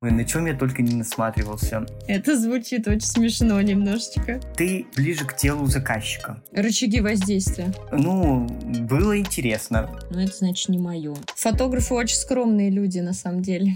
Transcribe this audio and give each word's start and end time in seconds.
Ой, 0.00 0.12
на 0.12 0.24
чем 0.24 0.46
я 0.46 0.54
только 0.54 0.80
не 0.80 0.94
насматривался. 0.94 1.84
Это 2.06 2.38
звучит 2.38 2.86
очень 2.86 3.00
смешно 3.00 3.60
немножечко. 3.60 4.40
Ты 4.56 4.86
ближе 4.94 5.24
к 5.24 5.34
телу 5.34 5.66
заказчика. 5.66 6.40
Рычаги 6.52 7.00
воздействия. 7.00 7.74
Ну, 7.90 8.46
было 8.88 9.18
интересно. 9.18 9.90
Ну, 10.10 10.20
это 10.20 10.36
значит 10.36 10.68
не 10.68 10.78
мое. 10.78 11.16
Фотографы 11.34 11.94
очень 11.94 12.14
скромные 12.14 12.70
люди, 12.70 13.00
на 13.00 13.12
самом 13.12 13.42
деле. 13.42 13.72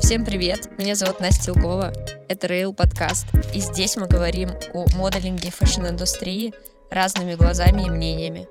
Всем 0.00 0.26
привет! 0.26 0.68
Меня 0.78 0.94
зовут 0.96 1.20
Настя 1.20 1.52
Илгова. 1.52 1.94
Это 2.28 2.46
Rail 2.46 2.74
подкаст. 2.74 3.26
И 3.54 3.60
здесь 3.60 3.96
мы 3.96 4.06
говорим 4.06 4.50
о 4.74 4.84
моделинге 4.98 5.50
fashion-индустрии 5.50 6.52
разными 6.90 7.34
глазами 7.34 7.86
и 7.86 7.90
мнениями. 7.90 8.48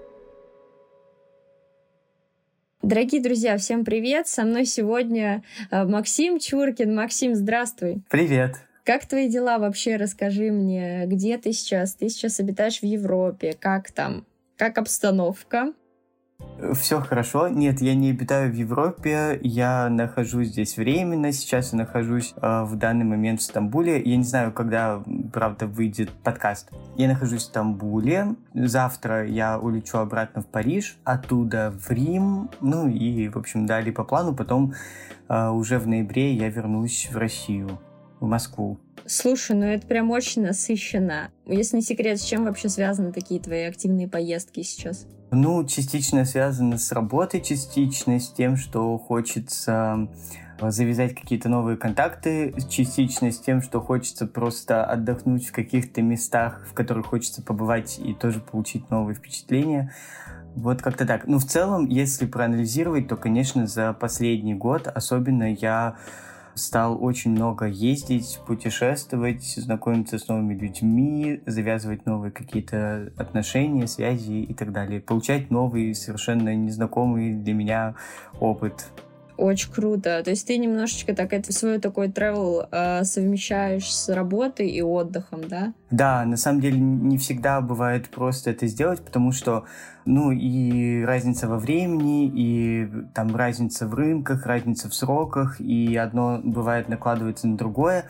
Дорогие 2.81 3.21
друзья, 3.21 3.57
всем 3.57 3.83
привет! 3.83 4.27
Со 4.27 4.43
мной 4.43 4.65
сегодня 4.65 5.43
э, 5.69 5.83
Максим 5.83 6.39
Чуркин. 6.39 6.95
Максим, 6.95 7.35
здравствуй! 7.35 8.01
Привет! 8.09 8.55
Как 8.85 9.05
твои 9.05 9.29
дела 9.29 9.59
вообще? 9.59 9.97
Расскажи 9.97 10.49
мне, 10.49 11.05
где 11.05 11.37
ты 11.37 11.51
сейчас? 11.51 11.93
Ты 11.93 12.09
сейчас 12.09 12.39
обитаешь 12.39 12.79
в 12.79 12.85
Европе. 12.85 13.55
Как 13.59 13.91
там? 13.91 14.25
Как 14.57 14.77
обстановка? 14.77 15.73
Все 16.73 16.99
хорошо. 16.99 17.47
Нет, 17.47 17.81
я 17.81 17.95
не 17.95 18.09
обитаю 18.09 18.51
в 18.51 18.55
Европе. 18.55 19.39
Я 19.41 19.89
нахожусь 19.89 20.49
здесь 20.49 20.77
временно. 20.77 21.31
Сейчас 21.31 21.71
я 21.71 21.79
нахожусь 21.79 22.33
э, 22.35 22.63
в 22.63 22.75
данный 22.75 23.05
момент 23.05 23.39
в 23.39 23.43
Стамбуле. 23.43 24.01
Я 24.01 24.17
не 24.17 24.23
знаю, 24.23 24.51
когда, 24.51 25.01
правда, 25.31 25.67
выйдет 25.67 26.11
подкаст. 26.11 26.71
Я 26.97 27.07
нахожусь 27.07 27.43
в 27.43 27.45
Стамбуле. 27.45 28.35
Завтра 28.53 29.25
я 29.25 29.57
улечу 29.57 29.97
обратно 29.97 30.41
в 30.41 30.47
Париж, 30.47 30.97
оттуда 31.05 31.71
в 31.71 31.89
Рим. 31.91 32.49
Ну 32.59 32.89
и, 32.89 33.29
в 33.29 33.37
общем, 33.37 33.65
далее 33.65 33.93
по 33.93 34.03
плану. 34.03 34.35
Потом 34.35 34.73
э, 35.29 35.47
уже 35.49 35.79
в 35.79 35.87
ноябре 35.87 36.33
я 36.33 36.49
вернусь 36.49 37.09
в 37.11 37.17
Россию, 37.17 37.79
в 38.19 38.27
Москву. 38.27 38.79
Слушай, 39.09 39.55
ну 39.55 39.65
это 39.65 39.87
прям 39.87 40.11
очень 40.11 40.43
насыщенно. 40.43 41.31
Если 41.47 41.77
не 41.77 41.81
секрет, 41.81 42.21
с 42.21 42.23
чем 42.23 42.45
вообще 42.45 42.69
связаны 42.69 43.11
такие 43.11 43.41
твои 43.41 43.63
активные 43.63 44.07
поездки 44.07 44.61
сейчас? 44.61 45.07
Ну, 45.31 45.65
частично 45.65 46.25
связано 46.25 46.77
с 46.77 46.91
работой, 46.91 47.41
частично 47.41 48.19
с 48.19 48.31
тем, 48.31 48.55
что 48.55 48.99
хочется 48.99 50.07
э, 50.61 50.69
завязать 50.69 51.15
какие-то 51.15 51.49
новые 51.49 51.75
контакты, 51.75 52.53
частично 52.69 53.31
с 53.31 53.39
тем, 53.39 53.63
что 53.63 53.81
хочется 53.81 54.27
просто 54.27 54.85
отдохнуть 54.85 55.47
в 55.47 55.53
каких-то 55.53 56.03
местах, 56.03 56.67
в 56.69 56.73
которых 56.75 57.07
хочется 57.07 57.41
побывать 57.41 57.97
и 57.97 58.13
тоже 58.13 58.39
получить 58.39 58.91
новые 58.91 59.15
впечатления. 59.15 59.91
Вот 60.53 60.83
как-то 60.83 61.07
так. 61.07 61.25
Ну, 61.25 61.39
в 61.39 61.45
целом, 61.45 61.87
если 61.87 62.27
проанализировать, 62.27 63.07
то, 63.07 63.15
конечно, 63.15 63.65
за 63.65 63.91
последний 63.93 64.53
год 64.53 64.85
особенно 64.87 65.51
я 65.51 65.97
стал 66.55 67.03
очень 67.03 67.31
много 67.31 67.65
ездить, 67.65 68.39
путешествовать, 68.45 69.43
знакомиться 69.43 70.17
с 70.17 70.27
новыми 70.27 70.53
людьми, 70.53 71.41
завязывать 71.45 72.05
новые 72.05 72.31
какие-то 72.31 73.11
отношения, 73.17 73.87
связи 73.87 74.41
и 74.43 74.53
так 74.53 74.71
далее. 74.71 75.01
Получать 75.01 75.51
новый, 75.51 75.93
совершенно 75.95 76.55
незнакомый 76.55 77.33
для 77.33 77.53
меня 77.53 77.95
опыт. 78.39 78.87
Очень 79.39 79.71
круто. 79.71 80.21
То 80.21 80.31
есть 80.31 80.45
ты 80.45 80.57
немножечко 80.57 81.15
так 81.15 81.31
это 81.31 81.53
свой 81.53 81.79
такой 81.79 82.09
travel 82.09 82.67
э, 82.69 83.05
совмещаешь 83.05 83.89
с 83.89 84.13
работой 84.13 84.67
и 84.67 84.81
отдыхом, 84.81 85.47
да? 85.47 85.73
Да, 85.91 86.25
на 86.25 86.35
самом 86.35 86.59
деле 86.59 86.77
не 86.77 87.17
всегда 87.17 87.61
бывает 87.61 88.09
просто 88.09 88.49
это 88.49 88.67
сделать, 88.67 89.01
потому 89.01 89.31
что, 89.31 89.63
ну, 90.03 90.31
и 90.31 91.03
разница 91.05 91.47
во 91.47 91.57
времени, 91.57 92.27
и 92.27 92.89
там 93.13 93.33
разница 93.33 93.87
в 93.87 93.93
рынках, 93.93 94.45
разница 94.45 94.89
в 94.89 94.93
сроках, 94.93 95.61
и 95.61 95.95
одно 95.95 96.41
бывает 96.43 96.89
накладывается 96.89 97.47
на 97.47 97.55
другое, 97.55 98.09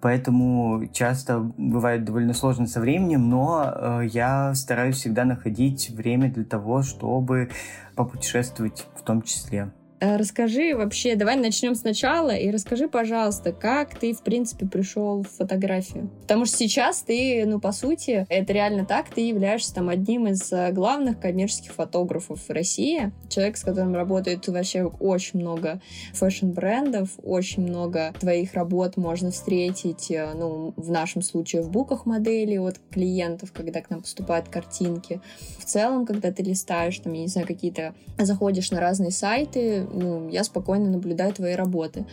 поэтому 0.00 0.84
часто 0.92 1.40
бывает 1.40 2.04
довольно 2.04 2.32
сложно 2.32 2.68
со 2.68 2.78
временем, 2.78 3.28
но 3.28 3.74
э, 3.74 4.06
я 4.12 4.54
стараюсь 4.54 4.98
всегда 4.98 5.24
находить 5.24 5.90
время 5.90 6.30
для 6.30 6.44
того, 6.44 6.82
чтобы 6.82 7.50
попутешествовать 7.96 8.86
в 8.94 9.02
том 9.02 9.22
числе. 9.22 9.72
Э, 10.00 10.16
расскажи 10.16 10.74
вообще, 10.74 11.14
давай 11.14 11.36
начнем 11.36 11.74
сначала 11.74 12.30
и 12.30 12.50
расскажи, 12.50 12.88
пожалуйста, 12.88 13.52
как 13.52 13.98
ты, 13.98 14.14
в 14.14 14.22
принципе, 14.22 14.66
пришел 14.66 15.22
в 15.22 15.28
фотографию. 15.28 16.08
Потому 16.22 16.46
что 16.46 16.56
сейчас 16.56 17.02
ты, 17.02 17.44
ну, 17.46 17.60
по 17.60 17.72
сути, 17.72 18.26
это 18.30 18.52
реально 18.52 18.86
так, 18.86 19.10
ты 19.10 19.20
являешься 19.20 19.74
там 19.74 19.90
одним 19.90 20.26
из 20.28 20.50
э, 20.52 20.72
главных 20.72 21.20
коммерческих 21.20 21.72
фотографов 21.72 22.48
России. 22.48 23.12
Человек, 23.28 23.58
с 23.58 23.62
которым 23.62 23.94
работает 23.94 24.48
вообще 24.48 24.84
очень 24.84 25.40
много 25.40 25.82
фэшн-брендов, 26.14 27.10
очень 27.22 27.62
много 27.62 28.14
твоих 28.18 28.54
работ 28.54 28.96
можно 28.96 29.30
встретить, 29.30 30.10
э, 30.10 30.32
ну, 30.34 30.72
в 30.76 30.90
нашем 30.90 31.20
случае 31.20 31.60
в 31.60 31.70
буках 31.70 32.06
моделей 32.06 32.58
от 32.58 32.78
клиентов, 32.90 33.52
когда 33.52 33.82
к 33.82 33.90
нам 33.90 34.00
поступают 34.00 34.48
картинки. 34.48 35.20
В 35.58 35.66
целом, 35.66 36.06
когда 36.06 36.32
ты 36.32 36.42
листаешь, 36.42 36.98
там, 37.00 37.12
я 37.12 37.20
не 37.22 37.28
знаю, 37.28 37.46
какие-то, 37.46 37.94
заходишь 38.18 38.70
на 38.70 38.80
разные 38.80 39.10
сайты, 39.10 39.89
ну, 39.92 40.28
я 40.28 40.44
спокойно 40.44 40.90
наблюдаю 40.90 41.32
твои 41.32 41.54
работы. 41.54 42.06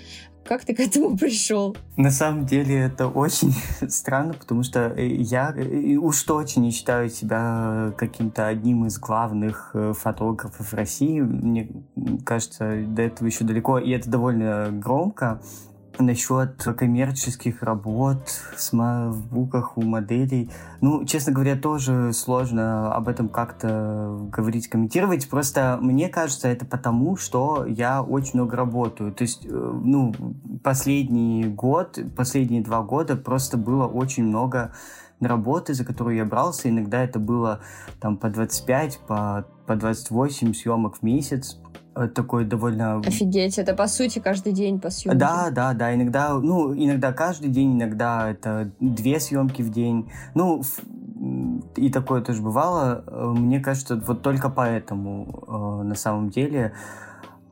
Как 0.47 0.63
ты 0.63 0.73
к 0.73 0.79
этому 0.79 1.17
пришел? 1.17 1.75
На 1.97 2.11
самом 2.11 2.45
деле 2.45 2.79
это 2.79 3.07
очень 3.07 3.53
странно, 3.89 4.33
потому 4.33 4.63
что 4.63 4.93
э, 4.95 5.05
я 5.07 5.53
э, 5.55 5.95
уж 5.95 6.23
точно 6.23 6.61
не 6.61 6.71
считаю 6.71 7.09
себя 7.09 7.93
каким-то 7.97 8.47
одним 8.47 8.85
из 8.85 8.97
главных 8.97 9.71
э, 9.73 9.93
фотографов 9.93 10.73
России. 10.73 11.19
Мне 11.19 11.69
кажется, 12.25 12.83
до 12.87 13.01
этого 13.01 13.27
еще 13.27 13.43
далеко, 13.43 13.77
и 13.79 13.91
это 13.91 14.09
довольно 14.09 14.69
громко. 14.71 15.41
Насчет 15.99 16.63
коммерческих 16.77 17.63
работ 17.63 18.17
в 18.71 19.27
буках 19.31 19.77
у 19.77 19.81
моделей. 19.81 20.51
Ну, 20.81 21.05
честно 21.05 21.33
говоря, 21.33 21.55
тоже 21.55 22.13
сложно 22.13 22.93
об 22.93 23.07
этом 23.07 23.29
как-то 23.29 24.27
говорить, 24.31 24.67
комментировать. 24.67 25.27
Просто 25.27 25.79
мне 25.81 26.09
кажется, 26.09 26.47
это 26.47 26.65
потому, 26.65 27.17
что 27.17 27.65
я 27.65 28.03
очень 28.03 28.31
много 28.35 28.55
работаю. 28.55 29.11
То 29.11 29.23
есть, 29.23 29.45
э, 29.45 29.49
ну, 29.49 30.13
последний 30.63 31.45
год, 31.45 31.97
последние 32.15 32.61
два 32.61 32.83
года 32.83 33.15
просто 33.15 33.57
было 33.57 33.87
очень 33.87 34.23
много 34.23 34.71
работы, 35.19 35.73
за 35.73 35.83
которую 35.83 36.15
я 36.15 36.25
брался. 36.25 36.69
Иногда 36.69 37.03
это 37.03 37.19
было 37.19 37.61
там 37.99 38.17
по 38.17 38.29
25, 38.29 38.99
по, 39.07 39.45
по 39.65 39.75
28 39.75 40.53
съемок 40.53 40.97
в 40.97 41.03
месяц. 41.03 41.59
Э, 41.97 42.07
такой 42.07 42.45
довольно... 42.45 42.99
Офигеть, 42.99 43.57
это 43.57 43.73
по 43.73 43.87
сути 43.87 44.19
каждый 44.19 44.53
день 44.53 44.79
по 44.79 44.89
съемке. 44.89 45.17
Да, 45.17 45.49
да, 45.49 45.73
да, 45.73 45.95
иногда, 45.95 46.33
ну, 46.33 46.73
иногда 46.75 47.11
каждый 47.11 47.49
день, 47.49 47.73
иногда 47.73 48.29
это 48.29 48.71
две 48.79 49.19
съемки 49.19 49.63
в 49.63 49.71
день. 49.71 50.09
Ну, 50.35 50.61
и 51.75 51.89
такое 51.89 52.21
тоже 52.21 52.41
бывало. 52.41 53.03
Э, 53.07 53.33
мне 53.35 53.59
кажется, 53.59 53.95
вот 53.95 54.21
только 54.21 54.49
поэтому 54.49 55.43
э, 55.47 55.83
на 55.87 55.95
самом 55.95 56.29
деле 56.29 56.73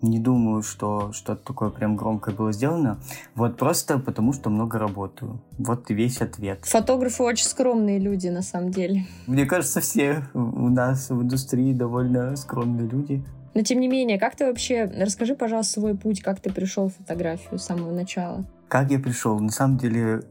не 0.02 0.20
думаю, 0.20 0.62
что 0.62 1.12
что-то 1.12 1.44
такое 1.44 1.72
прям 1.72 1.96
громкое 1.96 2.36
было 2.36 2.52
сделано. 2.52 3.00
Вот 3.34 3.58
просто 3.58 3.98
потому, 3.98 4.34
что 4.34 4.52
много 4.52 4.78
работаю. 4.78 5.42
Вот 5.58 5.90
и 5.90 5.96
весь 5.96 6.22
ответ. 6.22 6.66
Фотографы 6.66 7.24
очень 7.24 7.46
скромные 7.46 7.98
люди, 7.98 8.28
на 8.28 8.44
самом 8.44 8.70
деле. 8.70 9.08
Мне 9.26 9.46
кажется, 9.46 9.82
все 9.82 10.24
у 10.36 10.70
нас 10.70 11.10
в 11.10 11.20
индустрии 11.24 11.74
довольно 11.74 12.36
скромные 12.36 12.88
люди. 12.88 13.24
Но 13.56 13.62
тем 13.62 13.80
не 13.80 13.88
менее, 13.88 14.20
как 14.20 14.36
ты 14.36 14.46
вообще... 14.46 14.84
Расскажи, 14.84 15.34
пожалуйста, 15.34 15.80
свой 15.80 15.96
путь, 15.96 16.22
как 16.22 16.42
ты 16.42 16.52
пришел 16.52 16.90
в 16.90 16.96
фотографию 16.96 17.58
с 17.58 17.64
самого 17.64 17.92
начала. 17.92 18.46
Как 18.68 18.92
я 18.92 19.00
пришел? 19.00 19.40
На 19.40 19.50
самом 19.50 19.78
деле, 19.78 20.24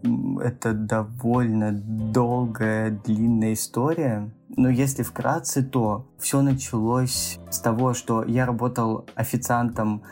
это 0.43 0.75
довольно 0.75 1.73
долгая, 1.73 2.91
длинная 2.91 3.55
история. 3.55 4.31
Но 4.57 4.69
если 4.69 5.03
вкратце, 5.03 5.63
то 5.63 6.07
все 6.19 6.43
началось 6.43 7.39
с 7.51 7.59
того, 7.61 7.95
что 7.95 8.25
я 8.25 8.45
работал 8.45 9.07
официантом 9.15 10.03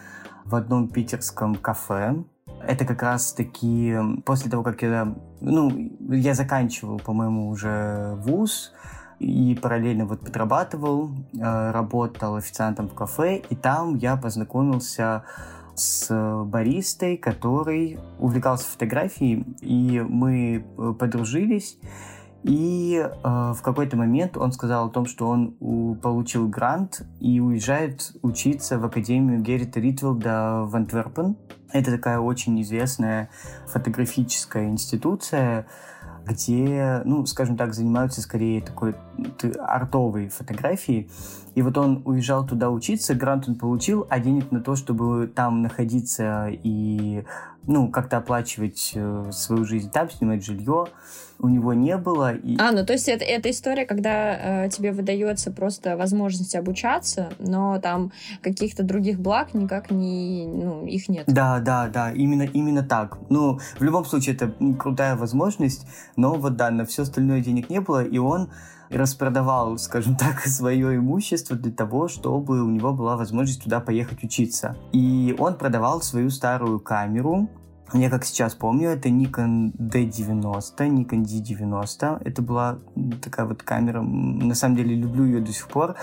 в 0.47 0.55
одном 0.55 0.89
питерском 0.89 1.57
кафе. 1.57 2.25
Это 2.67 2.87
как 2.87 3.03
раз 3.03 3.35
таки 3.35 3.95
после 4.25 4.51
того, 4.51 4.63
как 4.63 4.81
я, 4.83 5.15
ну, 5.41 5.71
я 6.09 6.33
заканчивал, 6.33 6.99
по-моему, 6.99 7.51
уже 7.51 8.15
вуз, 8.21 8.73
и 9.23 9.55
параллельно 9.55 10.07
вот 10.07 10.21
подрабатывал, 10.21 11.11
э, 11.33 11.71
работал 11.71 12.37
официантом 12.37 12.89
в 12.89 12.95
кафе, 12.95 13.43
и 13.49 13.55
там 13.55 13.97
я 13.97 14.17
познакомился 14.17 15.25
с 15.75 16.45
баристой, 16.45 17.17
который 17.17 17.99
увлекался 18.19 18.67
фотографией, 18.67 19.47
и 19.61 20.05
мы 20.07 20.65
э, 20.77 20.95
подружились. 20.99 21.79
И 22.43 22.97
э, 22.97 23.09
в 23.23 23.61
какой-то 23.63 23.97
момент 23.97 24.37
он 24.37 24.53
сказал 24.53 24.89
о 24.89 24.91
том, 24.91 25.07
что 25.07 25.29
он 25.29 25.57
у, 25.61 25.95
получил 25.95 26.49
грант 26.49 27.07
и 27.21 27.39
уезжает 27.39 28.13
учиться 28.23 28.79
в 28.79 28.85
Академию 28.85 29.41
Геррита 29.41 29.79
Ритвелда 29.79 30.65
в 30.65 30.75
Антверпен. 30.75 31.37
Это 31.73 31.93
такая 31.93 32.19
очень 32.19 32.61
известная 32.63 33.31
фотографическая 33.67 34.69
институция, 34.69 35.67
где, 36.25 37.03
ну, 37.05 37.27
скажем 37.27 37.57
так, 37.57 37.75
занимаются 37.75 38.21
скорее 38.21 38.61
такой 38.61 38.95
артовой 39.59 40.29
фотографией. 40.29 41.11
И 41.55 41.63
вот 41.63 41.77
он 41.77 42.03
уезжал 42.05 42.47
туда 42.47 42.71
учиться, 42.71 43.15
грант 43.15 43.49
он 43.49 43.57
получил, 43.57 44.07
а 44.09 44.21
денег 44.21 44.51
на 44.53 44.61
то, 44.61 44.75
чтобы 44.75 45.31
там 45.35 45.63
находиться 45.63 46.49
и, 46.51 47.25
ну, 47.67 47.89
как-то 47.91 48.19
оплачивать 48.19 48.93
э, 48.95 49.31
свою 49.33 49.65
жизнь 49.65 49.91
там, 49.91 50.11
снимать 50.11 50.45
жилье, 50.45 50.87
у 51.39 51.49
него 51.49 51.75
не 51.75 51.97
было. 51.97 52.35
И... 52.35 52.57
А, 52.59 52.73
ну 52.73 52.87
то 52.87 52.93
есть 52.93 53.09
это, 53.09 53.25
это 53.25 53.51
история, 53.51 53.85
когда 53.85 54.65
э, 54.65 54.69
тебе 54.71 54.93
выдается 54.93 55.51
просто 55.51 55.97
возможность 55.97 56.55
обучаться, 56.55 57.33
но 57.39 57.81
там 57.81 58.13
каких-то 58.43 58.85
других 58.85 59.19
благ 59.19 59.55
никак 59.55 59.91
не, 59.91 60.47
ну, 60.47 60.87
их 60.87 61.09
нет. 61.09 61.25
Да, 61.27 61.61
да, 61.61 61.89
да, 61.89 62.13
именно, 62.13 62.45
именно 62.45 62.83
так. 62.83 63.19
Ну, 63.29 63.59
в 63.79 63.83
любом 63.83 64.05
случае, 64.05 64.37
это 64.37 64.53
крутая 64.79 65.17
возможность, 65.17 65.87
но 66.17 66.35
вот 66.35 66.57
да, 66.57 66.71
на 66.71 66.85
все 66.87 67.03
остальное 67.03 67.41
денег 67.41 67.71
не 67.71 67.81
было, 67.81 68.05
и 68.05 68.19
он 68.19 68.51
распродавал, 68.93 69.79
скажем 69.79 70.17
так, 70.17 70.41
свое 70.47 70.97
имущество 70.97 71.57
для 71.57 71.73
того, 71.73 72.09
чтобы 72.09 72.63
у 72.63 72.69
него 72.69 72.93
была 72.93 73.17
возможность 73.17 73.65
туда 73.65 73.81
поехать 73.81 74.23
учиться. 74.25 74.77
И 74.93 75.35
он 75.39 75.55
продавал 75.55 76.03
свою 76.03 76.31
старую 76.31 76.81
камеру, 76.81 77.49
я 77.95 78.09
как 78.09 78.25
сейчас 78.25 78.55
помню, 78.55 78.89
это 78.89 79.11
Nikon 79.11 79.73
D90, 79.77 80.79
Nikon 80.79 81.25
D90. 81.25 82.23
Это 82.25 82.41
была 82.41 82.79
такая 83.23 83.45
вот 83.45 83.63
камера. 83.63 84.01
На 84.01 84.55
самом 84.55 84.77
деле 84.77 84.95
люблю 84.95 85.27
ее 85.27 85.41
до 85.41 85.53
сих 85.53 85.69
пор. 85.69 85.97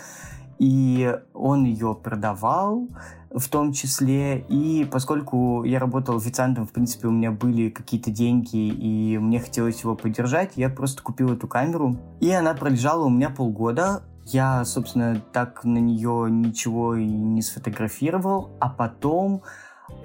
И 0.60 1.18
он 1.34 1.64
ее 1.64 1.96
продавал 1.96 2.88
в 3.34 3.48
том 3.50 3.74
числе. 3.74 4.40
И 4.50 4.88
поскольку 4.90 5.64
я 5.64 5.80
работал 5.80 6.18
официантом, 6.18 6.66
в 6.66 6.72
принципе, 6.72 7.08
у 7.08 7.12
меня 7.12 7.32
были 7.32 7.70
какие-то 7.70 8.12
деньги, 8.12 8.68
и 8.68 9.18
мне 9.18 9.40
хотелось 9.40 9.82
его 9.84 9.96
поддержать, 9.96 10.54
я 10.56 10.70
просто 10.70 11.04
купил 11.04 11.34
эту 11.34 11.48
камеру. 11.48 11.98
И 12.20 12.32
она 12.32 12.54
пролежала 12.54 13.06
у 13.06 13.10
меня 13.10 13.30
полгода. 13.30 14.04
Я, 14.26 14.64
собственно, 14.66 15.22
так 15.34 15.64
на 15.64 15.80
нее 15.80 16.28
ничего 16.30 16.96
и 16.96 17.06
не 17.06 17.42
сфотографировал. 17.42 18.52
А 18.60 18.70
потом 18.70 19.44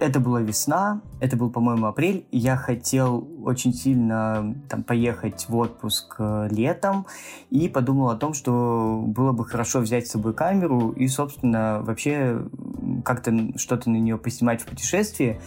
это 0.00 0.20
была 0.20 0.40
весна, 0.40 1.00
это 1.20 1.36
был, 1.36 1.50
по-моему, 1.50 1.86
апрель. 1.86 2.26
Я 2.30 2.56
хотел 2.56 3.26
очень 3.44 3.72
сильно 3.72 4.54
там, 4.68 4.82
поехать 4.82 5.46
в 5.48 5.56
отпуск 5.56 6.16
э, 6.18 6.48
летом 6.50 7.06
и 7.50 7.68
подумал 7.68 8.10
о 8.10 8.16
том, 8.16 8.34
что 8.34 9.02
было 9.06 9.32
бы 9.32 9.44
хорошо 9.44 9.80
взять 9.80 10.06
с 10.06 10.10
собой 10.10 10.34
камеру 10.34 10.90
и, 10.90 11.06
собственно, 11.08 11.80
вообще 11.82 12.42
как-то 13.04 13.32
что-то 13.56 13.90
на 13.90 13.96
нее 13.96 14.18
поснимать 14.18 14.62
в 14.62 14.66
путешествии. 14.66 15.40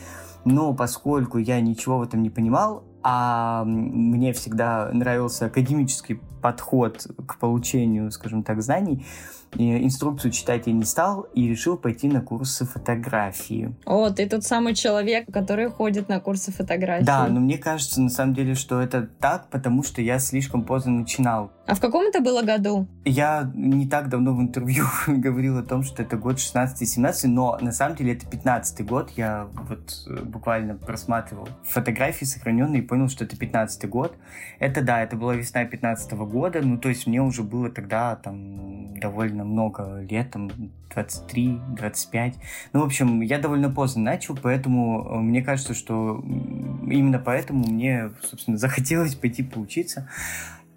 Но 0.45 0.73
поскольку 0.73 1.37
я 1.37 1.59
ничего 1.59 1.97
в 1.97 2.03
этом 2.03 2.23
не 2.23 2.29
понимал, 2.29 2.83
а 3.03 3.63
мне 3.65 4.33
всегда 4.33 4.89
нравился 4.91 5.45
академический 5.45 6.21
подход 6.47 7.05
к 7.27 7.39
получению, 7.39 8.09
скажем 8.09 8.41
так, 8.41 8.61
знаний, 8.61 9.05
инструкцию 9.53 10.31
читать 10.31 10.67
я 10.67 10.73
не 10.73 10.83
стал 10.83 11.27
и 11.33 11.47
решил 11.47 11.77
пойти 11.77 12.07
на 12.07 12.21
курсы 12.21 12.65
фотографии. 12.65 13.75
О, 13.85 14.09
ты 14.09 14.29
тот 14.29 14.43
самый 14.43 14.73
человек, 14.73 15.25
который 15.31 15.69
ходит 15.69 16.09
на 16.09 16.19
курсы 16.19 16.51
фотографии. 16.51 17.05
Да, 17.05 17.27
но 17.27 17.39
мне 17.39 17.57
кажется, 17.57 18.01
на 18.01 18.09
самом 18.09 18.33
деле, 18.33 18.55
что 18.55 18.81
это 18.81 19.09
так, 19.19 19.49
потому 19.49 19.83
что 19.83 20.01
я 20.01 20.19
слишком 20.19 20.63
поздно 20.63 20.91
начинал. 20.91 21.51
А 21.65 21.75
в 21.75 21.81
каком 21.81 22.07
это 22.07 22.21
было 22.21 22.43
году? 22.43 22.87
Я 23.03 23.51
не 23.53 23.87
так 23.87 24.07
давно 24.07 24.33
в 24.33 24.41
интервью 24.41 24.85
говорил 25.07 25.57
о 25.57 25.63
том, 25.63 25.83
что 25.83 26.01
это 26.01 26.15
год 26.15 26.37
16-17, 26.37 27.27
но 27.27 27.57
на 27.59 27.73
самом 27.73 27.97
деле 27.97 28.13
это 28.13 28.25
15 28.25 28.85
год. 28.85 29.11
Я 29.17 29.47
вот 29.53 29.93
э, 30.07 30.23
буквально 30.23 30.75
просматривал 30.75 31.49
фотографии 31.63 32.25
сохраненные 32.25 32.81
и 32.81 32.85
понял, 32.85 33.09
что 33.09 33.25
это 33.25 33.35
15 33.35 33.89
год. 33.89 34.15
Это 34.59 34.81
да, 34.81 35.03
это 35.03 35.17
была 35.17 35.35
весна 35.35 35.65
15 35.65 36.13
года, 36.13 36.27
ну 36.63 36.77
то 36.77 36.89
есть 36.89 37.07
мне 37.07 37.21
уже 37.21 37.43
было 37.43 37.69
тогда 37.69 38.15
там 38.15 38.67
довольно 38.99 39.43
много 39.43 40.01
лет, 40.01 40.31
там 40.31 40.49
23, 40.93 41.59
25. 41.77 42.35
Ну, 42.73 42.81
в 42.81 42.83
общем, 42.83 43.21
я 43.21 43.39
довольно 43.39 43.69
поздно 43.69 44.03
начал, 44.03 44.37
поэтому 44.41 45.07
э, 45.07 45.19
мне 45.19 45.41
кажется, 45.41 45.73
что 45.73 46.23
именно 46.23 47.19
поэтому 47.19 47.67
мне, 47.67 48.11
собственно, 48.23 48.57
захотелось 48.57 49.15
пойти 49.15 49.43
поучиться. 49.43 50.09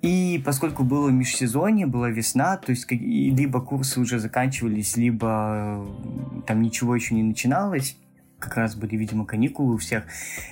И 0.02 0.42
поскольку 0.44 0.82
было 0.82 1.10
межсезонье, 1.10 1.86
была 1.86 2.08
весна, 2.08 2.56
то 2.56 2.70
есть 2.70 2.90
либо 2.90 3.60
курсы 3.60 4.00
уже 4.00 4.18
заканчивались, 4.18 4.96
либо 4.96 5.84
э, 5.84 6.42
там 6.46 6.62
ничего 6.62 6.94
еще 6.94 7.14
не 7.14 7.22
начиналось, 7.22 7.96
как 8.40 8.56
раз 8.56 8.74
были, 8.74 8.96
видимо, 8.96 9.24
каникулы 9.24 9.74
у 9.74 9.78
всех. 9.78 10.04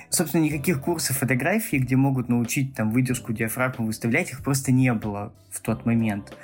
Собственно, 0.09 0.43
никаких 0.43 0.79
курсов 0.79 1.17
фотографии, 1.17 1.77
где 1.77 1.97
могут 1.97 2.29
научить 2.29 2.73
там 2.73 2.91
выдержку 2.91 3.33
диафрагмы 3.33 3.87
выставлять, 3.87 4.31
их 4.31 4.41
просто 4.43 4.71
не 4.71 4.93
было 4.93 5.33
в 5.51 5.59
тот 5.59 5.85
момент. 5.85 6.37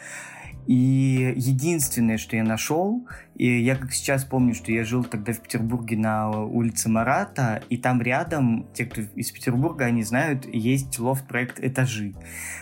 И 0.68 1.34
единственное, 1.36 2.18
что 2.18 2.36
я 2.36 2.44
нашел, 2.44 3.08
и 3.36 3.62
я 3.62 3.76
как 3.76 3.94
сейчас 3.94 4.24
помню, 4.24 4.56
что 4.56 4.72
я 4.72 4.84
жил 4.84 5.04
тогда 5.04 5.34
в 5.34 5.42
Петербурге 5.42 5.98
на 5.98 6.30
улице 6.30 6.90
Марата, 6.90 7.62
и 7.70 7.78
там 7.78 8.02
рядом, 8.02 8.68
те, 8.74 8.86
кто 8.86 9.02
из 9.02 9.32
Петербурга, 9.32 9.86
они 9.86 10.04
знают, 10.04 10.46
есть 10.52 10.98
лофт-проект 10.98 11.60
«Этажи». 11.60 12.16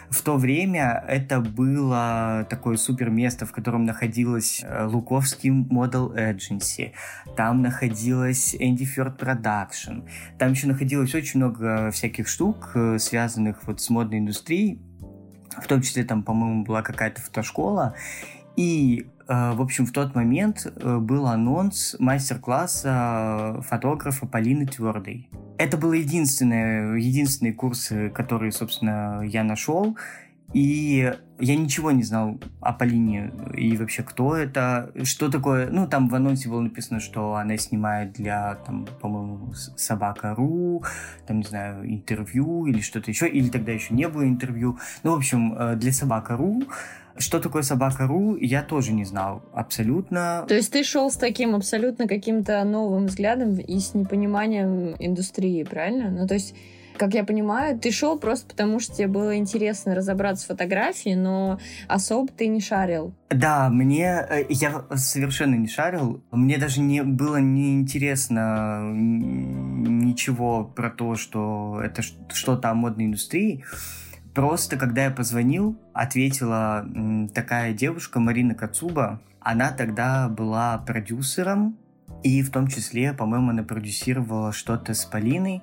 В 0.09 0.21
то 0.21 0.37
время 0.37 1.03
это 1.07 1.39
было 1.39 2.45
такое 2.49 2.77
супер 2.77 3.09
место, 3.09 3.45
в 3.45 3.51
котором 3.51 3.85
находилась 3.85 4.63
э, 4.63 4.85
Луковский 4.85 5.49
Model 5.49 6.15
Agency, 6.15 6.91
там 7.35 7.61
находилась 7.61 8.53
Andy 8.55 8.85
Third 8.95 9.17
Production, 9.17 10.07
там 10.37 10.51
еще 10.51 10.67
находилось 10.67 11.15
очень 11.15 11.39
много 11.39 11.89
всяких 11.91 12.27
штук, 12.27 12.71
э, 12.75 12.97
связанных 12.99 13.65
вот 13.65 13.81
с 13.81 13.89
модной 13.89 14.19
индустрией, 14.19 14.79
в 15.61 15.67
том 15.67 15.81
числе 15.81 16.03
там, 16.03 16.23
по-моему, 16.23 16.63
была 16.63 16.81
какая-то 16.81 17.21
фотошкола, 17.21 17.95
и 18.55 19.07
э, 19.27 19.51
в 19.53 19.61
общем, 19.61 19.85
в 19.85 19.91
тот 19.91 20.15
момент 20.15 20.65
э, 20.65 20.97
был 20.97 21.27
анонс 21.27 21.95
мастер-класса 21.99 23.61
фотографа 23.67 24.25
Полины 24.25 24.65
Твердой. 24.65 25.29
Это 25.57 25.77
был 25.77 25.93
единственный, 25.93 27.01
единственный 27.01 27.53
курс, 27.53 27.91
который, 28.13 28.51
собственно, 28.51 29.21
я 29.23 29.43
нашел. 29.43 29.95
И 30.53 31.11
я 31.39 31.55
ничего 31.55 31.91
не 31.91 32.03
знал 32.03 32.39
о 32.61 32.73
Полине 32.73 33.33
и 33.57 33.75
вообще 33.75 34.03
кто 34.03 34.35
это, 34.35 34.91
что 35.03 35.29
такое. 35.29 35.69
Ну, 35.69 35.87
там 35.87 36.07
в 36.07 36.15
анонсе 36.15 36.47
было 36.47 36.61
написано, 36.61 36.99
что 36.99 37.35
она 37.35 37.57
снимает 37.57 38.13
для, 38.13 38.55
там, 38.65 38.87
по-моему, 39.01 39.53
Собака.ру, 39.53 40.83
там, 41.27 41.39
не 41.39 41.43
знаю, 41.43 41.89
интервью 41.89 42.67
или 42.67 42.81
что-то 42.81 43.09
еще, 43.09 43.27
или 43.27 43.49
тогда 43.49 43.71
еще 43.71 43.93
не 43.93 44.07
было 44.07 44.23
интервью. 44.23 44.77
Ну, 45.03 45.11
в 45.11 45.17
общем, 45.17 45.53
э, 45.53 45.75
для 45.75 45.91
Собака.ру. 45.91 46.63
Что 47.15 47.39
такое 47.39 47.61
собака.ру, 47.61 48.37
я 48.37 48.63
тоже 48.63 48.91
не 48.91 49.05
знал 49.05 49.43
абсолютно. 49.53 50.45
То 50.47 50.55
есть 50.55 50.71
ты 50.71 50.83
шел 50.83 51.11
с 51.11 51.15
таким 51.15 51.53
абсолютно 51.53 52.07
каким-то 52.07 52.63
новым 52.63 53.05
взглядом 53.05 53.57
и 53.59 53.79
с 53.79 53.93
непониманием 53.93 54.95
индустрии, 54.97 55.61
правильно? 55.63 56.09
Ну, 56.09 56.27
то 56.27 56.33
есть 56.33 56.55
как 56.97 57.13
я 57.13 57.23
понимаю, 57.23 57.77
ты 57.77 57.91
шел 57.91 58.17
просто 58.17 58.47
потому, 58.47 58.79
что 58.79 58.95
тебе 58.95 59.07
было 59.07 59.37
интересно 59.37 59.95
разобраться 59.95 60.45
в 60.45 60.47
фотографии, 60.47 61.15
но 61.15 61.59
особо 61.87 62.31
ты 62.31 62.47
не 62.47 62.61
шарил. 62.61 63.13
Да, 63.29 63.69
мне 63.69 64.25
э, 64.29 64.45
я 64.49 64.85
совершенно 64.95 65.55
не 65.55 65.67
шарил. 65.67 66.23
Мне 66.31 66.57
даже 66.57 66.81
не 66.81 67.03
было 67.03 67.37
неинтересно 67.37 68.91
ничего 68.93 70.63
про 70.63 70.89
то, 70.89 71.15
что 71.15 71.81
это 71.83 72.01
что-то 72.01 72.69
о 72.69 72.73
модной 72.73 73.05
индустрии. 73.05 73.63
Просто 74.33 74.77
когда 74.77 75.05
я 75.05 75.11
позвонил, 75.11 75.77
ответила 75.93 76.85
такая 77.33 77.73
девушка 77.73 78.19
Марина 78.19 78.55
Кацуба. 78.55 79.21
Она 79.39 79.71
тогда 79.71 80.27
была 80.29 80.77
продюсером, 80.79 81.77
и 82.23 82.41
в 82.41 82.51
том 82.51 82.67
числе, 82.67 83.13
по-моему, 83.13 83.49
она 83.49 83.63
продюсировала 83.63 84.51
что-то 84.51 84.93
с 84.93 85.05
Полиной. 85.05 85.61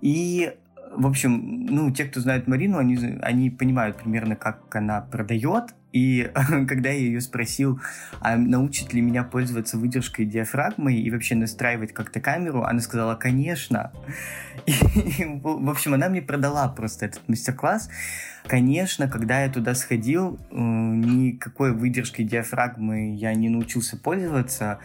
И 0.00 0.52
в 0.94 1.06
общем, 1.06 1.66
ну, 1.66 1.90
те, 1.90 2.04
кто 2.04 2.20
знает 2.20 2.46
Марину, 2.46 2.78
они, 2.78 3.18
они 3.22 3.50
понимают 3.50 3.96
примерно, 3.96 4.36
как 4.36 4.74
она 4.74 5.00
продает. 5.00 5.74
И 5.92 6.30
когда 6.68 6.90
я 6.90 6.98
ее 6.98 7.20
спросил, 7.20 7.80
а 8.20 8.36
научит 8.36 8.92
ли 8.92 9.00
меня 9.00 9.24
пользоваться 9.24 9.76
выдержкой 9.76 10.26
диафрагмой 10.26 10.96
и 10.96 11.10
вообще 11.10 11.34
настраивать 11.34 11.92
как-то 11.92 12.20
камеру, 12.20 12.62
она 12.62 12.80
сказала, 12.80 13.14
конечно. 13.14 13.92
И, 14.66 15.40
в 15.42 15.70
общем, 15.70 15.94
она 15.94 16.08
мне 16.08 16.22
продала 16.22 16.68
просто 16.68 17.06
этот 17.06 17.28
мастер-класс. 17.28 17.90
Конечно, 18.46 19.08
когда 19.08 19.42
я 19.42 19.50
туда 19.50 19.74
сходил, 19.74 20.38
э, 20.50 20.56
никакой 20.56 21.72
выдержкой 21.72 22.24
диафрагмы 22.24 23.14
я 23.16 23.34
не 23.34 23.48
научился 23.48 23.96
пользоваться, 23.96 24.78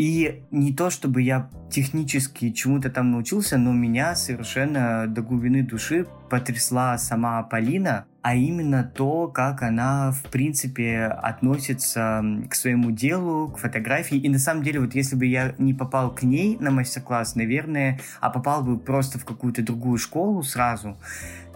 и 0.00 0.44
не 0.50 0.72
то, 0.72 0.88
чтобы 0.88 1.20
я 1.20 1.50
технически 1.70 2.52
чему-то 2.52 2.88
там 2.88 3.10
научился, 3.10 3.58
но 3.58 3.70
меня 3.70 4.14
совершенно 4.14 5.06
до 5.06 5.20
глубины 5.20 5.62
души 5.62 6.06
потрясла 6.30 6.96
сама 6.96 7.42
Полина, 7.42 8.06
а 8.22 8.34
именно 8.34 8.82
то, 8.82 9.28
как 9.28 9.62
она, 9.62 10.12
в 10.12 10.22
принципе, 10.30 11.02
относится 11.02 12.24
к 12.48 12.54
своему 12.54 12.92
делу, 12.92 13.48
к 13.48 13.58
фотографии. 13.58 14.16
И 14.16 14.30
на 14.30 14.38
самом 14.38 14.62
деле, 14.62 14.80
вот 14.80 14.94
если 14.94 15.16
бы 15.16 15.26
я 15.26 15.54
не 15.58 15.74
попал 15.74 16.14
к 16.14 16.22
ней 16.22 16.56
на 16.58 16.70
мастер-класс, 16.70 17.34
наверное, 17.34 18.00
а 18.20 18.30
попал 18.30 18.62
бы 18.62 18.78
просто 18.78 19.18
в 19.18 19.26
какую-то 19.26 19.62
другую 19.62 19.98
школу 19.98 20.42
сразу, 20.42 20.96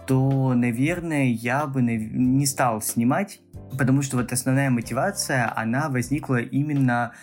то, 0.05 0.53
наверное, 0.53 1.25
я 1.25 1.65
бы 1.65 1.81
не 1.81 2.45
стал 2.45 2.83
снимать, 2.83 3.39
потому 3.75 4.03
что 4.03 4.17
вот 4.17 4.31
основная 4.31 4.69
мотивация, 4.69 5.51
она 5.55 5.89
возникла 5.89 6.39
именно 6.39 7.13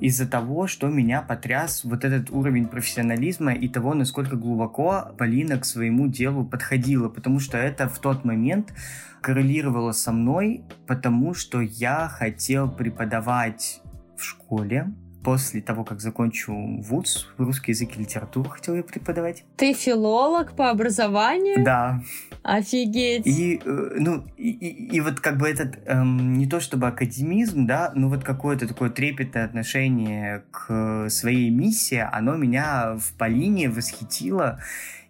из-за 0.00 0.28
того, 0.28 0.66
что 0.66 0.88
меня 0.88 1.22
потряс 1.22 1.84
вот 1.84 2.04
этот 2.04 2.30
уровень 2.30 2.66
профессионализма 2.66 3.52
и 3.52 3.68
того, 3.68 3.94
насколько 3.94 4.36
глубоко 4.36 5.12
Полина 5.18 5.58
к 5.58 5.64
своему 5.64 6.08
делу 6.08 6.44
подходила, 6.44 7.08
потому 7.08 7.40
что 7.40 7.58
это 7.58 7.88
в 7.88 7.98
тот 7.98 8.24
момент 8.24 8.72
коррелировало 9.20 9.92
со 9.92 10.12
мной, 10.12 10.64
потому 10.86 11.34
что 11.34 11.60
я 11.60 12.08
хотел 12.08 12.70
преподавать 12.70 13.82
в 14.16 14.22
школе, 14.22 14.92
после 15.22 15.60
того, 15.60 15.84
как 15.84 16.00
закончу 16.00 16.54
вуз, 16.82 17.28
русский 17.38 17.72
язык 17.72 17.96
и 17.96 18.00
литературу 18.00 18.48
хотел 18.48 18.74
я 18.74 18.82
преподавать. 18.82 19.44
Ты 19.56 19.72
филолог 19.72 20.52
по 20.54 20.70
образованию? 20.70 21.64
Да. 21.64 22.02
Офигеть. 22.42 23.26
И, 23.26 23.60
э, 23.64 23.96
ну, 23.98 24.24
и, 24.36 24.50
и, 24.50 24.96
и 24.96 25.00
вот 25.00 25.20
как 25.20 25.38
бы 25.38 25.48
этот, 25.48 25.78
эм, 25.86 26.34
не 26.34 26.46
то 26.46 26.60
чтобы 26.60 26.86
академизм, 26.86 27.66
да, 27.66 27.92
но 27.94 28.08
вот 28.08 28.24
какое-то 28.24 28.66
такое 28.66 28.90
трепетное 28.90 29.44
отношение 29.44 30.44
к 30.50 31.08
своей 31.10 31.50
миссии, 31.50 32.06
оно 32.10 32.36
меня 32.36 32.96
в 32.96 33.12
Полине 33.18 33.68
восхитило. 33.68 34.60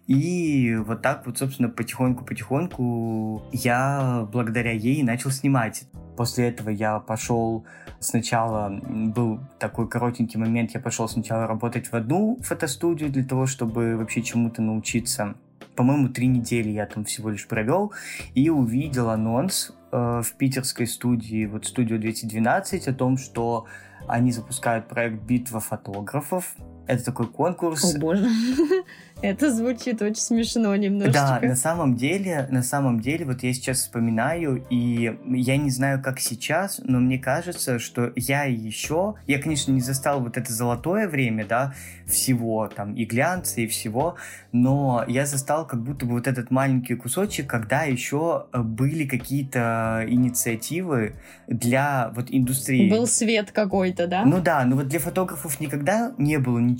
И 0.09 0.75
вот 0.87 1.03
так 1.03 1.27
вот, 1.27 1.37
собственно, 1.37 1.69
потихоньку-потихоньку 1.69 3.43
я 3.51 4.27
благодаря 4.31 4.71
ей 4.71 5.03
начал 5.03 5.29
снимать. 5.29 5.83
После 6.17 6.49
этого 6.49 6.69
я 6.69 6.99
пошел 6.99 7.63
сначала, 7.99 8.69
был 8.69 9.39
такой 9.59 9.87
коротенький 9.87 10.39
момент, 10.39 10.71
я 10.71 10.79
пошел 10.79 11.07
сначала 11.07 11.47
работать 11.47 11.87
в 11.87 11.93
одну 11.93 12.39
фотостудию 12.41 13.09
для 13.09 13.23
того, 13.23 13.45
чтобы 13.45 13.95
вообще 13.97 14.21
чему-то 14.21 14.61
научиться. 14.61 15.35
По-моему, 15.75 16.09
три 16.09 16.27
недели 16.27 16.69
я 16.69 16.85
там 16.85 17.05
всего 17.05 17.29
лишь 17.29 17.47
провел 17.47 17.93
и 18.35 18.49
увидел 18.49 19.09
анонс 19.09 19.73
э, 19.91 20.21
в 20.23 20.33
питерской 20.33 20.87
студии, 20.87 21.45
вот 21.45 21.65
студию 21.65 21.99
212, 21.99 22.87
о 22.87 22.93
том, 22.93 23.17
что 23.17 23.65
они 24.07 24.31
запускают 24.31 24.87
проект 24.87 25.21
«Битва 25.23 25.59
фотографов». 25.59 26.55
Это 26.89 27.05
такой 27.05 27.27
конкурс. 27.27 27.95
О 27.95 27.99
боже. 27.99 28.27
Это 29.21 29.53
звучит 29.53 30.01
очень 30.01 30.21
смешно 30.21 30.75
немножечко. 30.75 31.39
Да, 31.41 31.47
на 31.47 31.55
самом 31.55 31.97
деле, 31.97 32.47
на 32.49 32.63
самом 32.63 33.01
деле, 33.01 33.25
вот 33.25 33.43
я 33.43 33.53
сейчас 33.53 33.79
вспоминаю, 33.79 34.65
и 34.69 35.13
я 35.25 35.57
не 35.57 35.69
знаю, 35.71 36.01
как 36.01 36.21
сейчас, 36.21 36.79
но 36.85 36.99
мне 36.99 37.19
кажется, 37.19 37.79
что 37.79 38.13
я 38.15 38.45
еще, 38.45 39.15
я, 39.27 39.39
конечно, 39.39 39.73
не 39.73 39.81
застал 39.81 40.21
вот 40.21 40.37
это 40.37 40.53
золотое 40.53 41.09
время, 41.09 41.45
да, 41.45 41.73
всего, 42.07 42.69
там, 42.73 42.95
и 42.95 43.03
глянца, 43.03 43.59
и 43.59 43.67
всего, 43.67 44.15
но 44.53 45.03
я 45.07 45.25
застал 45.25 45.67
как 45.67 45.83
будто 45.83 46.05
бы 46.05 46.13
вот 46.13 46.27
этот 46.27 46.49
маленький 46.49 46.95
кусочек, 46.95 47.47
когда 47.47 47.83
еще 47.83 48.47
э, 48.53 48.61
были 48.61 49.05
какие-то 49.05 50.05
инициативы 50.07 51.15
для 51.47 52.11
вот 52.15 52.27
индустрии. 52.29 52.89
Был 52.89 53.05
свет 53.05 53.51
какой-то, 53.51 54.07
да? 54.07 54.23
Ну 54.23 54.39
да, 54.41 54.63
но 54.63 54.77
вот 54.77 54.87
для 54.87 54.99
фотографов 54.99 55.59
никогда 55.59 56.13
не 56.17 56.37
было 56.37 56.57
ничего. 56.59 56.78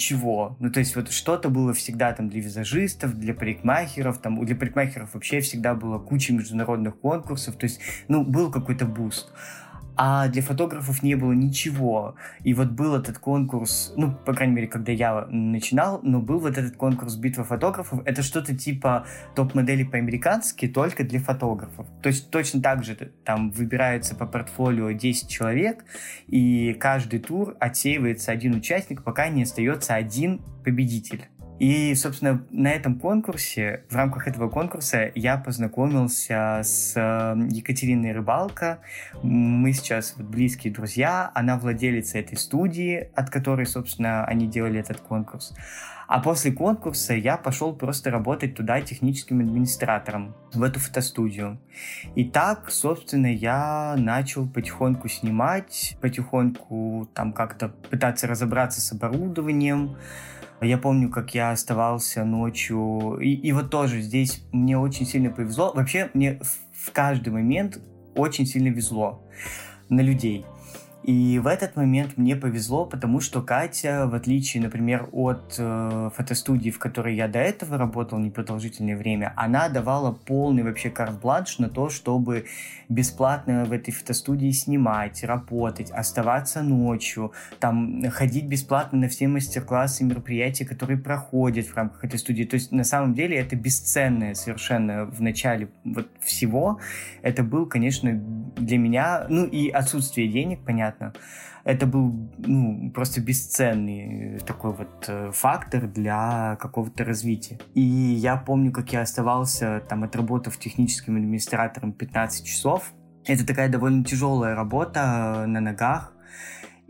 Ну 0.60 0.72
то 0.72 0.80
есть 0.80 0.96
вот 0.96 1.12
что-то 1.12 1.50
было 1.50 1.74
всегда 1.74 2.14
там 2.14 2.30
для 2.30 2.42
визажистов, 2.42 3.18
для 3.20 3.34
парикмахеров, 3.34 4.20
там 4.20 4.44
для 4.46 4.56
парикмахеров 4.56 5.14
вообще 5.14 5.42
всегда 5.42 5.76
было 5.76 6.00
куча 6.00 6.34
международных 6.34 7.00
конкурсов, 7.00 7.56
то 7.56 7.66
есть, 7.66 7.80
ну, 8.08 8.24
был 8.24 8.50
какой-то 8.52 8.86
boost 8.86 9.32
а 10.02 10.30
для 10.30 10.42
фотографов 10.42 11.04
не 11.04 11.16
было 11.16 11.34
ничего. 11.34 12.16
И 12.46 12.54
вот 12.54 12.70
был 12.70 12.96
этот 12.96 13.20
конкурс, 13.20 13.92
ну, 13.98 14.14
по 14.14 14.34
крайней 14.34 14.54
мере, 14.54 14.68
когда 14.68 14.94
я 14.94 15.26
начинал, 15.30 16.00
но 16.04 16.22
был 16.22 16.40
вот 16.40 16.58
этот 16.58 16.78
конкурс 16.78 17.18
«Битва 17.18 17.44
фотографов». 17.44 18.00
Это 18.06 18.24
что-то 18.24 18.56
типа 18.56 19.06
топ-модели 19.36 19.84
по-американски, 19.84 20.70
только 20.70 21.04
для 21.04 21.20
фотографов. 21.20 21.86
То 22.02 22.08
есть 22.08 22.32
точно 22.32 22.62
так 22.62 22.86
же 22.86 22.96
там 23.26 23.52
выбирается 23.52 24.16
по 24.16 24.26
портфолио 24.26 24.92
10 24.92 25.28
человек, 25.28 25.84
и 26.28 26.78
каждый 26.80 27.20
тур 27.20 27.58
отсеивается 27.60 28.32
один 28.32 28.56
участник, 28.56 29.04
пока 29.04 29.28
не 29.28 29.44
остается 29.44 29.96
один 29.96 30.42
победитель. 30.64 31.26
И, 31.60 31.94
собственно, 31.96 32.42
на 32.52 32.72
этом 32.72 32.98
конкурсе, 32.98 33.84
в 33.90 33.96
рамках 33.96 34.30
этого 34.30 34.50
конкурса 34.50 35.12
я 35.14 35.38
познакомился 35.38 36.62
с 36.64 36.94
эм, 36.96 37.50
Екатериной 37.50 38.14
Рыбалко. 38.14 38.80
Мы 39.22 39.74
сейчас 39.74 40.16
близкие 40.18 40.74
друзья. 40.74 41.32
Она 41.36 41.58
владелица 41.60 42.18
этой 42.18 42.38
студии, 42.38 43.10
от 43.14 43.30
которой, 43.30 43.66
собственно, 43.66 44.24
они 44.24 44.48
делали 44.48 44.80
этот 44.80 45.02
конкурс. 45.02 45.54
А 46.08 46.22
после 46.22 46.52
конкурса 46.52 47.14
я 47.14 47.38
пошел 47.38 47.76
просто 47.76 48.10
работать 48.10 48.56
туда 48.56 48.82
техническим 48.82 49.42
администратором, 49.42 50.36
в 50.54 50.64
эту 50.64 50.80
фотостудию. 50.80 51.60
И 52.16 52.24
так, 52.24 52.72
собственно, 52.72 53.28
я 53.28 53.96
начал 53.96 54.48
потихоньку 54.48 55.08
снимать, 55.08 55.98
потихоньку 56.02 57.08
там 57.14 57.32
как-то 57.32 57.68
пытаться 57.68 58.26
разобраться 58.26 58.82
с 58.82 58.92
оборудованием, 58.92 59.98
я 60.62 60.78
помню, 60.78 61.10
как 61.10 61.34
я 61.34 61.52
оставался 61.52 62.26
ночью. 62.26 63.18
И, 63.22 63.34
и 63.34 63.52
вот 63.52 63.70
тоже 63.70 64.02
здесь 64.02 64.44
мне 64.52 64.78
очень 64.78 65.06
сильно 65.06 65.30
повезло. 65.30 65.72
Вообще 65.74 66.10
мне 66.14 66.40
в 66.74 66.92
каждый 66.92 67.30
момент 67.30 67.80
очень 68.16 68.46
сильно 68.46 68.70
везло 68.70 69.24
на 69.90 70.02
людей. 70.02 70.46
И 71.04 71.40
в 71.40 71.48
этот 71.48 71.76
момент 71.76 72.18
мне 72.18 72.36
повезло, 72.36 72.86
потому 72.86 73.22
что 73.22 73.42
Катя, 73.42 74.06
в 74.06 74.14
отличие, 74.14 74.62
например, 74.62 75.08
от 75.14 75.56
э, 75.58 76.10
фотостудии, 76.14 76.70
в 76.70 76.78
которой 76.78 77.16
я 77.16 77.28
до 77.28 77.40
этого 77.40 77.78
работал 77.78 78.20
непродолжительное 78.20 78.98
время, 78.98 79.34
она 79.38 79.70
давала 79.70 80.12
полный 80.12 80.62
вообще 80.62 80.90
карт-бланш 80.90 81.58
на 81.58 81.70
то, 81.70 81.90
чтобы 81.90 82.46
бесплатно 82.90 83.66
в 83.66 83.72
этой 83.72 83.92
фотостудии 83.92 84.52
снимать, 84.52 85.24
работать, 85.24 85.92
оставаться 85.92 86.64
ночью, 86.64 87.32
там, 87.60 88.10
ходить 88.10 88.46
бесплатно 88.46 89.00
на 89.00 89.08
все 89.08 89.28
мастер-классы, 89.28 90.04
мероприятия, 90.04 90.66
которые 90.66 90.98
проходят 90.98 91.68
в 91.68 91.76
рамках 91.76 92.04
этой 92.04 92.20
студии. 92.20 92.44
То 92.44 92.56
есть, 92.56 92.72
на 92.72 92.84
самом 92.84 93.14
деле, 93.14 93.38
это 93.38 93.56
бесценное 93.56 94.34
совершенно 94.34 95.06
в 95.06 95.22
начале 95.22 95.70
вот 95.84 96.10
всего. 96.20 96.80
Это 97.22 97.44
был, 97.44 97.68
конечно, 97.68 98.12
для 98.58 98.78
меня, 98.78 99.26
ну 99.30 99.46
и 99.46 99.70
отсутствие 99.70 100.28
денег, 100.28 100.66
понятно. 100.66 101.14
Это 101.64 101.86
был 101.86 102.14
ну, 102.38 102.92
просто 102.92 103.22
бесценный 103.22 104.40
такой 104.40 104.74
вот 104.74 105.06
э, 105.08 105.32
фактор 105.34 105.88
для 105.88 106.58
какого-то 106.60 107.04
развития. 107.04 107.60
И 107.74 107.82
я 107.82 108.38
помню, 108.38 108.72
как 108.72 108.92
я 108.94 109.02
оставался, 109.02 109.82
там, 109.88 110.04
отработав 110.04 110.58
техническим 110.58 111.16
администратором 111.18 111.94
15 111.94 112.46
часов. 112.46 112.94
Это 113.26 113.46
такая 113.46 113.70
довольно 113.70 114.04
тяжелая 114.04 114.56
работа 114.56 115.46
на 115.48 115.60
ногах. 115.60 116.14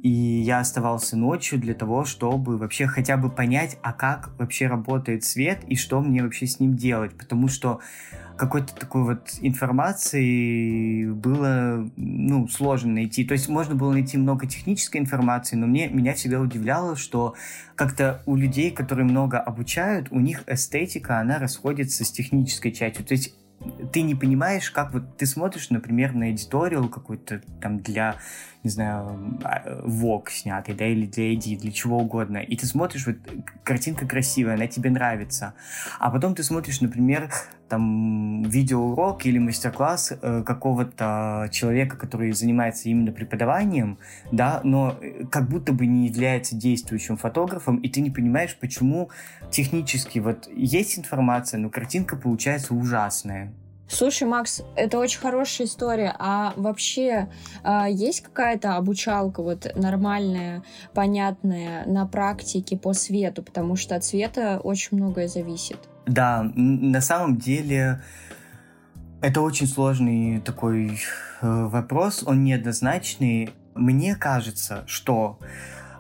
И 0.01 0.09
я 0.09 0.59
оставался 0.59 1.17
ночью 1.17 1.59
для 1.59 1.73
того, 1.73 2.05
чтобы 2.05 2.57
вообще 2.57 2.87
хотя 2.87 3.17
бы 3.17 3.29
понять, 3.29 3.77
а 3.81 3.91
как 3.91 4.29
вообще 4.37 4.67
работает 4.67 5.25
свет 5.25 5.59
и 5.67 5.75
что 5.75 5.99
мне 5.99 6.23
вообще 6.23 6.47
с 6.47 6.59
ним 6.59 6.77
делать. 6.77 7.17
Потому 7.17 7.49
что 7.49 7.81
какой-то 8.37 8.73
такой 8.73 9.03
вот 9.03 9.31
информации 9.41 11.11
было 11.11 11.89
ну, 11.97 12.47
сложно 12.47 12.93
найти. 12.93 13.25
То 13.25 13.33
есть 13.33 13.49
можно 13.49 13.75
было 13.75 13.91
найти 13.91 14.17
много 14.17 14.47
технической 14.47 15.01
информации, 15.01 15.57
но 15.57 15.67
мне, 15.67 15.89
меня 15.89 16.13
всегда 16.13 16.39
удивляло, 16.39 16.95
что 16.95 17.35
как-то 17.75 18.23
у 18.25 18.37
людей, 18.37 18.71
которые 18.71 19.05
много 19.05 19.37
обучают, 19.37 20.07
у 20.11 20.19
них 20.21 20.43
эстетика, 20.47 21.19
она 21.19 21.37
расходится 21.39 22.05
с 22.05 22.11
технической 22.11 22.71
частью. 22.71 23.03
То 23.03 23.13
есть 23.13 23.35
ты 23.91 24.01
не 24.01 24.15
понимаешь, 24.15 24.71
как 24.71 24.93
вот 24.93 25.17
ты 25.17 25.25
смотришь, 25.25 25.69
например, 25.69 26.13
на 26.13 26.31
эдиториал 26.31 26.87
какой-то 26.89 27.41
там 27.61 27.79
для 27.79 28.17
не 28.63 28.69
знаю, 28.69 29.39
вок 29.83 30.29
снятый, 30.29 30.75
да, 30.75 30.85
или 30.85 31.05
для 31.05 31.33
ID, 31.33 31.57
для 31.59 31.71
чего 31.71 31.97
угодно, 31.97 32.37
и 32.37 32.57
ты 32.57 32.65
смотришь, 32.65 33.07
вот 33.07 33.15
картинка 33.63 34.05
красивая, 34.05 34.55
она 34.55 34.67
тебе 34.67 34.89
нравится, 34.89 35.53
а 35.97 36.11
потом 36.11 36.35
ты 36.35 36.43
смотришь, 36.43 36.81
например, 36.81 37.31
там 37.69 38.43
видеоурок 38.43 39.25
или 39.25 39.37
мастер-класс 39.37 40.13
э, 40.21 40.43
какого-то 40.45 41.49
человека, 41.51 41.95
который 41.95 42.31
занимается 42.31 42.89
именно 42.89 43.11
преподаванием, 43.11 43.97
да, 44.31 44.61
но 44.63 44.97
э, 45.01 45.25
как 45.31 45.47
будто 45.47 45.71
бы 45.71 45.85
не 45.85 46.07
является 46.07 46.55
действующим 46.55 47.17
фотографом, 47.17 47.77
и 47.77 47.89
ты 47.89 48.01
не 48.01 48.09
понимаешь, 48.09 48.57
почему 48.59 49.09
технически 49.51 50.19
вот 50.19 50.49
есть 50.53 50.97
информация, 50.99 51.59
но 51.59 51.69
картинка 51.69 52.15
получается 52.15 52.73
ужасная. 52.73 53.53
Слушай, 53.89 54.27
Макс, 54.27 54.61
это 54.75 54.99
очень 54.99 55.19
хорошая 55.19 55.65
история. 55.65 56.15
А 56.19 56.53
вообще 56.55 57.27
э, 57.63 57.85
есть 57.89 58.21
какая-то 58.21 58.75
обучалка 58.75 59.41
вот 59.41 59.67
нормальная, 59.75 60.63
понятная 60.93 61.85
на 61.87 62.05
практике 62.05 62.77
по 62.77 62.93
свету? 62.93 63.41
Потому 63.41 63.75
что 63.75 63.95
от 63.95 64.03
света 64.03 64.61
очень 64.63 64.97
многое 64.97 65.27
зависит. 65.27 65.77
Да, 66.09 66.41
на 66.55 67.01
самом 67.01 67.37
деле 67.37 68.01
это 69.21 69.41
очень 69.41 69.67
сложный 69.67 70.39
такой 70.39 70.99
э, 71.41 71.67
вопрос, 71.67 72.23
он 72.25 72.43
неоднозначный. 72.43 73.51
Мне 73.75 74.15
кажется, 74.15 74.83
что 74.87 75.37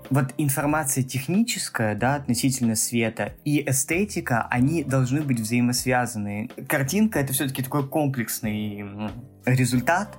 вот 0.09 0.33
информация 0.39 1.03
техническая, 1.03 1.93
да, 1.93 2.15
относительно 2.15 2.75
света 2.75 3.33
и 3.45 3.63
эстетика, 3.69 4.47
они 4.49 4.83
должны 4.83 5.21
быть 5.21 5.39
взаимосвязаны. 5.39 6.49
Картинка— 6.67 7.19
это 7.21 7.31
все-таки 7.33 7.61
такой 7.61 7.87
комплексный 7.87 8.83
результат, 9.45 10.17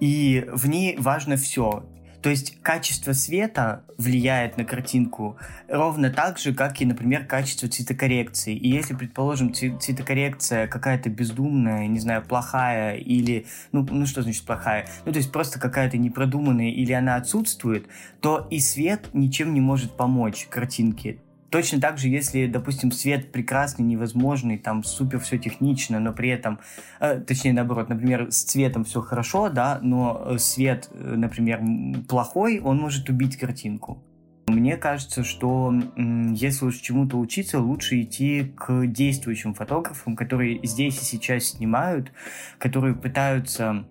и 0.00 0.46
в 0.52 0.68
ней 0.68 0.98
важно 0.98 1.36
все. 1.36 1.88
То 2.22 2.28
есть 2.28 2.60
качество 2.62 3.12
света 3.12 3.82
влияет 3.96 4.56
на 4.58 4.64
картинку 4.64 5.38
ровно 5.68 6.10
так 6.10 6.38
же, 6.38 6.52
как 6.52 6.80
и, 6.80 6.86
например, 6.86 7.24
качество 7.24 7.68
цветокоррекции. 7.68 8.54
И 8.54 8.68
если, 8.68 8.94
предположим, 8.94 9.54
цветокоррекция 9.54 10.66
какая-то 10.66 11.08
бездумная, 11.08 11.86
не 11.86 11.98
знаю, 11.98 12.22
плохая 12.22 12.96
или, 12.96 13.46
ну, 13.72 13.86
ну 13.90 14.06
что 14.06 14.22
значит 14.22 14.44
плохая? 14.44 14.86
Ну, 15.06 15.12
то 15.12 15.18
есть 15.18 15.32
просто 15.32 15.58
какая-то 15.58 15.96
непродуманная 15.96 16.70
или 16.70 16.92
она 16.92 17.16
отсутствует, 17.16 17.86
то 18.20 18.46
и 18.50 18.60
свет 18.60 19.08
ничем 19.12 19.54
не 19.54 19.60
может 19.60 19.96
помочь 19.96 20.46
картинке. 20.50 21.18
Точно 21.50 21.80
так 21.80 21.98
же, 21.98 22.08
если, 22.08 22.46
допустим, 22.46 22.92
свет 22.92 23.32
прекрасный, 23.32 23.84
невозможный, 23.84 24.56
там 24.56 24.84
супер 24.84 25.18
все 25.18 25.36
технично, 25.36 25.98
но 25.98 26.12
при 26.12 26.30
этом, 26.30 26.60
э, 27.00 27.18
точнее 27.20 27.52
наоборот, 27.52 27.88
например, 27.88 28.30
с 28.30 28.44
цветом 28.44 28.84
все 28.84 29.00
хорошо, 29.00 29.48
да, 29.48 29.80
но 29.82 30.22
э, 30.24 30.38
свет, 30.38 30.88
э, 30.92 31.14
например, 31.16 31.60
плохой, 32.08 32.60
он 32.60 32.78
может 32.78 33.08
убить 33.08 33.36
картинку. 33.36 34.00
Мне 34.46 34.76
кажется, 34.76 35.22
что 35.22 35.72
если 35.96 36.64
уж 36.64 36.76
чему-то 36.78 37.18
учиться, 37.18 37.60
лучше 37.60 38.00
идти 38.00 38.52
к 38.56 38.86
действующим 38.86 39.54
фотографам, 39.54 40.16
которые 40.16 40.60
здесь 40.64 41.00
и 41.00 41.04
сейчас 41.04 41.44
снимают, 41.44 42.12
которые 42.58 42.94
пытаются, 42.94 43.84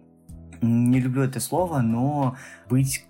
не 0.62 1.00
люблю 1.00 1.24
это 1.24 1.40
слово, 1.40 1.80
но 1.80 2.36
быть 2.70 3.06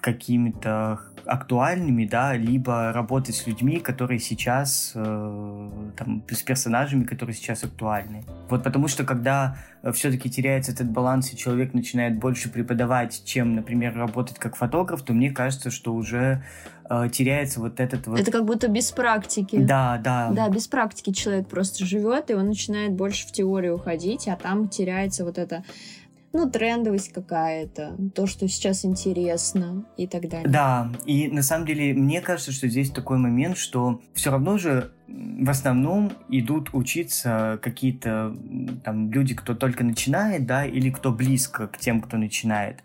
какими-то 0.00 1.00
актуальными, 1.26 2.06
да, 2.06 2.34
либо 2.34 2.92
работать 2.92 3.34
с 3.34 3.46
людьми, 3.46 3.80
которые 3.80 4.20
сейчас, 4.20 4.92
э, 4.94 5.70
там, 5.96 6.22
с 6.30 6.42
персонажами, 6.42 7.04
которые 7.04 7.34
сейчас 7.34 7.64
актуальны. 7.64 8.24
Вот 8.48 8.62
потому 8.62 8.88
что 8.88 9.04
когда 9.04 9.58
э, 9.82 9.92
все-таки 9.92 10.30
теряется 10.30 10.72
этот 10.72 10.90
баланс, 10.90 11.32
и 11.32 11.36
человек 11.36 11.74
начинает 11.74 12.18
больше 12.18 12.48
преподавать, 12.48 13.22
чем, 13.24 13.56
например, 13.56 13.96
работать 13.96 14.38
как 14.38 14.56
фотограф, 14.56 15.02
то 15.02 15.12
мне 15.12 15.30
кажется, 15.30 15.70
что 15.70 15.94
уже 15.94 16.44
э, 16.88 17.08
теряется 17.12 17.60
вот 17.60 17.80
этот 17.80 18.06
вот... 18.06 18.20
Это 18.20 18.30
как 18.30 18.44
будто 18.44 18.68
без 18.68 18.92
практики. 18.92 19.58
Да, 19.58 20.00
да. 20.02 20.30
Да, 20.30 20.48
без 20.48 20.68
практики 20.68 21.10
человек 21.10 21.48
просто 21.48 21.84
живет, 21.84 22.30
и 22.30 22.34
он 22.34 22.46
начинает 22.46 22.92
больше 22.92 23.26
в 23.26 23.32
теорию 23.32 23.74
уходить, 23.74 24.28
а 24.28 24.36
там 24.36 24.68
теряется 24.68 25.24
вот 25.24 25.38
это 25.38 25.64
ну, 26.36 26.50
трендовость 26.50 27.12
какая-то, 27.12 27.96
то, 28.14 28.26
что 28.26 28.46
сейчас 28.46 28.84
интересно 28.84 29.86
и 29.96 30.06
так 30.06 30.28
далее. 30.28 30.48
Да, 30.48 30.92
и 31.06 31.28
на 31.28 31.42
самом 31.42 31.66
деле 31.66 31.94
мне 31.94 32.20
кажется, 32.20 32.52
что 32.52 32.68
здесь 32.68 32.90
такой 32.90 33.18
момент, 33.18 33.56
что 33.56 34.00
все 34.14 34.30
равно 34.30 34.58
же 34.58 34.92
в 35.08 35.48
основном 35.48 36.12
идут 36.28 36.70
учиться 36.72 37.58
какие-то 37.62 38.36
там 38.84 39.10
люди, 39.10 39.34
кто 39.34 39.54
только 39.54 39.84
начинает, 39.84 40.46
да, 40.46 40.66
или 40.66 40.90
кто 40.90 41.12
близко 41.12 41.68
к 41.68 41.78
тем, 41.78 42.02
кто 42.02 42.16
начинает. 42.16 42.82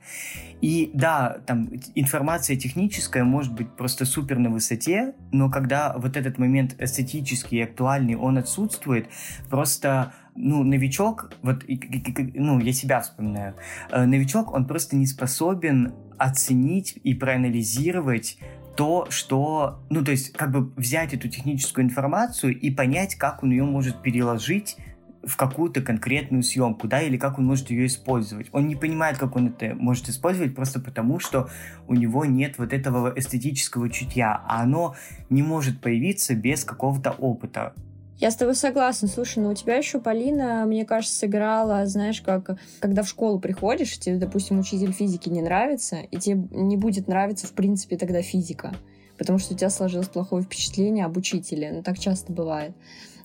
И 0.61 0.91
да, 0.93 1.39
там 1.47 1.69
информация 1.95 2.55
техническая 2.55 3.23
может 3.23 3.53
быть 3.53 3.71
просто 3.71 4.05
супер 4.05 4.37
на 4.37 4.49
высоте, 4.49 5.15
но 5.31 5.49
когда 5.49 5.95
вот 5.97 6.15
этот 6.15 6.37
момент 6.37 6.75
эстетический 6.79 7.57
и 7.57 7.63
актуальный, 7.63 8.15
он 8.15 8.37
отсутствует, 8.37 9.07
просто 9.49 10.13
ну, 10.35 10.63
новичок, 10.63 11.31
вот, 11.41 11.63
ну, 11.67 12.59
я 12.59 12.73
себя 12.73 13.01
вспоминаю, 13.01 13.55
э, 13.91 14.05
новичок, 14.05 14.53
он 14.53 14.65
просто 14.65 14.95
не 14.95 15.05
способен 15.05 15.93
оценить 16.17 16.97
и 17.03 17.13
проанализировать 17.13 18.37
то, 18.75 19.07
что, 19.09 19.83
ну, 19.89 20.03
то 20.03 20.11
есть, 20.11 20.33
как 20.33 20.51
бы 20.51 20.71
взять 20.75 21.13
эту 21.13 21.27
техническую 21.27 21.85
информацию 21.85 22.57
и 22.57 22.71
понять, 22.71 23.15
как 23.15 23.43
он 23.43 23.51
ее 23.51 23.63
может 23.63 24.01
переложить 24.01 24.77
в 25.23 25.37
какую-то 25.37 25.81
конкретную 25.81 26.43
съемку, 26.43 26.87
да, 26.87 27.01
или 27.01 27.17
как 27.17 27.37
он 27.37 27.45
может 27.45 27.69
ее 27.69 27.85
использовать. 27.85 28.47
Он 28.51 28.67
не 28.67 28.75
понимает, 28.75 29.17
как 29.17 29.35
он 29.35 29.47
это 29.47 29.75
может 29.75 30.09
использовать, 30.09 30.55
просто 30.55 30.79
потому 30.79 31.19
что 31.19 31.49
у 31.87 31.93
него 31.93 32.25
нет 32.25 32.57
вот 32.57 32.73
этого 32.73 33.13
эстетического 33.15 33.89
чутья, 33.89 34.41
а 34.47 34.61
оно 34.61 34.95
не 35.29 35.43
может 35.43 35.79
появиться 35.79 36.33
без 36.33 36.63
какого-то 36.63 37.11
опыта. 37.11 37.73
Я 38.21 38.29
с 38.29 38.35
тобой 38.35 38.53
согласна. 38.53 39.07
Слушай, 39.07 39.39
ну 39.39 39.49
у 39.49 39.55
тебя 39.55 39.77
еще 39.77 39.99
Полина, 39.99 40.63
мне 40.67 40.85
кажется, 40.85 41.17
сыграла, 41.17 41.87
знаешь, 41.87 42.21
как 42.21 42.55
когда 42.79 43.01
в 43.01 43.09
школу 43.09 43.39
приходишь, 43.39 43.97
тебе, 43.97 44.17
допустим, 44.17 44.59
учитель 44.59 44.91
физики 44.91 45.27
не 45.27 45.41
нравится, 45.41 45.97
и 46.11 46.17
тебе 46.17 46.47
не 46.51 46.77
будет 46.77 47.07
нравиться, 47.07 47.47
в 47.47 47.53
принципе, 47.53 47.97
тогда 47.97 48.21
физика. 48.21 48.75
Потому 49.17 49.39
что 49.39 49.55
у 49.55 49.57
тебя 49.57 49.71
сложилось 49.71 50.07
плохое 50.07 50.43
впечатление 50.43 51.05
об 51.05 51.17
учителе. 51.17 51.71
Ну, 51.71 51.81
так 51.81 51.97
часто 51.97 52.31
бывает. 52.31 52.73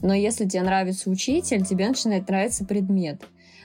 Но 0.00 0.14
если 0.14 0.46
тебе 0.46 0.62
нравится 0.62 1.10
учитель, 1.10 1.62
тебе 1.62 1.88
начинает 1.88 2.26
нравиться 2.26 2.64
предмет 2.64 3.20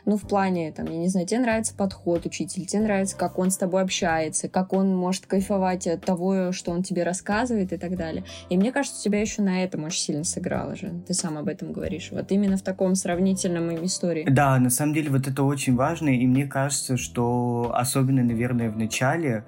ну, 0.06 0.18
в 0.18 0.28
плане, 0.28 0.72
там, 0.72 0.86
я 0.86 0.98
не 0.98 1.08
знаю, 1.08 1.28
тебе 1.28 1.40
нравится 1.40 1.74
подход 1.76 2.26
учитель, 2.26 2.66
тебе 2.66 2.84
нравится, 2.84 3.18
как 3.18 3.38
он 3.38 3.52
с 3.52 3.58
тобой 3.58 3.82
общается, 3.82 4.50
как 4.50 4.74
он 4.74 4.96
может 4.96 5.26
кайфовать 5.26 5.88
от 5.88 6.04
того, 6.04 6.52
что 6.52 6.72
он 6.72 6.84
тебе 6.84 7.04
рассказывает 7.04 7.74
и 7.74 7.78
так 7.78 7.96
далее. 7.96 8.24
И 8.50 8.58
мне 8.58 8.72
кажется, 8.72 9.02
тебя 9.02 9.22
еще 9.22 9.42
на 9.42 9.64
этом 9.64 9.84
очень 9.84 10.02
сильно 10.02 10.24
сыграло 10.24 10.76
же. 10.76 11.02
Ты 11.08 11.14
сам 11.14 11.38
об 11.38 11.48
этом 11.48 11.72
говоришь. 11.72 12.10
Вот 12.12 12.32
именно 12.32 12.58
в 12.58 12.62
таком 12.62 12.96
сравнительном 12.96 13.84
истории. 13.86 14.26
Да, 14.30 14.58
на 14.60 14.70
самом 14.70 14.94
деле 14.94 15.10
вот 15.10 15.28
это 15.28 15.44
очень 15.44 15.76
важно, 15.76 16.10
и 16.10 16.26
мне 16.26 16.46
кажется, 16.46 16.98
что 16.98 17.72
особенно, 17.74 18.24
наверное, 18.24 18.70
в 18.70 18.78
начале 18.78 19.46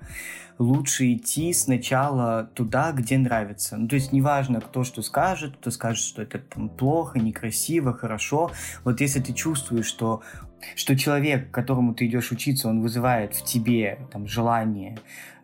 лучше 0.57 1.13
идти 1.13 1.53
сначала 1.53 2.49
туда, 2.53 2.91
где 2.91 3.17
нравится. 3.17 3.77
Ну, 3.77 3.87
то 3.87 3.95
есть 3.95 4.11
неважно, 4.11 4.61
кто 4.61 4.83
что 4.83 5.01
скажет, 5.01 5.57
кто 5.57 5.71
скажет, 5.71 6.03
что 6.03 6.21
это 6.21 6.39
там 6.39 6.69
плохо, 6.69 7.19
некрасиво, 7.19 7.93
хорошо. 7.93 8.51
Вот 8.83 9.01
если 9.01 9.19
ты 9.19 9.33
чувствуешь, 9.33 9.85
что 9.85 10.21
что 10.75 10.97
человек, 10.97 11.51
к 11.51 11.53
которому 11.53 11.93
ты 11.93 12.05
идешь 12.05 12.31
учиться, 12.31 12.69
он 12.69 12.81
вызывает 12.81 13.35
в 13.35 13.43
тебе 13.43 13.99
там 14.11 14.27
желание 14.27 14.97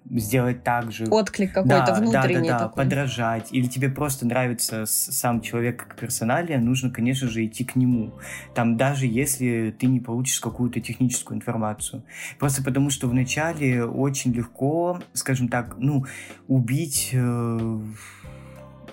сделать 0.10 0.64
так 0.64 0.92
же. 0.92 1.06
Отклик 1.06 1.54
какой-то 1.54 1.86
да, 1.86 1.94
внутренний 1.96 2.50
да, 2.50 2.58
да, 2.58 2.60
да, 2.60 2.70
такой. 2.70 2.84
подражать. 2.84 3.50
Или 3.52 3.68
тебе 3.68 3.90
просто 3.90 4.26
нравится 4.26 4.86
сам 4.86 5.42
человек 5.42 5.86
как 5.86 5.96
персоналия, 5.96 6.58
нужно, 6.58 6.90
конечно 6.90 7.28
же, 7.28 7.46
идти 7.46 7.64
к 7.64 7.76
нему. 7.76 8.14
Там 8.54 8.78
даже 8.78 9.06
если 9.06 9.76
ты 9.78 9.88
не 9.88 10.00
получишь 10.00 10.40
какую-то 10.40 10.80
техническую 10.80 11.38
информацию. 11.38 12.04
Просто 12.40 12.64
потому, 12.64 12.90
что 12.90 13.08
вначале 13.08 13.86
очень 13.86 14.34
легко, 14.34 15.00
скажем 15.14 15.48
так, 15.48 15.76
ну, 15.78 16.06
убить... 16.48 17.12
Э, 17.14 17.80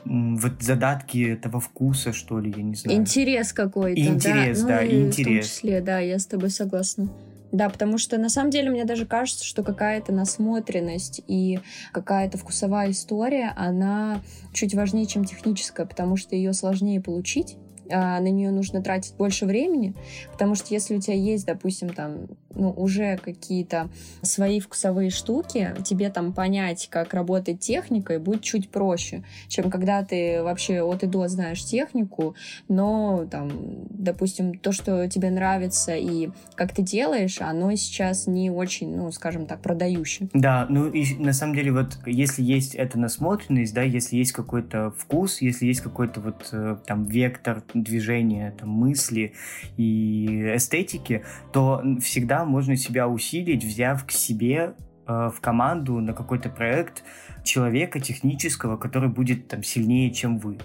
вот 0.09 0.63
задатки 0.63 1.33
этого 1.33 1.61
вкуса, 1.61 2.13
что 2.13 2.39
ли, 2.39 2.55
я 2.57 2.63
не 2.63 2.75
знаю. 2.75 2.99
Интерес 2.99 3.53
какой-то. 3.53 4.01
Интерес, 4.01 4.63
да, 4.63 4.69
да 4.69 4.83
ну, 4.83 5.07
интерес. 5.09 5.47
В 5.47 5.51
том 5.51 5.57
числе, 5.57 5.81
да, 5.81 5.99
я 5.99 6.19
с 6.19 6.27
тобой 6.27 6.51
согласна. 6.51 7.09
Да, 7.53 7.69
потому 7.69 7.97
что 7.97 8.19
на 8.19 8.29
самом 8.29 8.51
деле 8.51 8.71
мне 8.71 8.85
даже 8.85 9.07
кажется, 9.07 9.45
что 9.45 9.63
какая-то 9.63 10.13
насмотренность 10.13 11.23
и 11.27 11.61
какая-то 11.93 12.39
вкусовая 12.39 12.91
история, 12.91 13.53
она 13.57 14.21
чуть 14.53 14.75
важнее, 14.75 15.07
чем 15.07 15.25
техническая, 15.25 15.87
потому 15.87 16.17
что 16.17 16.35
ее 16.35 16.53
сложнее 16.53 17.01
получить 17.01 17.57
а 17.91 18.19
на 18.21 18.29
нее 18.29 18.51
нужно 18.51 18.83
тратить 18.83 19.15
больше 19.15 19.47
времени, 19.47 19.95
потому 20.33 20.55
что 20.55 20.75
если 20.75 20.97
у 20.97 21.01
тебя 21.01 21.15
есть, 21.15 21.47
допустим, 21.47 21.91
там, 21.91 22.27
ну, 22.57 22.71
уже 22.71 23.19
какие-то 23.19 23.89
свои 24.23 24.61
вкусовые 24.61 25.11
штуки, 25.11 25.75
тебе 25.85 26.11
там 26.11 26.33
понять, 26.33 26.89
как 26.91 27.15
работает 27.15 27.61
техника, 27.61 28.15
и 28.15 28.19
будет 28.19 28.43
чуть 28.43 28.71
проще, 28.71 29.23
чем 29.49 29.71
когда 29.71 30.03
ты 30.03 30.43
вообще 30.43 30.83
от 30.83 31.03
и 31.03 31.07
до 31.07 31.29
знаешь 31.29 31.65
технику, 31.65 32.35
но 32.69 33.27
там, 33.31 33.51
допустим, 33.91 34.59
то, 34.59 34.73
что 34.73 35.09
тебе 35.09 35.31
нравится 35.31 35.95
и 35.95 36.31
как 36.55 36.73
ты 36.73 36.83
делаешь, 36.83 37.41
оно 37.41 37.75
сейчас 37.77 38.27
не 38.27 38.51
очень, 38.51 38.97
ну, 38.97 39.11
скажем 39.13 39.47
так, 39.47 39.61
продающее. 39.61 40.29
Да, 40.33 40.67
ну 40.69 40.89
и 40.89 41.15
на 41.17 41.33
самом 41.33 41.55
деле 41.55 41.73
вот 41.73 41.99
если 42.07 42.43
есть 42.43 42.75
эта 42.75 42.99
насмотренность, 42.99 43.75
да, 43.75 43.83
если 43.83 44.17
есть 44.17 44.33
какой-то 44.33 44.93
вкус, 44.97 45.41
если 45.41 45.67
есть 45.67 45.81
какой-то 45.81 46.21
вот 46.21 46.49
э, 46.53 46.77
там 46.87 47.05
вектор 47.05 47.63
движения, 47.75 48.55
там, 48.59 48.71
мысли 48.71 49.35
и 49.77 50.53
эстетики, 50.55 51.25
то 51.53 51.83
всегда 52.01 52.46
можно 52.47 52.77
себя 52.77 53.09
усилить, 53.09 53.65
взяв 53.65 54.07
к 54.07 54.11
себе 54.11 54.75
э, 55.07 55.31
в 55.35 55.41
команду 55.41 56.01
на 56.01 56.15
какой-то 56.15 56.49
проект 56.49 57.05
человека 57.47 58.01
технического, 58.01 58.77
который 58.77 59.09
будет 59.09 59.49
там 59.49 59.63
сильнее, 59.63 60.11
чем 60.11 60.39
вы. 60.39 60.59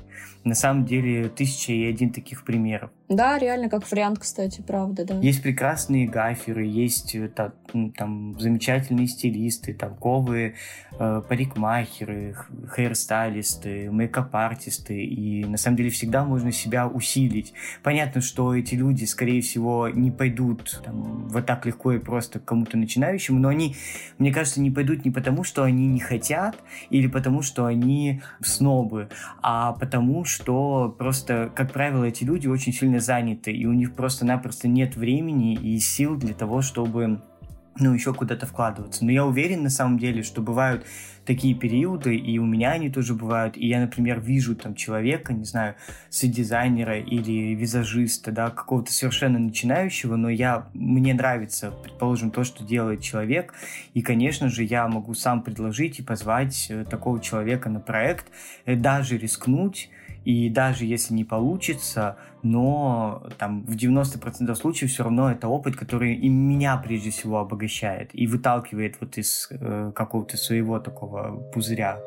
На 0.43 0.55
самом 0.55 0.85
деле, 0.85 1.29
тысяча 1.29 1.71
и 1.71 1.85
один 1.85 2.11
таких 2.11 2.43
примеров. 2.43 2.89
Да, 3.09 3.37
реально 3.37 3.69
как 3.69 3.89
вариант, 3.91 4.19
кстати, 4.19 4.61
правда, 4.61 5.05
да. 5.05 5.19
Есть 5.19 5.43
прекрасные 5.43 6.07
гаферы, 6.07 6.65
есть 6.65 7.13
э, 7.13 7.27
там 7.27 8.39
замечательные 8.39 9.07
стилисты, 9.07 9.73
толковые 9.73 10.55
э, 10.97 11.21
парикмахеры, 11.27 12.37
хейрстайлисты, 12.75 13.91
мейкап-артисты, 13.91 15.03
и 15.03 15.43
на 15.43 15.57
самом 15.57 15.77
деле 15.77 15.89
всегда 15.89 16.23
можно 16.23 16.51
себя 16.51 16.87
усилить. 16.87 17.53
Понятно, 17.83 18.21
что 18.21 18.55
эти 18.55 18.75
люди, 18.75 19.03
скорее 19.03 19.41
всего, 19.41 19.89
не 19.89 20.09
пойдут 20.09 20.81
там, 20.83 21.27
вот 21.27 21.45
так 21.45 21.65
легко 21.65 21.91
и 21.91 21.99
просто 21.99 22.39
к 22.39 22.45
кому-то 22.45 22.77
начинающему, 22.77 23.39
но 23.39 23.49
они, 23.49 23.75
мне 24.17 24.33
кажется, 24.33 24.61
не 24.61 24.71
пойдут 24.71 25.03
не 25.05 25.11
потому, 25.11 25.43
что 25.43 25.63
они 25.63 25.87
не 25.87 25.99
хотят, 25.99 26.55
или 26.89 27.07
потому, 27.07 27.41
что 27.41 27.65
они 27.65 28.21
снобы, 28.41 29.09
а 29.41 29.73
потому, 29.73 30.25
что 30.25 30.95
просто, 30.97 31.51
как 31.55 31.73
правило, 31.73 32.03
эти 32.05 32.23
люди 32.23 32.47
очень 32.47 32.73
сильно 32.73 32.99
заняты, 32.99 33.51
и 33.51 33.65
у 33.65 33.73
них 33.73 33.95
просто-напросто 33.95 34.67
нет 34.67 34.95
времени 34.95 35.53
и 35.53 35.79
сил 35.79 36.15
для 36.15 36.33
того, 36.33 36.61
чтобы 36.61 37.21
ну, 37.79 37.93
еще 37.93 38.13
куда-то 38.13 38.45
вкладываться. 38.45 39.05
Но 39.05 39.11
я 39.11 39.25
уверен, 39.25 39.63
на 39.63 39.69
самом 39.69 39.97
деле, 39.97 40.23
что 40.23 40.41
бывают 40.41 40.85
такие 41.25 41.55
периоды, 41.55 42.15
и 42.15 42.39
у 42.39 42.45
меня 42.45 42.71
они 42.71 42.89
тоже 42.89 43.13
бывают, 43.13 43.55
и 43.55 43.67
я, 43.67 43.79
например, 43.79 44.19
вижу 44.19 44.55
там 44.55 44.75
человека, 44.75 45.33
не 45.33 45.45
знаю, 45.45 45.75
дизайнера 46.11 46.99
или 46.99 47.53
визажиста, 47.53 48.31
да, 48.31 48.49
какого-то 48.49 48.91
совершенно 48.91 49.39
начинающего, 49.39 50.15
но 50.15 50.29
я, 50.29 50.67
мне 50.73 51.13
нравится, 51.13 51.71
предположим, 51.83 52.31
то, 52.31 52.43
что 52.43 52.63
делает 52.63 53.01
человек, 53.01 53.53
и, 53.93 54.01
конечно 54.01 54.49
же, 54.49 54.63
я 54.63 54.87
могу 54.87 55.13
сам 55.13 55.43
предложить 55.43 55.99
и 55.99 56.03
позвать 56.03 56.67
э, 56.69 56.85
такого 56.85 57.21
человека 57.21 57.69
на 57.69 57.79
проект, 57.79 58.25
э, 58.65 58.75
даже 58.75 59.17
рискнуть, 59.17 59.89
и 60.25 60.49
даже 60.49 60.85
если 60.85 61.13
не 61.13 61.23
получится, 61.23 62.17
но 62.43 63.23
там 63.37 63.63
в 63.65 63.75
90% 63.75 64.53
случаев 64.55 64.91
все 64.91 65.03
равно 65.03 65.31
это 65.31 65.47
опыт, 65.47 65.75
который 65.75 66.13
и 66.13 66.29
меня 66.29 66.77
прежде 66.77 67.09
всего 67.09 67.39
обогащает 67.39 68.09
и 68.13 68.27
выталкивает 68.27 68.97
вот 68.99 69.17
из 69.17 69.47
э, 69.51 69.91
какого-то 69.95 70.37
своего 70.37 70.79
такого 70.79 71.37
пузыря. 71.53 71.99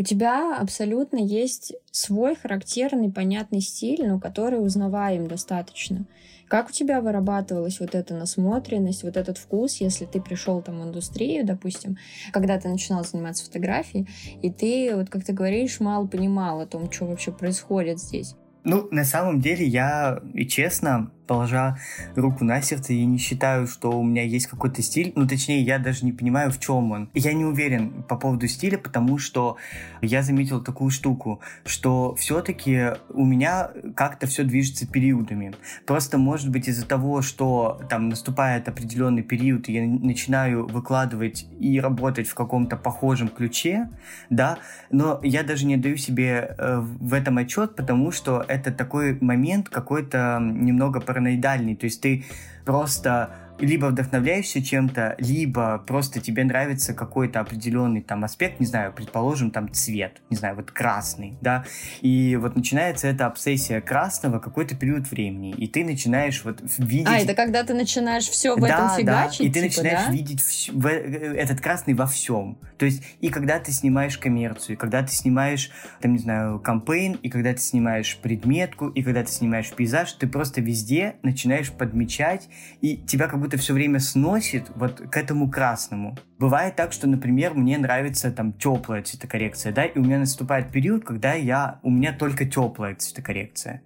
У 0.00 0.04
тебя 0.04 0.56
абсолютно 0.56 1.18
есть 1.18 1.74
свой 1.90 2.36
характерный, 2.36 3.10
понятный 3.10 3.60
стиль, 3.60 4.06
но 4.06 4.20
который 4.20 4.64
узнаваем 4.64 5.26
достаточно. 5.26 6.06
Как 6.46 6.68
у 6.68 6.72
тебя 6.72 7.00
вырабатывалась 7.00 7.80
вот 7.80 7.96
эта 7.96 8.14
насмотренность, 8.14 9.02
вот 9.02 9.16
этот 9.16 9.38
вкус, 9.38 9.80
если 9.80 10.06
ты 10.06 10.20
пришел 10.20 10.62
там 10.62 10.80
в 10.80 10.84
индустрию, 10.84 11.44
допустим, 11.44 11.98
когда 12.32 12.60
ты 12.60 12.68
начинал 12.68 13.04
заниматься 13.04 13.44
фотографией, 13.44 14.06
и 14.40 14.52
ты, 14.52 14.94
вот 14.94 15.10
как 15.10 15.24
ты 15.24 15.32
говоришь, 15.32 15.80
мало 15.80 16.06
понимал 16.06 16.60
о 16.60 16.66
том, 16.66 16.90
что 16.92 17.06
вообще 17.06 17.32
происходит 17.32 17.98
здесь? 17.98 18.36
Ну, 18.62 18.86
на 18.92 19.04
самом 19.04 19.40
деле, 19.40 19.66
я, 19.66 20.22
и 20.32 20.46
честно, 20.46 21.10
положа 21.28 21.78
руку 22.16 22.44
на 22.44 22.60
сердце, 22.60 22.94
я 22.94 23.06
не 23.06 23.18
считаю, 23.18 23.68
что 23.68 23.92
у 23.92 24.02
меня 24.02 24.22
есть 24.22 24.48
какой-то 24.48 24.82
стиль. 24.82 25.12
Ну, 25.14 25.28
точнее, 25.28 25.62
я 25.62 25.78
даже 25.78 26.04
не 26.04 26.12
понимаю, 26.12 26.50
в 26.50 26.58
чем 26.58 26.90
он. 26.90 27.10
Я 27.14 27.32
не 27.34 27.44
уверен 27.44 28.02
по 28.08 28.16
поводу 28.16 28.48
стиля, 28.48 28.78
потому 28.78 29.18
что 29.18 29.56
я 30.00 30.22
заметил 30.22 30.62
такую 30.62 30.90
штуку, 30.90 31.40
что 31.64 32.14
все-таки 32.16 32.94
у 33.10 33.24
меня 33.24 33.70
как-то 33.94 34.26
все 34.26 34.42
движется 34.42 34.86
периодами. 34.86 35.54
Просто, 35.86 36.18
может 36.18 36.48
быть, 36.50 36.68
из-за 36.68 36.86
того, 36.86 37.22
что 37.22 37.80
там 37.88 38.08
наступает 38.08 38.68
определенный 38.68 39.22
период, 39.22 39.68
и 39.68 39.72
я 39.74 39.86
начинаю 39.86 40.66
выкладывать 40.66 41.46
и 41.60 41.78
работать 41.78 42.26
в 42.26 42.34
каком-то 42.34 42.76
похожем 42.76 43.28
ключе, 43.28 43.88
да, 44.30 44.58
но 44.90 45.20
я 45.22 45.42
даже 45.42 45.66
не 45.66 45.76
даю 45.76 45.96
себе 45.96 46.54
э, 46.56 46.78
в 46.80 47.12
этом 47.12 47.38
отчет, 47.38 47.76
потому 47.76 48.10
что 48.10 48.44
это 48.48 48.72
такой 48.72 49.18
момент 49.20 49.68
какой-то 49.68 50.38
немного 50.40 51.00
параноидальный, 51.18 51.74
то 51.74 51.84
есть 51.84 52.00
ты 52.00 52.24
просто 52.64 53.34
либо 53.58 53.86
вдохновляешься 53.86 54.62
чем-то, 54.62 55.16
либо 55.18 55.78
просто 55.86 56.20
тебе 56.20 56.44
нравится 56.44 56.94
какой-то 56.94 57.40
определенный 57.40 58.02
там 58.02 58.24
аспект, 58.24 58.60
не 58.60 58.66
знаю, 58.66 58.92
предположим, 58.92 59.50
там 59.50 59.72
цвет, 59.72 60.20
не 60.30 60.36
знаю, 60.36 60.56
вот 60.56 60.70
красный, 60.70 61.36
да, 61.40 61.64
и 62.00 62.36
вот 62.40 62.56
начинается 62.56 63.08
эта 63.08 63.26
обсессия 63.26 63.80
красного 63.80 64.38
какой-то 64.38 64.74
период 64.74 65.10
времени, 65.10 65.52
и 65.52 65.66
ты 65.66 65.84
начинаешь 65.84 66.44
вот 66.44 66.62
видеть... 66.78 67.08
А, 67.08 67.18
это 67.18 67.34
когда 67.34 67.64
ты 67.64 67.74
начинаешь 67.74 68.28
все 68.28 68.56
в 68.56 68.60
да, 68.60 68.68
этом 68.68 68.96
фигачить, 68.96 69.38
да, 69.40 69.44
и 69.44 69.48
ты 69.48 69.68
типа, 69.68 69.82
начинаешь 69.82 70.06
да? 70.06 70.12
видеть 70.12 70.40
вс... 70.40 70.68
в... 70.68 70.86
Э, 70.86 71.34
этот 71.36 71.60
красный 71.60 71.94
во 71.94 72.06
всем. 72.06 72.58
То 72.78 72.86
есть 72.86 73.02
и 73.20 73.28
когда 73.28 73.58
ты 73.58 73.72
снимаешь 73.72 74.18
коммерцию, 74.18 74.74
и 74.74 74.78
когда 74.78 75.02
ты 75.02 75.12
снимаешь, 75.12 75.70
там, 76.00 76.12
не 76.12 76.18
знаю, 76.18 76.60
кампейн, 76.60 77.14
и 77.14 77.28
когда 77.28 77.52
ты 77.52 77.60
снимаешь 77.60 78.18
предметку, 78.22 78.88
и 78.88 79.02
когда 79.02 79.24
ты 79.24 79.32
снимаешь 79.32 79.70
пейзаж, 79.72 80.12
ты 80.12 80.26
просто 80.26 80.60
везде 80.60 81.16
начинаешь 81.22 81.70
подмечать, 81.70 82.48
и 82.80 82.96
тебя 82.96 83.26
как 83.26 83.40
будто 83.40 83.47
будто 83.48 83.56
все 83.56 83.72
время 83.72 83.98
сносит 83.98 84.70
вот 84.74 85.00
к 85.00 85.16
этому 85.16 85.50
красному. 85.50 86.18
Бывает 86.38 86.76
так, 86.76 86.92
что, 86.92 87.08
например, 87.08 87.54
мне 87.54 87.78
нравится 87.78 88.30
там 88.30 88.52
теплая 88.52 89.02
цветокоррекция, 89.02 89.72
да, 89.72 89.86
и 89.86 89.98
у 89.98 90.02
меня 90.02 90.18
наступает 90.18 90.70
период, 90.70 91.02
когда 91.02 91.32
я, 91.32 91.80
у 91.82 91.90
меня 91.90 92.12
только 92.12 92.44
теплая 92.44 92.94
цветокоррекция. 92.94 93.80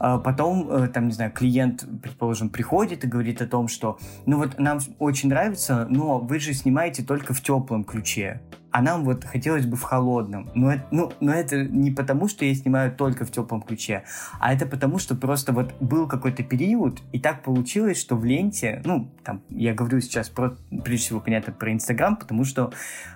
А 0.00 0.18
потом, 0.18 0.68
э, 0.68 0.88
там, 0.88 1.06
не 1.06 1.12
знаю, 1.12 1.30
клиент, 1.30 1.86
предположим, 2.02 2.50
приходит 2.50 3.04
и 3.04 3.06
говорит 3.06 3.40
о 3.42 3.46
том, 3.46 3.68
что, 3.68 3.96
ну 4.26 4.38
вот 4.38 4.58
нам 4.58 4.80
очень 4.98 5.28
нравится, 5.28 5.86
но 5.88 6.18
вы 6.18 6.40
же 6.40 6.52
снимаете 6.52 7.04
только 7.04 7.32
в 7.32 7.40
теплом 7.40 7.84
ключе 7.84 8.40
а 8.76 8.82
нам 8.82 9.04
вот 9.04 9.24
хотелось 9.24 9.64
бы 9.64 9.74
в 9.74 9.82
холодном. 9.82 10.50
Но 10.54 10.74
ну, 10.90 11.10
но 11.20 11.32
это 11.32 11.64
не 11.64 11.90
потому, 11.90 12.28
что 12.28 12.44
я 12.44 12.54
снимаю 12.54 12.94
только 12.94 13.24
в 13.24 13.30
теплом 13.30 13.62
ключе, 13.62 14.04
а 14.38 14.52
это 14.52 14.66
потому, 14.66 14.98
что 14.98 15.14
просто 15.14 15.54
вот 15.54 15.72
был 15.80 16.06
какой-то 16.06 16.42
период, 16.42 17.00
и 17.10 17.18
так 17.18 17.42
получилось, 17.42 17.98
что 17.98 18.16
в 18.16 18.24
ленте, 18.26 18.82
ну, 18.84 19.10
там, 19.24 19.40
я 19.48 19.72
говорю 19.72 20.02
сейчас 20.02 20.28
про, 20.28 20.58
прежде 20.84 21.06
всего, 21.06 21.20
понятно, 21.20 21.54
про 21.54 21.72
Инстаграм, 21.72 22.16
потому 22.16 22.44
что, 22.44 22.70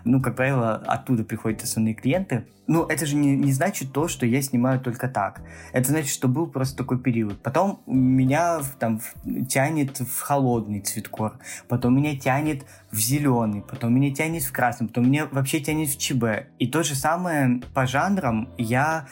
ну, 0.07 0.23
как 0.23 0.37
правило, 0.37 0.77
оттуда 0.77 1.25
приходят 1.25 1.62
основные 1.62 1.92
клиенты, 1.92 2.46
ну, 2.70 2.85
это 2.85 3.04
же 3.04 3.16
не, 3.16 3.35
не 3.35 3.52
значит 3.52 3.92
то, 3.92 4.06
что 4.06 4.24
я 4.24 4.40
снимаю 4.40 4.78
только 4.78 5.09
так. 5.09 5.42
Это 5.72 5.90
значит, 5.90 6.12
что 6.12 6.28
был 6.28 6.46
просто 6.46 6.76
такой 6.76 7.00
период. 7.00 7.42
Потом 7.42 7.83
меня 7.85 8.61
там 8.78 9.00
тянет 9.48 9.98
в 9.98 10.20
холодный 10.20 10.78
цветкор, 10.78 11.40
потом 11.66 11.96
меня 11.96 12.16
тянет 12.16 12.64
в 12.92 12.96
зеленый, 12.96 13.62
потом 13.62 13.92
меня 13.92 14.14
тянет 14.14 14.44
в 14.44 14.52
красный, 14.52 14.87
потом 14.87 15.06
меня 15.09 15.26
вообще 15.33 15.59
тянет 15.59 15.88
в 15.88 15.98
ЧБ. 15.98 16.46
И 16.61 16.68
то 16.68 16.85
же 16.85 16.94
самое 16.94 17.61
по 17.74 17.88
жанрам 17.88 18.48
я 18.56 19.09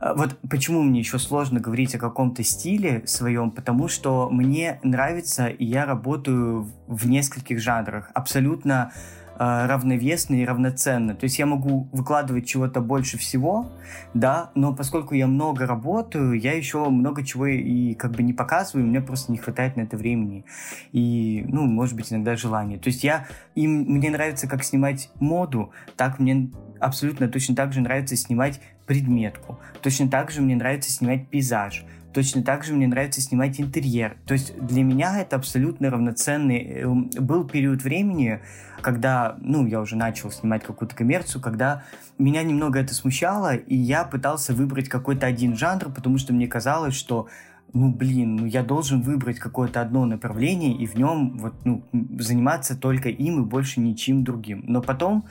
э, 0.00 0.12
вот 0.16 0.36
почему 0.50 0.82
мне 0.82 0.98
еще 0.98 1.20
сложно 1.20 1.60
говорить 1.60 1.94
о 1.94 2.00
каком-то 2.00 2.42
стиле 2.42 3.06
своем, 3.06 3.52
потому 3.52 3.86
что 3.86 4.28
мне 4.30 4.80
нравится, 4.82 5.46
и 5.46 5.64
я 5.64 5.86
работаю 5.86 6.68
в 6.88 7.08
нескольких 7.08 7.60
жанрах. 7.60 8.10
Абсолютно 8.14 8.90
Э, 9.38 9.66
равновесно 9.66 10.34
и 10.34 10.46
равноценно. 10.46 11.14
То 11.14 11.24
есть 11.24 11.38
я 11.38 11.44
могу 11.44 11.88
выкладывать 11.92 12.46
чего-то 12.46 12.80
больше 12.80 13.18
всего, 13.18 13.70
да, 14.14 14.50
но 14.54 14.74
поскольку 14.74 15.14
я 15.14 15.26
много 15.26 15.66
работаю, 15.66 16.40
я 16.40 16.52
еще 16.52 16.88
много 16.88 17.22
чего 17.22 17.46
и 17.46 17.92
как 17.94 18.12
бы 18.12 18.22
не 18.22 18.32
показываю, 18.32 18.86
мне 18.86 19.02
просто 19.02 19.32
не 19.32 19.38
хватает 19.38 19.76
на 19.76 19.82
это 19.82 19.98
времени. 19.98 20.46
И, 20.92 21.44
ну, 21.48 21.66
может 21.66 21.96
быть, 21.96 22.10
иногда 22.10 22.34
желания. 22.34 22.78
То 22.78 22.88
есть 22.88 23.04
я, 23.04 23.26
им, 23.54 23.82
мне 23.82 24.10
нравится 24.10 24.48
как 24.48 24.64
снимать 24.64 25.10
моду, 25.20 25.70
так 25.96 26.18
мне 26.18 26.50
абсолютно 26.80 27.28
точно 27.28 27.54
так 27.54 27.74
же 27.74 27.80
нравится 27.82 28.16
снимать 28.16 28.60
предметку. 28.86 29.58
Точно 29.82 30.08
так 30.08 30.30
же 30.30 30.40
мне 30.40 30.56
нравится 30.56 30.90
снимать 30.90 31.28
пейзаж. 31.28 31.84
Точно 32.16 32.42
так 32.42 32.64
же 32.64 32.72
мне 32.72 32.86
нравится 32.86 33.20
снимать 33.20 33.60
интерьер. 33.60 34.16
То 34.24 34.32
есть 34.32 34.58
для 34.58 34.82
меня 34.82 35.20
это 35.20 35.36
абсолютно 35.36 35.90
равноценный... 35.90 36.80
Эм, 36.80 37.10
был 37.20 37.46
период 37.46 37.82
времени, 37.82 38.40
когда, 38.80 39.36
ну, 39.40 39.66
я 39.66 39.80
уже 39.80 39.96
начал 39.96 40.30
снимать 40.30 40.62
какую-то 40.62 40.94
коммерцию, 40.94 41.42
когда 41.42 41.84
меня 42.18 42.42
немного 42.42 42.78
это 42.78 42.94
смущало, 42.94 43.54
и 43.54 43.76
я 43.76 44.04
пытался 44.04 44.54
выбрать 44.54 44.88
какой-то 44.88 45.26
один 45.26 45.56
жанр, 45.56 45.90
потому 45.94 46.18
что 46.18 46.32
мне 46.32 46.46
казалось, 46.46 46.94
что 46.94 47.28
ну, 47.72 47.90
блин, 47.92 48.36
ну 48.36 48.46
я 48.46 48.62
должен 48.62 49.02
выбрать 49.02 49.38
какое-то 49.38 49.80
одно 49.80 50.06
направление 50.06 50.74
и 50.74 50.86
в 50.86 50.94
нем 50.94 51.38
вот, 51.38 51.54
ну, 51.64 51.84
заниматься 52.18 52.76
только 52.76 53.08
им 53.08 53.42
и 53.42 53.44
больше 53.44 53.80
ничем 53.80 54.24
другим. 54.24 54.64
Но 54.66 54.80
потом 54.80 55.26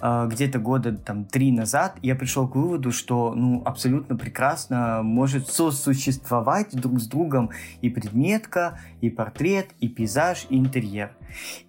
где-то 0.00 0.58
года 0.58 0.92
там 0.92 1.24
три 1.24 1.52
назад 1.52 1.96
я 2.02 2.14
пришел 2.14 2.48
к 2.48 2.56
выводу, 2.56 2.92
что 2.92 3.34
ну 3.34 3.62
абсолютно 3.64 4.16
прекрасно 4.16 5.02
может 5.02 5.48
сосуществовать 5.48 6.74
друг 6.74 7.00
с 7.00 7.06
другом 7.06 7.50
и 7.80 7.90
предметка, 7.90 8.78
и 9.00 9.10
портрет, 9.10 9.68
и 9.80 9.88
пейзаж, 9.88 10.46
и 10.50 10.58
интерьер. 10.58 11.12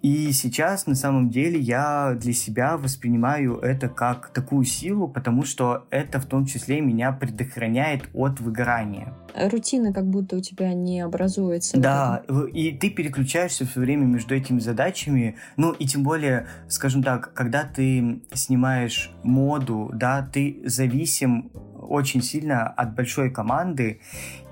И 0.02 0.32
сейчас 0.32 0.86
на 0.86 0.94
самом 0.94 1.30
деле 1.30 1.58
я 1.58 2.16
для 2.18 2.32
себя 2.32 2.76
воспринимаю 2.76 3.58
это 3.58 3.88
как 3.88 4.30
такую 4.32 4.64
силу, 4.64 5.08
потому 5.08 5.44
что 5.44 5.86
это 5.90 6.20
в 6.20 6.26
том 6.26 6.46
числе 6.46 6.80
меня 6.80 7.12
предохраняет 7.12 8.08
от 8.14 8.40
выгорания. 8.40 9.14
рутина 9.34 9.92
как 9.92 10.06
будто 10.06 10.36
у 10.36 10.40
тебя 10.40 10.72
не 10.74 11.00
образуется. 11.00 11.78
Да, 11.78 12.22
и 12.52 12.72
ты 12.72 12.90
переключаешься 12.90 13.66
все 13.66 13.80
время 13.80 14.04
между 14.04 14.34
этими 14.34 14.58
задачами. 14.58 15.36
Ну, 15.56 15.72
и 15.72 15.86
тем 15.86 16.02
более, 16.02 16.46
скажем 16.68 17.02
так, 17.02 17.32
когда 17.34 17.64
ты 17.64 18.17
снимаешь 18.32 19.10
моду, 19.22 19.90
да, 19.94 20.22
ты 20.22 20.60
зависим 20.64 21.50
очень 21.88 22.22
сильно 22.22 22.66
от 22.66 22.94
большой 22.94 23.30
команды 23.30 24.00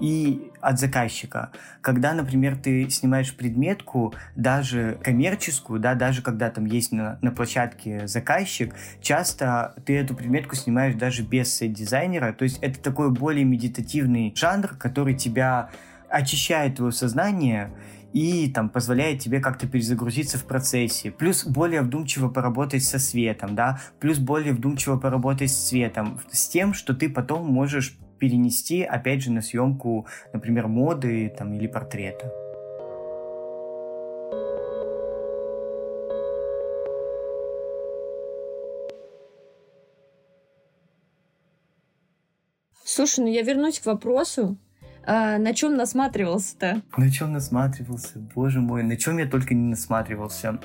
и 0.01 0.51
от 0.61 0.79
заказчика. 0.79 1.53
Когда, 1.81 2.15
например, 2.15 2.57
ты 2.57 2.89
снимаешь 2.91 3.35
предметку, 3.35 4.15
даже 4.35 4.99
коммерческую, 5.03 5.81
да, 5.81 5.95
даже 5.95 6.23
когда 6.23 6.51
там 6.51 6.65
есть 6.65 6.93
на, 6.93 7.19
на 7.23 7.31
площадке 7.31 8.07
заказчик, 8.07 8.75
часто 9.01 9.75
ты 9.85 9.97
эту 9.97 10.15
предметку 10.15 10.57
снимаешь 10.57 10.95
даже 10.95 11.23
без 11.23 11.55
сет-дизайнера, 11.55 12.33
то 12.33 12.45
есть 12.45 12.59
это 12.63 12.81
такой 12.81 13.11
более 13.11 13.45
медитативный 13.45 14.33
жанр, 14.35 14.69
который 14.79 15.15
тебя 15.15 15.71
очищает 16.09 16.77
твое 16.77 16.93
сознание 16.93 17.71
и 18.13 18.51
там 18.51 18.71
позволяет 18.71 19.21
тебе 19.21 19.41
как-то 19.41 19.67
перезагрузиться 19.67 20.39
в 20.39 20.45
процессе. 20.45 21.11
Плюс 21.11 21.45
более 21.45 21.83
вдумчиво 21.83 22.29
поработать 22.29 22.85
со 22.85 22.99
светом, 22.99 23.55
да, 23.55 23.81
плюс 24.01 24.19
более 24.19 24.53
вдумчиво 24.53 24.97
поработать 24.97 25.51
с 25.51 25.69
цветом, 25.69 26.21
с 26.31 26.49
тем, 26.49 26.75
что 26.75 26.95
ты 26.95 27.09
потом 27.09 27.47
можешь 27.47 27.99
перенести, 28.19 28.83
опять 28.83 29.23
же, 29.23 29.31
на 29.31 29.43
съемку, 29.43 30.07
например, 30.33 30.69
моды 30.69 31.33
там, 31.37 31.53
или 31.53 31.67
портрета. 31.67 32.33
Слушай, 42.85 43.21
ну 43.21 43.27
я 43.27 43.43
вернусь 43.43 43.79
к 43.79 43.85
вопросу, 43.87 44.57
а, 45.07 45.39
на 45.39 45.55
чем 45.55 45.77
насматривался-то? 45.77 46.83
На 46.97 47.11
чем 47.11 47.33
насматривался? 47.33 48.19
Боже 48.35 48.61
мой, 48.61 48.83
на 48.83 48.97
чем 48.97 49.19
я 49.19 49.27
только 49.27 49.55
не 49.55 49.69
насматривался. 49.69 50.59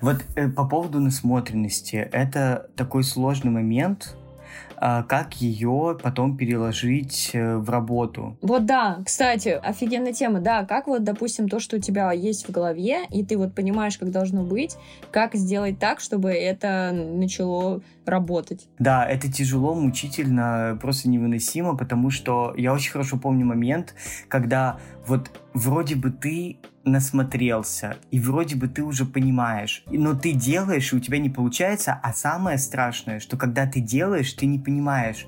Вот 0.00 0.24
э, 0.36 0.48
по 0.48 0.64
поводу 0.66 1.00
насмотренности, 1.00 1.96
это 1.96 2.70
такой 2.76 3.02
сложный 3.02 3.50
момент, 3.50 4.16
как 4.80 5.34
ее 5.40 5.98
потом 6.02 6.36
переложить 6.36 7.30
э, 7.32 7.56
в 7.56 7.68
работу. 7.70 8.36
Вот 8.42 8.66
да, 8.66 8.98
кстати, 9.04 9.48
офигенная 9.48 10.12
тема, 10.12 10.40
да, 10.40 10.64
как 10.64 10.86
вот, 10.86 11.04
допустим, 11.04 11.48
то, 11.48 11.60
что 11.60 11.76
у 11.76 11.80
тебя 11.80 12.12
есть 12.12 12.48
в 12.48 12.50
голове, 12.50 13.06
и 13.10 13.24
ты 13.24 13.36
вот 13.36 13.54
понимаешь, 13.54 13.98
как 13.98 14.10
должно 14.10 14.42
быть, 14.42 14.76
как 15.10 15.34
сделать 15.34 15.78
так, 15.78 16.00
чтобы 16.00 16.30
это 16.30 16.92
начало 16.92 17.80
работать. 18.06 18.68
Да, 18.78 19.06
это 19.06 19.30
тяжело, 19.30 19.74
мучительно, 19.74 20.78
просто 20.80 21.08
невыносимо, 21.08 21.76
потому 21.76 22.10
что 22.10 22.54
я 22.56 22.72
очень 22.72 22.92
хорошо 22.92 23.18
помню 23.18 23.44
момент, 23.44 23.94
когда 24.28 24.78
вот 25.06 25.30
вроде 25.54 25.96
бы 25.96 26.10
ты 26.10 26.58
насмотрелся, 26.88 27.96
и 28.10 28.18
вроде 28.18 28.56
бы 28.56 28.68
ты 28.68 28.82
уже 28.82 29.04
понимаешь, 29.04 29.84
но 29.86 30.14
ты 30.14 30.32
делаешь, 30.32 30.92
и 30.92 30.96
у 30.96 31.00
тебя 31.00 31.18
не 31.18 31.30
получается, 31.30 31.98
а 32.02 32.12
самое 32.12 32.58
страшное, 32.58 33.20
что 33.20 33.36
когда 33.36 33.66
ты 33.66 33.80
делаешь, 33.80 34.32
ты 34.32 34.46
не 34.46 34.58
понимаешь, 34.58 35.26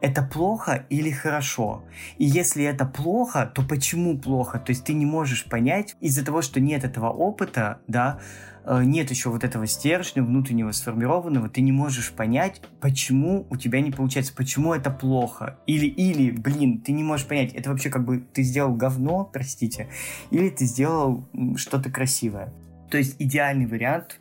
это 0.00 0.22
плохо 0.22 0.84
или 0.90 1.10
хорошо. 1.10 1.82
И 2.18 2.24
если 2.24 2.64
это 2.64 2.84
плохо, 2.84 3.50
то 3.54 3.62
почему 3.62 4.18
плохо? 4.18 4.58
То 4.58 4.70
есть 4.70 4.84
ты 4.84 4.92
не 4.92 5.06
можешь 5.06 5.46
понять 5.46 5.96
из-за 6.00 6.24
того, 6.24 6.42
что 6.42 6.60
нет 6.60 6.84
этого 6.84 7.08
опыта, 7.08 7.78
да, 7.86 8.20
нет 8.66 9.10
еще 9.10 9.30
вот 9.30 9.44
этого 9.44 9.66
стержня 9.66 10.22
внутреннего 10.22 10.72
сформированного, 10.72 11.48
ты 11.48 11.60
не 11.60 11.72
можешь 11.72 12.12
понять, 12.12 12.62
почему 12.80 13.46
у 13.50 13.56
тебя 13.56 13.80
не 13.80 13.90
получается, 13.90 14.34
почему 14.34 14.72
это 14.72 14.90
плохо. 14.90 15.58
Или, 15.66 15.86
или, 15.86 16.30
блин, 16.30 16.80
ты 16.80 16.92
не 16.92 17.02
можешь 17.02 17.26
понять, 17.26 17.52
это 17.52 17.70
вообще 17.70 17.90
как 17.90 18.04
бы 18.04 18.24
ты 18.32 18.42
сделал 18.42 18.74
говно, 18.74 19.28
простите, 19.30 19.88
или 20.30 20.48
ты 20.48 20.64
сделал 20.64 21.28
что-то 21.56 21.90
красивое. 21.90 22.52
То 22.90 22.98
есть 22.98 23.16
идеальный 23.18 23.66
вариант, 23.66 24.20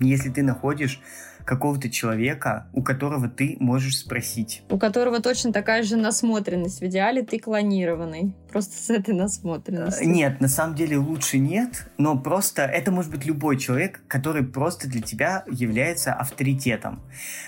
если 0.00 0.30
ты 0.30 0.42
находишь 0.42 1.00
какого-то 1.44 1.88
человека, 1.88 2.68
у 2.74 2.82
которого 2.82 3.26
ты 3.26 3.56
можешь 3.58 3.96
спросить. 3.96 4.62
У 4.68 4.78
которого 4.78 5.20
точно 5.20 5.50
такая 5.50 5.82
же 5.82 5.96
насмотренность. 5.96 6.80
В 6.80 6.84
идеале 6.84 7.22
ты 7.22 7.38
клонированный. 7.38 8.34
Просто 8.58 8.76
с 8.76 8.90
этой 8.90 9.14
насмотренностью. 9.14 10.04
Э, 10.04 10.10
нет, 10.10 10.40
на 10.40 10.48
самом 10.48 10.74
деле 10.74 10.96
лучше 10.96 11.38
нет, 11.38 11.88
но 11.96 12.18
просто 12.18 12.62
это 12.62 12.90
может 12.90 13.12
быть 13.12 13.24
любой 13.24 13.56
человек, 13.56 14.00
который 14.08 14.42
просто 14.42 14.88
для 14.88 15.00
тебя 15.00 15.44
является 15.48 16.12
авторитетом. 16.12 17.00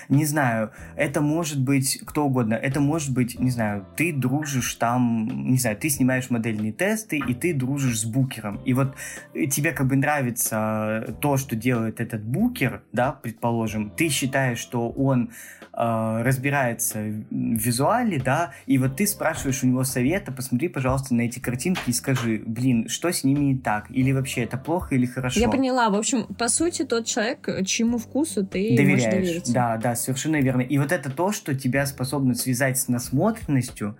Не 0.07 0.25
знаю, 0.25 0.71
это 0.95 1.19
может 1.19 1.61
быть 1.61 1.99
кто 2.05 2.25
угодно. 2.27 2.53
Это 2.53 2.79
может 2.79 3.13
быть, 3.13 3.37
не 3.39 3.51
знаю, 3.51 3.85
ты 3.97 4.13
дружишь 4.13 4.75
там, 4.75 5.51
не 5.51 5.57
знаю, 5.57 5.75
ты 5.75 5.89
снимаешь 5.89 6.29
модельные 6.29 6.71
тесты, 6.71 7.17
и 7.17 7.33
ты 7.33 7.53
дружишь 7.53 7.99
с 7.99 8.05
букером. 8.05 8.61
И 8.63 8.73
вот 8.73 8.95
тебе 9.33 9.73
как 9.73 9.87
бы 9.87 9.97
нравится 9.97 11.13
то, 11.19 11.35
что 11.35 11.57
делает 11.57 11.99
этот 11.99 12.23
букер, 12.23 12.83
да, 12.93 13.11
предположим, 13.11 13.89
ты 13.89 14.07
считаешь, 14.07 14.59
что 14.59 14.89
он 14.89 15.31
э, 15.73 16.21
разбирается 16.23 16.99
в 16.99 17.25
визуале, 17.31 18.17
да, 18.17 18.53
и 18.65 18.77
вот 18.77 18.95
ты 18.95 19.07
спрашиваешь 19.07 19.63
у 19.63 19.67
него 19.67 19.83
совета, 19.83 20.31
посмотри, 20.31 20.67
пожалуйста, 20.67 21.00
на 21.09 21.21
эти 21.21 21.39
картинки 21.39 21.81
и 21.87 21.93
скажи, 21.93 22.41
блин, 22.45 22.87
что 22.87 23.11
с 23.11 23.23
ними 23.23 23.39
не 23.39 23.57
так, 23.57 23.89
или 23.89 24.11
вообще 24.11 24.43
это 24.43 24.57
плохо 24.57 24.95
или 24.95 25.05
хорошо. 25.05 25.39
Я 25.39 25.49
поняла, 25.49 25.89
в 25.89 25.95
общем, 25.95 26.25
по 26.25 26.47
сути, 26.47 26.83
тот 26.83 27.05
человек, 27.05 27.49
чьему 27.65 27.97
вкусу 27.97 28.45
ты 28.45 28.75
Доверяешь. 28.75 29.35
можешь. 29.35 29.53
Да, 29.53 29.77
да, 29.77 29.95
совершенно 29.95 30.41
верно. 30.41 30.61
И 30.61 30.77
вот 30.77 30.91
это 30.91 31.09
то, 31.09 31.31
что 31.31 31.55
тебя 31.55 31.85
способно 31.85 32.35
связать 32.35 32.77
с 32.77 32.87
насмотренностью, 32.87 33.97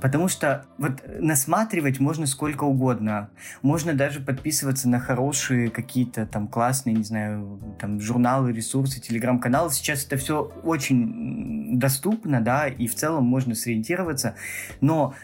потому 0.00 0.28
что 0.28 0.66
вот 0.78 1.02
насматривать 1.18 2.00
можно 2.00 2.26
сколько 2.26 2.64
угодно. 2.64 3.30
Можно 3.62 3.94
даже 3.94 4.20
подписываться 4.20 4.88
на 4.88 5.00
хорошие 5.00 5.70
какие-то 5.70 6.26
там 6.26 6.48
классные, 6.48 6.94
не 6.94 7.04
знаю, 7.04 7.60
там 7.80 8.00
журналы, 8.00 8.52
ресурсы, 8.52 9.00
телеграм-каналы. 9.00 9.70
Сейчас 9.70 10.04
это 10.04 10.16
все 10.16 10.52
очень 10.62 11.78
доступно, 11.78 12.40
да, 12.40 12.68
и 12.68 12.86
в 12.86 12.94
целом 12.94 13.24
можно 13.24 13.54
сориентироваться, 13.54 14.34
но 14.80 15.14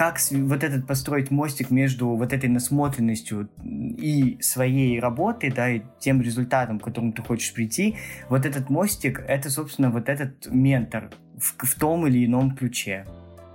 как 0.00 0.18
вот 0.30 0.64
этот 0.64 0.86
построить 0.86 1.30
мостик 1.30 1.70
между 1.70 2.08
вот 2.08 2.32
этой 2.32 2.48
насмотренностью 2.48 3.50
и 3.62 4.38
своей 4.40 4.98
работой, 4.98 5.52
да, 5.52 5.68
и 5.68 5.82
тем 5.98 6.22
результатом, 6.22 6.80
к 6.80 6.84
которому 6.84 7.12
ты 7.12 7.20
хочешь 7.20 7.52
прийти, 7.52 7.96
вот 8.30 8.46
этот 8.46 8.70
мостик, 8.70 9.22
это, 9.28 9.50
собственно, 9.50 9.90
вот 9.90 10.08
этот 10.08 10.46
ментор 10.50 11.10
в, 11.36 11.66
в 11.66 11.78
том 11.78 12.06
или 12.06 12.24
ином 12.24 12.56
ключе. 12.56 13.04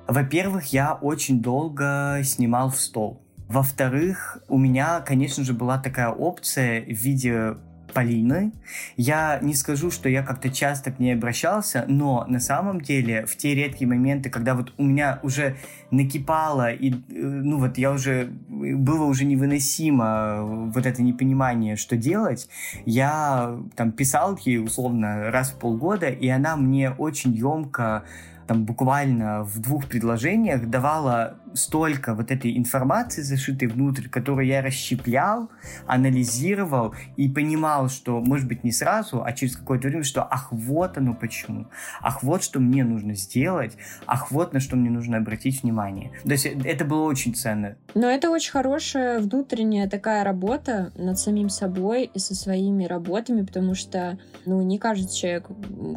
Во-первых, 0.08 0.66
я 0.66 0.94
очень 0.94 1.42
долго 1.42 2.22
снимал 2.24 2.70
в 2.70 2.80
стол. 2.80 3.24
Во-вторых, 3.48 4.38
у 4.48 4.60
меня, 4.60 5.00
конечно 5.00 5.44
же, 5.44 5.54
была 5.54 5.80
такая 5.80 6.10
опция 6.10 6.86
в 6.86 6.90
виде 6.90 7.58
Полины. 7.96 8.52
Я 8.98 9.40
не 9.42 9.54
скажу, 9.54 9.90
что 9.90 10.10
я 10.10 10.22
как-то 10.22 10.50
часто 10.50 10.92
к 10.92 11.00
ней 11.00 11.14
обращался, 11.14 11.86
но 11.88 12.26
на 12.28 12.42
самом 12.42 12.82
деле 12.82 13.26
в 13.26 13.38
те 13.38 13.56
редкие 13.56 13.88
моменты, 13.88 14.30
когда 14.30 14.54
вот 14.54 14.74
у 14.78 14.84
меня 14.84 15.22
уже 15.24 15.56
накипало, 15.92 16.74
и, 16.74 16.92
э, 16.92 16.96
ну 17.10 17.58
вот 17.58 17.78
я 17.78 17.94
уже, 17.94 18.28
было 18.50 19.06
уже 19.06 19.24
невыносимо 19.24 20.42
вот 20.74 20.86
это 20.86 21.02
непонимание, 21.02 21.78
что 21.78 21.96
делать, 21.96 22.50
я 22.86 23.58
там 23.78 23.94
писал 23.94 24.38
ей 24.44 24.58
условно 24.58 25.32
раз 25.32 25.52
в 25.52 25.56
полгода, 25.60 26.10
и 26.10 26.28
она 26.28 26.58
мне 26.58 26.92
очень 26.92 27.34
емко 27.34 28.04
там 28.48 28.66
буквально 28.66 29.44
в 29.44 29.60
двух 29.60 29.88
предложениях 29.88 30.70
давала 30.70 31.38
столько 31.54 32.14
вот 32.14 32.32
этой 32.32 32.58
информации, 32.58 33.22
зашитой 33.22 33.68
внутрь, 33.68 34.08
которую 34.08 34.46
я 34.46 34.62
расщеплял, 34.62 35.50
анализировал 35.88 36.94
и 37.16 37.30
понимал, 37.30 37.90
что, 37.90 38.20
может 38.20 38.48
быть, 38.48 38.64
не 38.64 38.72
сразу, 38.72 39.24
а 39.24 39.32
через 39.34 39.56
какое-то 39.56 39.88
время, 39.88 40.04
что 40.04 40.24
ах, 40.24 40.52
вот 40.52 40.98
оно 40.98 41.14
почему, 41.14 41.68
ах, 42.02 42.24
вот 42.24 42.44
что 42.44 42.60
мне 42.60 42.84
нужно 42.84 43.16
сделать, 43.16 43.78
ах, 44.06 44.32
вот 44.32 44.54
на 44.54 44.60
что 44.60 44.76
мне 44.76 44.90
нужно 44.90 45.18
обратить 45.18 45.64
внимание. 45.64 46.12
То 46.24 46.32
есть 46.32 46.46
это 46.46 46.86
было 46.86 47.04
очень 47.04 47.34
ценно. 47.34 47.76
Но 47.94 48.08
это 48.08 48.30
очень 48.30 48.52
хорошая 48.52 49.20
внутренняя 49.20 49.90
такая 49.90 50.24
работа 50.24 50.92
над 50.96 51.18
самим 51.18 51.50
собой 51.50 52.10
и 52.14 52.20
со 52.20 52.36
своими 52.36 52.86
работами, 52.86 53.46
потому 53.46 53.76
что, 53.76 54.18
ну, 54.46 54.62
не 54.62 54.78
каждый 54.78 55.14
человек, 55.14 55.48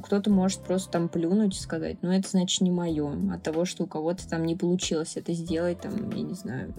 кто-то 0.05 0.31
может 0.31 0.61
просто 0.61 0.91
там 0.91 1.09
плюнуть 1.09 1.57
и 1.57 1.61
сказать, 1.61 1.99
ну, 2.03 2.13
это 2.13 2.29
значит 2.38 2.61
не 2.61 2.70
мое, 2.70 3.35
от 3.35 3.42
того, 3.42 3.64
что 3.64 3.85
у 3.85 3.87
кого-то 3.87 4.29
там 4.29 4.44
не 4.44 4.55
получилось 4.55 5.16
это 5.16 5.33
сделать 5.33 5.81
там, 5.81 6.11
я 6.11 6.22
не 6.22 6.35
знаю, 6.35 6.72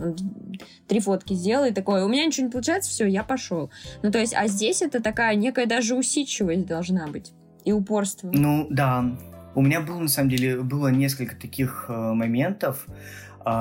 три 0.87 0.99
фотки 0.99 1.33
сделай, 1.33 1.73
такое, 1.73 2.05
у 2.05 2.07
меня 2.07 2.25
ничего 2.25 2.45
не 2.47 2.51
получается, 2.51 2.89
все, 2.89 3.05
я 3.05 3.23
пошел. 3.23 3.69
Ну, 4.01 4.11
то 4.11 4.19
есть, 4.19 4.33
а 4.33 4.47
здесь 4.47 4.81
это 4.81 5.01
такая 5.01 5.35
некая 5.35 5.65
даже 5.65 5.95
усидчивость 5.95 6.65
должна 6.65 7.07
быть 7.07 7.33
и 7.65 7.71
упорство. 7.71 8.29
Ну, 8.33 8.67
да. 8.69 9.05
У 9.55 9.61
меня 9.61 9.81
было, 9.81 9.99
на 9.99 10.07
самом 10.07 10.29
деле, 10.29 10.61
было 10.61 10.87
несколько 10.87 11.35
таких 11.35 11.85
э, 11.89 11.93
моментов, 11.93 12.85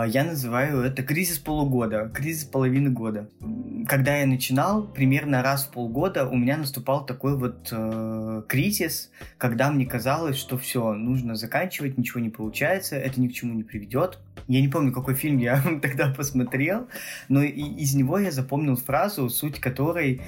я 0.07 0.25
называю 0.25 0.83
это 0.83 1.03
кризис 1.03 1.39
полугода, 1.39 2.11
кризис 2.13 2.45
половины 2.45 2.91
года. 2.91 3.29
Когда 3.87 4.17
я 4.17 4.27
начинал, 4.27 4.87
примерно 4.87 5.43
раз 5.43 5.65
в 5.65 5.71
полгода 5.71 6.29
у 6.29 6.37
меня 6.37 6.59
наступал 6.59 7.07
такой 7.07 7.39
вот 7.39 7.69
э, 7.71 8.43
кризис, 8.49 9.11
когда 9.39 9.71
мне 9.71 9.87
казалось, 9.87 10.37
что 10.37 10.59
все, 10.59 10.93
нужно 10.93 11.37
заканчивать, 11.37 11.97
ничего 11.97 12.21
не 12.21 12.29
получается, 12.29 12.97
это 12.97 13.21
ни 13.21 13.29
к 13.29 13.33
чему 13.33 13.55
не 13.55 13.63
приведет. 13.63 14.19
Я 14.47 14.61
не 14.61 14.69
помню, 14.69 14.93
какой 14.93 15.15
фильм 15.15 15.39
я 15.39 15.63
тогда 15.83 16.13
посмотрел, 16.15 16.89
но 17.29 17.43
из 17.43 17.95
него 17.95 18.19
я 18.19 18.31
запомнил 18.31 18.77
фразу, 18.77 19.31
суть 19.31 19.61
которой 19.61 20.21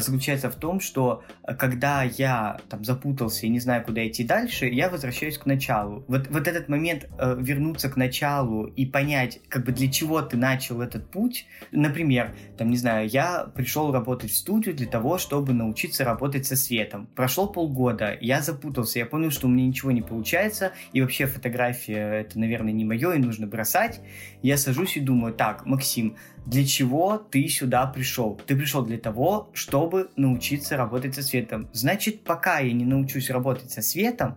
заключается 0.00 0.50
в 0.50 0.56
том, 0.56 0.80
что 0.80 1.22
э, 1.42 1.54
когда 1.54 2.02
я 2.02 2.58
там 2.68 2.84
запутался 2.84 3.46
и 3.46 3.48
не 3.48 3.60
знаю, 3.60 3.84
куда 3.84 4.06
идти 4.06 4.24
дальше, 4.24 4.66
я 4.66 4.88
возвращаюсь 4.88 5.38
к 5.38 5.46
началу. 5.46 6.04
Вот, 6.08 6.28
вот 6.28 6.48
этот 6.48 6.68
момент 6.68 7.08
э, 7.18 7.36
вернуться 7.38 7.88
к 7.88 7.96
началу 7.96 8.66
и 8.66 8.86
понять, 8.86 9.40
как 9.48 9.64
бы 9.64 9.72
для 9.72 9.90
чего 9.90 10.22
ты 10.22 10.36
начал 10.36 10.80
этот 10.80 11.10
путь. 11.10 11.46
Например, 11.72 12.34
там, 12.56 12.70
не 12.70 12.76
знаю, 12.76 13.08
я 13.08 13.44
пришел 13.54 13.92
работать 13.92 14.30
в 14.30 14.36
студию 14.36 14.74
для 14.74 14.86
того, 14.86 15.18
чтобы 15.18 15.52
научиться 15.52 16.04
работать 16.04 16.46
со 16.46 16.56
светом. 16.56 17.08
Прошло 17.14 17.46
полгода, 17.46 18.16
я 18.20 18.40
запутался, 18.42 18.98
я 18.98 19.06
понял, 19.06 19.30
что 19.30 19.46
у 19.46 19.50
меня 19.50 19.66
ничего 19.66 19.92
не 19.92 20.02
получается, 20.02 20.72
и 20.92 21.00
вообще 21.00 21.26
фотография 21.26 22.20
это, 22.20 22.38
наверное, 22.38 22.72
не 22.72 22.84
мое, 22.84 23.12
и 23.12 23.18
нужно 23.18 23.46
бросать. 23.46 24.00
Я 24.42 24.56
сажусь 24.56 24.96
и 24.96 25.00
думаю, 25.00 25.34
так, 25.34 25.66
Максим, 25.66 26.16
для 26.46 26.64
чего 26.64 27.18
ты 27.18 27.48
сюда 27.48 27.86
пришел? 27.86 28.40
Ты 28.46 28.56
пришел 28.56 28.84
для 28.84 28.98
того, 28.98 29.50
чтобы 29.52 30.10
научиться 30.16 30.76
работать 30.76 31.14
со 31.14 31.22
светом. 31.22 31.68
Значит, 31.72 32.22
пока 32.22 32.60
я 32.60 32.72
не 32.72 32.84
научусь 32.84 33.30
работать 33.30 33.70
со 33.72 33.82
светом, 33.82 34.36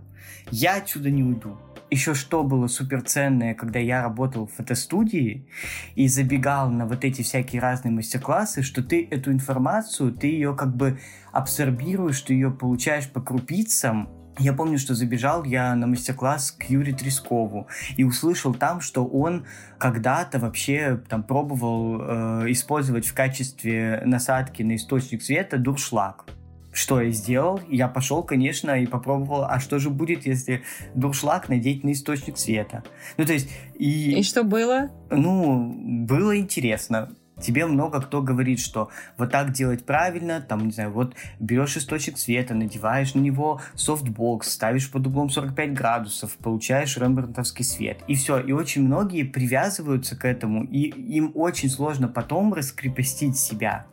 я 0.50 0.78
отсюда 0.78 1.12
не 1.12 1.24
уйду. 1.24 1.58
Еще 1.92 2.14
что 2.14 2.44
было 2.44 2.68
суперценное, 2.68 3.56
когда 3.56 3.80
я 3.80 4.04
работал 4.04 4.46
в 4.48 4.54
фотостудии 4.54 5.48
и 5.96 6.08
забегал 6.08 6.70
на 6.70 6.86
вот 6.86 7.04
эти 7.04 7.24
всякие 7.24 7.62
разные 7.62 7.92
мастер-классы, 7.92 8.62
что 8.62 8.84
ты 8.84 9.08
эту 9.10 9.32
информацию, 9.32 10.12
ты 10.12 10.28
ее 10.28 10.56
как 10.56 10.76
бы 10.76 11.00
абсорбируешь, 11.32 12.22
ты 12.22 12.34
ее 12.34 12.52
получаешь 12.52 13.10
по 13.10 13.22
крупицам, 13.22 14.10
я 14.40 14.54
помню, 14.54 14.78
что 14.80 14.96
забежал 14.96 15.44
я 15.44 15.76
на 15.76 15.88
мастер-класс 15.88 16.52
к 16.52 16.64
Юрию 16.70 16.96
Трескову 16.96 17.68
и 17.98 18.04
услышал 18.04 18.54
там, 18.54 18.82
что 18.82 19.06
он 19.06 19.46
когда-то 19.78 20.40
вообще 20.40 21.02
там 21.10 21.24
пробовал 21.24 22.02
э, 22.02 22.52
использовать 22.52 23.06
в 23.06 23.14
качестве 23.14 24.02
насадки 24.06 24.64
на 24.64 24.76
источник 24.76 25.22
света 25.22 25.58
дуршлаг. 25.58 26.26
Что 26.72 27.02
я 27.02 27.12
сделал? 27.12 27.60
Я 27.68 27.88
пошел, 27.88 28.24
конечно, 28.24 28.72
и 28.72 28.86
попробовал, 28.86 29.44
а 29.44 29.60
что 29.60 29.80
же 29.80 29.90
будет, 29.90 30.26
если 30.26 30.64
дуршлаг 30.94 31.50
надеть 31.50 31.84
на 31.84 31.92
источник 31.92 32.38
света? 32.38 32.84
Ну, 33.18 33.26
то 33.26 33.34
есть... 33.34 33.50
И, 33.76 34.20
и 34.20 34.24
что 34.24 34.44
было? 34.44 34.90
Ну, 35.10 35.74
было 36.06 36.38
интересно 36.38 37.10
тебе 37.42 37.66
много 37.66 38.02
кто 38.02 38.22
говорит, 38.22 38.60
что 38.60 38.90
вот 39.18 39.32
так 39.32 39.52
делать 39.52 39.86
правильно, 39.86 40.42
там, 40.42 40.66
не 40.66 40.72
знаю, 40.72 40.92
вот 40.92 41.16
берешь 41.40 41.78
источник 41.78 42.18
света, 42.18 42.54
надеваешь 42.54 43.14
на 43.14 43.20
него 43.20 43.62
софтбокс, 43.76 44.50
ставишь 44.50 44.92
под 44.92 45.08
углом 45.08 45.30
45 45.30 45.74
градусов, 45.74 46.38
получаешь 46.38 46.98
рембрандтовский 46.98 47.66
свет. 47.66 48.00
И 48.08 48.16
все. 48.16 48.40
И 48.40 48.52
очень 48.52 48.84
многие 48.84 49.24
привязываются 49.24 50.16
к 50.16 50.26
этому, 50.26 50.64
и 50.64 50.90
им 50.90 51.32
очень 51.36 51.70
сложно 51.70 52.08
потом 52.08 52.54
раскрепостить 52.54 53.38
себя. 53.38 53.86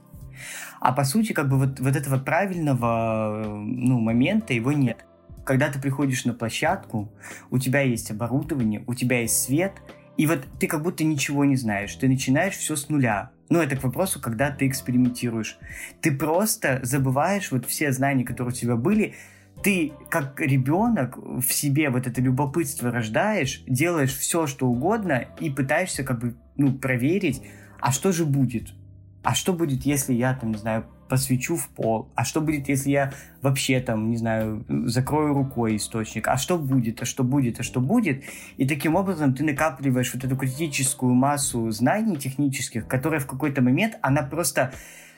А 0.80 0.92
по 0.92 1.04
сути, 1.04 1.32
как 1.32 1.48
бы 1.48 1.58
вот, 1.58 1.80
вот 1.80 1.96
этого 1.96 2.18
правильного 2.18 3.44
ну, 3.46 3.98
момента 3.98 4.52
его 4.52 4.72
нет. 4.72 5.04
Когда 5.44 5.68
ты 5.68 5.80
приходишь 5.80 6.24
на 6.24 6.34
площадку, 6.34 7.12
у 7.50 7.58
тебя 7.58 7.80
есть 7.80 8.10
оборудование, 8.10 8.82
у 8.86 8.94
тебя 8.94 9.20
есть 9.20 9.42
свет, 9.42 9.72
и 10.16 10.26
вот 10.26 10.44
ты 10.58 10.66
как 10.66 10.82
будто 10.82 11.04
ничего 11.04 11.44
не 11.44 11.56
знаешь. 11.56 11.94
Ты 11.94 12.08
начинаешь 12.08 12.54
все 12.54 12.76
с 12.76 12.88
нуля. 12.88 13.30
Ну, 13.48 13.60
это 13.60 13.76
к 13.76 13.84
вопросу, 13.84 14.20
когда 14.20 14.50
ты 14.50 14.66
экспериментируешь. 14.66 15.58
Ты 16.00 16.12
просто 16.12 16.80
забываешь 16.82 17.52
вот 17.52 17.66
все 17.66 17.92
знания, 17.92 18.24
которые 18.24 18.52
у 18.52 18.56
тебя 18.56 18.76
были, 18.76 19.14
ты 19.62 19.92
как 20.10 20.40
ребенок 20.40 21.16
в 21.16 21.48
себе 21.52 21.90
вот 21.90 22.06
это 22.06 22.20
любопытство 22.20 22.90
рождаешь, 22.90 23.62
делаешь 23.66 24.14
все, 24.14 24.46
что 24.46 24.66
угодно 24.66 25.26
и 25.40 25.50
пытаешься 25.50 26.04
как 26.04 26.18
бы 26.20 26.34
ну, 26.56 26.72
проверить, 26.72 27.42
а 27.80 27.92
что 27.92 28.12
же 28.12 28.24
будет? 28.24 28.68
А 29.22 29.34
что 29.34 29.52
будет, 29.52 29.84
если 29.84 30.12
я 30.12 30.34
там, 30.34 30.52
не 30.52 30.58
знаю, 30.58 30.86
посвечу 31.08 31.56
в 31.56 31.68
пол? 31.68 32.08
А 32.14 32.24
что 32.24 32.40
будет, 32.40 32.68
если 32.68 32.90
я 32.90 33.12
вообще 33.42 33.80
там, 33.80 34.10
не 34.10 34.16
знаю, 34.16 34.64
закрою 34.86 35.34
рукой 35.34 35.76
источник? 35.76 36.28
А 36.28 36.36
что 36.36 36.58
будет? 36.58 37.02
А 37.02 37.04
что 37.04 37.24
будет? 37.24 37.60
А 37.60 37.62
что 37.62 37.80
будет? 37.80 38.24
И 38.56 38.66
таким 38.66 38.96
образом 38.96 39.34
ты 39.34 39.44
накапливаешь 39.44 40.12
вот 40.14 40.24
эту 40.24 40.36
критическую 40.36 41.14
массу 41.14 41.70
знаний 41.70 42.16
технических, 42.16 42.86
которая 42.86 43.20
в 43.20 43.26
какой-то 43.26 43.62
момент, 43.62 43.98
она 44.02 44.22
просто 44.22 44.72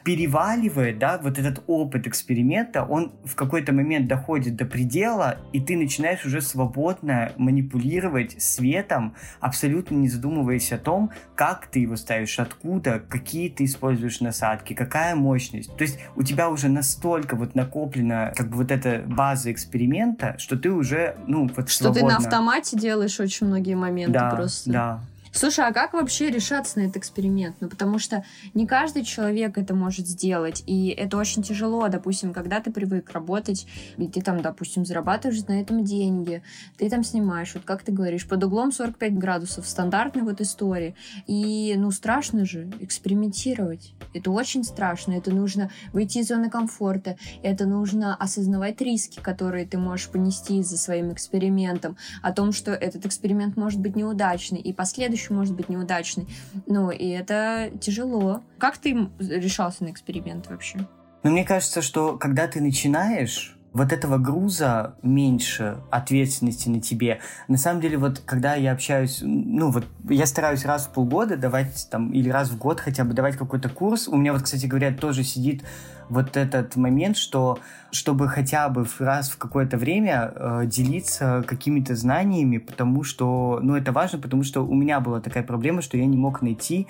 переваливает, 0.05 0.99
да, 0.99 1.19
вот 1.23 1.39
этот 1.39 1.63
опыт 1.67 2.07
эксперимента, 2.07 2.85
он 2.85 3.13
в 3.25 3.35
какой-то 3.35 3.73
момент 3.73 4.07
доходит 4.09 4.57
до 4.57 4.65
предела, 4.65 5.39
и 5.53 5.61
ты 5.61 5.77
начинаешь 5.77 6.25
уже 6.25 6.41
свободно 6.41 7.33
манипулировать 7.37 8.41
светом, 8.41 9.15
абсолютно 9.41 9.97
не 9.97 10.09
задумываясь 10.09 10.73
о 10.73 10.79
том, 10.79 11.11
как 11.35 11.67
ты 11.67 11.81
его 11.81 11.97
ставишь, 11.97 12.39
откуда, 12.39 13.03
какие 13.09 13.49
ты 13.49 13.65
используешь 13.65 14.21
насадки, 14.21 14.73
какая 14.73 15.15
мощность. 15.15 15.77
То 15.77 15.83
есть 15.83 15.99
у 16.17 16.23
тебя 16.23 16.49
уже 16.49 16.69
настолько 16.69 17.37
вот 17.37 17.55
накоплена 17.55 18.33
как 18.37 18.49
бы 18.49 18.57
вот 18.57 18.71
эта 18.71 19.03
база 19.07 19.53
эксперимента, 19.53 20.37
что 20.39 20.57
ты 20.57 20.71
уже, 20.71 21.17
ну, 21.27 21.51
вот 21.55 21.69
Что 21.69 21.85
свободно... 21.85 22.01
ты 22.01 22.07
на 22.07 22.17
автомате 22.17 22.79
делаешь 22.79 23.19
очень 23.21 23.47
многие 23.47 23.75
моменты 23.75 24.13
да, 24.13 24.31
просто. 24.31 24.71
Да, 24.71 25.01
Слушай, 25.39 25.69
а 25.69 25.73
как 25.73 25.93
вообще 25.93 26.31
решаться 26.31 26.81
на 26.81 26.87
этот 26.87 26.97
эксперимент? 26.97 27.55
Ну, 27.61 27.69
потому 27.69 28.01
что 28.01 28.25
не 28.55 28.67
каждый 28.67 29.05
человек 29.05 29.57
это 29.57 29.73
может 29.73 30.09
сделать, 30.09 30.65
и 30.67 30.89
это 30.89 31.17
очень 31.17 31.45
тяжело. 31.45 31.87
Допустим, 31.87 32.33
когда 32.33 32.59
ты 32.59 32.73
привык 32.73 33.13
работать, 33.13 33.65
и 33.99 34.09
ты 34.09 34.21
там, 34.21 34.43
допустим, 34.43 34.85
зарабатываешь 34.85 35.47
на 35.47 35.61
этом 35.61 35.85
деньги, 35.85 36.43
ты 36.77 36.91
там 36.91 37.05
снимаешь, 37.05 37.55
вот 37.55 37.63
как 37.65 37.85
ты 37.85 37.93
говоришь, 37.93 38.27
под 38.27 38.43
углом 38.43 38.73
45 38.73 39.17
градусов, 39.17 39.69
стандартной 39.69 40.23
вот 40.23 40.41
истории. 40.41 40.97
И, 41.29 41.73
ну, 41.79 41.93
страшно 41.93 42.45
же 42.45 42.69
экспериментировать. 42.81 43.95
Это 44.15 44.33
очень 44.33 44.65
страшно. 44.65 45.13
Это 45.13 45.31
нужно 45.31 45.71
выйти 45.93 46.19
из 46.19 46.27
зоны 46.27 46.51
комфорта, 46.51 47.17
это 47.45 47.65
нужно 47.65 48.17
осознавать 48.17 48.81
риски, 48.81 49.21
которые 49.21 49.69
ты 49.69 49.79
можешь 49.79 50.09
понести 50.09 50.65
за 50.65 50.77
своим 50.79 51.13
экспериментом, 51.13 51.97
о 52.23 52.33
том, 52.33 52.51
что 52.51 52.73
этот 52.73 53.07
эксперимент 53.07 53.57
может 53.57 53.79
быть 53.79 53.95
неудачный, 53.95 54.59
и 54.59 54.73
последующий 54.73 55.28
еще 55.29 55.35
может 55.35 55.55
быть 55.55 55.69
неудачный. 55.69 56.27
Ну, 56.67 56.91
и 56.91 57.09
это 57.09 57.71
тяжело. 57.81 58.43
Как 58.59 58.79
ты 58.79 59.09
решался 59.19 59.85
на 59.85 59.91
эксперимент 59.91 60.49
вообще? 60.49 60.79
Ну, 61.23 61.31
мне 61.31 61.45
кажется, 61.45 61.83
что 61.83 62.17
когда 62.17 62.47
ты 62.47 62.61
начинаешь, 62.61 63.55
вот 63.75 63.93
этого 63.93 64.17
груза 64.17 64.95
меньше 65.03 65.79
ответственности 65.91 66.69
на 66.69 66.81
тебе. 66.81 67.21
На 67.49 67.59
самом 67.59 67.83
деле, 67.83 67.99
вот 67.99 68.21
когда 68.25 68.55
я 68.55 68.73
общаюсь, 68.73 69.21
ну 69.23 69.71
вот 69.71 69.85
я 70.09 70.27
стараюсь 70.27 70.65
раз 70.65 70.87
в 70.87 70.91
полгода 70.91 71.37
давать 71.37 71.87
там, 71.91 72.11
или 72.13 72.31
раз 72.31 72.49
в 72.49 72.57
год 72.59 72.81
хотя 72.81 73.05
бы 73.05 73.13
давать 73.13 73.37
какой-то 73.37 73.69
курс. 73.69 74.09
У 74.09 74.17
меня 74.17 74.33
вот, 74.33 74.43
кстати 74.43 74.65
говоря, 74.67 74.93
тоже 74.93 75.23
сидит 75.23 75.65
вот 76.09 76.37
этот 76.37 76.77
момент, 76.77 77.17
что 77.17 77.59
чтобы 77.91 78.29
хотя 78.29 78.69
бы 78.69 78.87
раз 78.99 79.31
в 79.31 79.39
какое-то 79.39 79.77
время 79.79 80.33
э, 80.35 80.63
делиться 80.67 81.45
какими-то 81.47 81.97
знаниями, 81.97 82.59
потому 82.59 83.03
что, 83.03 83.61
ну, 83.63 83.77
это 83.77 83.93
важно, 83.93 84.19
потому 84.19 84.45
что 84.45 84.67
у 84.67 84.75
меня 84.75 85.01
была 85.01 85.21
такая 85.21 85.43
проблема, 85.43 85.81
что 85.83 85.97
я 85.97 86.07
не 86.07 86.17
мог 86.17 86.43
найти 86.43 86.87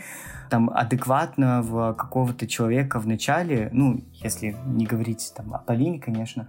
там 0.50 0.70
адекватного 0.70 1.92
какого-то 1.92 2.46
человека 2.46 2.98
в 2.98 3.07
начале, 3.07 3.68
ну, 3.72 4.00
если 4.12 4.57
не 4.66 4.87
говорить 4.87 5.33
там 5.37 5.54
о 5.54 5.59
Полине, 5.59 6.00
конечно. 6.00 6.48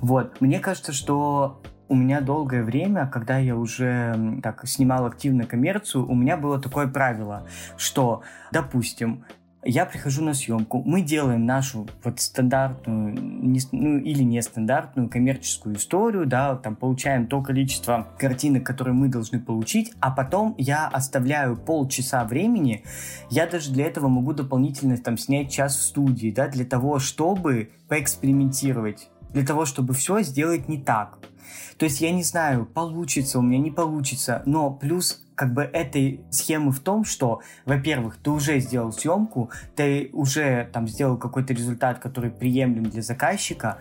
Вот, 0.00 0.40
мне 0.40 0.60
кажется, 0.60 0.92
что 0.92 1.60
у 1.88 1.96
меня 1.96 2.20
долгое 2.20 2.62
время, 2.62 3.08
когда 3.08 3.38
я 3.38 3.56
уже 3.56 4.40
так 4.44 4.66
снимал 4.68 5.06
активно 5.06 5.44
коммерцию, 5.44 6.08
у 6.08 6.14
меня 6.14 6.36
было 6.36 6.60
такое 6.60 6.86
правило, 6.86 7.44
что, 7.76 8.22
допустим, 8.52 9.24
я 9.64 9.84
прихожу 9.84 10.24
на 10.24 10.34
съемку, 10.34 10.82
мы 10.84 11.02
делаем 11.02 11.44
нашу 11.44 11.86
вот 12.02 12.20
стандартную, 12.20 13.14
не, 13.14 13.60
ну 13.72 13.98
или 13.98 14.22
нестандартную 14.22 15.08
коммерческую 15.08 15.76
историю, 15.76 16.26
да, 16.26 16.56
там 16.56 16.76
получаем 16.76 17.26
то 17.26 17.42
количество 17.42 18.08
картинок, 18.18 18.64
которые 18.64 18.94
мы 18.94 19.08
должны 19.08 19.38
получить, 19.38 19.92
а 20.00 20.10
потом 20.10 20.54
я 20.56 20.88
оставляю 20.88 21.56
полчаса 21.56 22.24
времени, 22.24 22.84
я 23.28 23.46
даже 23.46 23.72
для 23.72 23.86
этого 23.86 24.08
могу 24.08 24.32
дополнительно 24.32 24.96
там 24.96 25.18
снять 25.18 25.50
час 25.50 25.76
в 25.76 25.82
студии, 25.82 26.30
да, 26.30 26.48
для 26.48 26.64
того, 26.64 26.98
чтобы 26.98 27.70
поэкспериментировать, 27.88 29.10
для 29.32 29.44
того, 29.44 29.66
чтобы 29.66 29.94
все 29.94 30.22
сделать 30.22 30.68
не 30.68 30.78
так. 30.78 31.19
То 31.80 31.86
есть 31.86 32.02
я 32.02 32.12
не 32.12 32.22
знаю, 32.22 32.66
получится 32.66 33.38
у 33.38 33.42
меня, 33.42 33.58
не 33.58 33.70
получится, 33.70 34.42
но 34.44 34.70
плюс 34.70 35.24
как 35.34 35.54
бы 35.54 35.62
этой 35.62 36.20
схемы 36.30 36.72
в 36.72 36.80
том, 36.80 37.06
что, 37.06 37.40
во-первых, 37.64 38.18
ты 38.22 38.28
уже 38.28 38.60
сделал 38.60 38.92
съемку, 38.92 39.50
ты 39.76 40.10
уже 40.12 40.68
там 40.74 40.86
сделал 40.86 41.16
какой-то 41.16 41.54
результат, 41.54 41.98
который 41.98 42.30
приемлем 42.30 42.84
для 42.84 43.00
заказчика, 43.00 43.78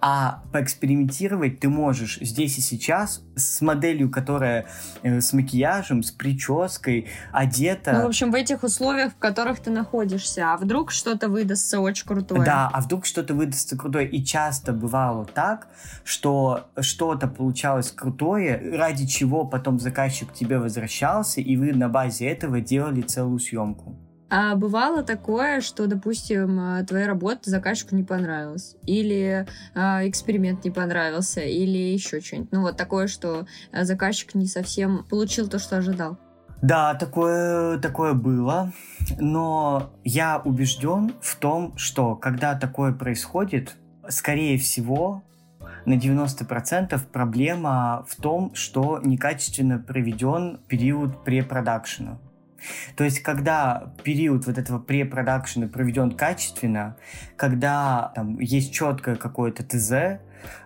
А 0.00 0.42
поэкспериментировать 0.52 1.58
ты 1.60 1.68
можешь 1.68 2.18
здесь 2.20 2.58
и 2.58 2.60
сейчас 2.60 3.22
с 3.34 3.60
моделью, 3.62 4.10
которая 4.10 4.66
э, 5.02 5.20
с 5.20 5.32
макияжем, 5.32 6.02
с 6.02 6.10
прической, 6.10 7.08
одета. 7.32 7.92
Ну, 7.92 8.02
в 8.04 8.06
общем, 8.06 8.30
в 8.30 8.34
этих 8.34 8.62
условиях, 8.62 9.14
в 9.14 9.16
которых 9.16 9.60
ты 9.60 9.70
находишься. 9.70 10.52
А 10.52 10.56
вдруг 10.58 10.90
что-то 10.90 11.28
выдастся 11.28 11.80
очень 11.80 12.06
крутое? 12.06 12.44
Да, 12.44 12.70
а 12.72 12.80
вдруг 12.82 13.06
что-то 13.06 13.34
выдастся 13.34 13.76
крутое. 13.76 14.08
И 14.08 14.24
часто 14.24 14.72
бывало 14.72 15.24
так, 15.24 15.68
что 16.04 16.68
что-то 16.78 17.26
получалось 17.26 17.90
крутое, 17.90 18.76
ради 18.76 19.06
чего 19.06 19.44
потом 19.44 19.80
заказчик 19.80 20.30
к 20.30 20.34
тебе 20.34 20.58
возвращался, 20.58 21.40
и 21.40 21.56
вы 21.56 21.72
на 21.72 21.88
базе 21.88 22.26
этого 22.26 22.60
делали 22.60 23.00
целую 23.00 23.38
съемку. 23.38 23.96
А 24.28 24.56
бывало 24.56 25.04
такое, 25.04 25.60
что, 25.60 25.86
допустим, 25.86 26.58
э, 26.58 26.84
твоя 26.84 27.06
работа 27.06 27.48
заказчику 27.48 27.94
не 27.94 28.02
понравилась, 28.02 28.76
или 28.84 29.46
э, 29.74 30.08
эксперимент 30.08 30.64
не 30.64 30.72
понравился, 30.72 31.42
или 31.42 31.78
еще 31.78 32.20
что-нибудь. 32.20 32.50
Ну 32.50 32.62
вот 32.62 32.76
такое, 32.76 33.06
что 33.06 33.46
э, 33.70 33.84
заказчик 33.84 34.34
не 34.34 34.46
совсем 34.46 35.04
получил 35.04 35.48
то, 35.48 35.60
что 35.60 35.76
ожидал. 35.76 36.18
Да, 36.60 36.94
такое, 36.94 37.78
такое 37.78 38.14
было, 38.14 38.72
но 39.18 39.92
я 40.02 40.40
убежден 40.44 41.12
в 41.20 41.36
том, 41.36 41.76
что 41.76 42.16
когда 42.16 42.58
такое 42.58 42.92
происходит, 42.92 43.76
скорее 44.08 44.58
всего, 44.58 45.22
на 45.84 45.94
90% 45.94 46.98
проблема 47.12 48.04
в 48.08 48.16
том, 48.20 48.54
что 48.54 49.00
некачественно 49.04 49.78
проведен 49.78 50.58
период 50.66 51.24
препродакшена. 51.24 52.18
То 52.96 53.04
есть, 53.04 53.20
когда 53.20 53.92
период 54.02 54.46
вот 54.46 54.58
этого 54.58 54.78
препродакшена 54.78 55.68
проведен 55.68 56.12
качественно, 56.12 56.96
когда 57.36 58.12
там 58.14 58.38
есть 58.40 58.72
четкое 58.72 59.16
какое-то 59.16 59.64
ТЗ, 59.64 60.20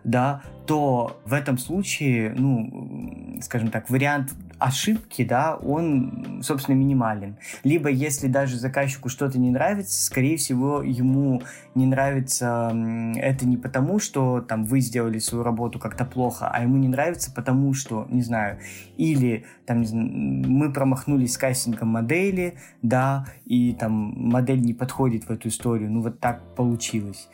да, 0.05 0.42
то 0.66 1.20
в 1.24 1.32
этом 1.32 1.59
случае, 1.59 2.34
ну, 2.36 3.38
скажем 3.42 3.70
так, 3.70 3.90
вариант 3.90 4.32
ошибки, 4.61 5.24
да, 5.24 5.56
он, 5.56 6.40
собственно, 6.42 6.76
минимален. 6.76 7.36
Либо, 7.64 7.88
если 7.88 8.28
даже 8.28 8.58
заказчику 8.58 9.08
что-то 9.08 9.38
не 9.38 9.50
нравится, 9.50 10.04
скорее 10.04 10.36
всего, 10.36 10.82
ему 10.82 11.42
не 11.74 11.86
нравится 11.86 12.72
это 13.16 13.46
не 13.46 13.56
потому, 13.56 13.98
что 13.98 14.40
там 14.40 14.64
вы 14.64 14.80
сделали 14.80 15.18
свою 15.18 15.42
работу 15.44 15.78
как-то 15.78 16.04
плохо, 16.04 16.48
а 16.52 16.62
ему 16.62 16.76
не 16.76 16.88
нравится 16.88 17.32
потому, 17.32 17.74
что, 17.74 18.06
не 18.11 18.22
знаю, 18.22 18.58
или 18.96 19.44
там, 19.66 19.80
не 19.80 19.86
знаю, 19.86 20.08
мы 20.11 20.72
промахнулись 20.72 21.34
с 21.34 21.38
кастингом 21.38 21.88
модели, 21.88 22.54
да, 22.82 23.26
и 23.46 23.72
там 23.72 23.92
модель 24.16 24.61
не 24.61 24.74
подходит 24.74 25.24
в 25.24 25.30
эту 25.30 25.48
историю, 25.48 25.90
ну 25.90 26.02
вот 26.02 26.20
так 26.20 26.42
получилось. 26.54 27.28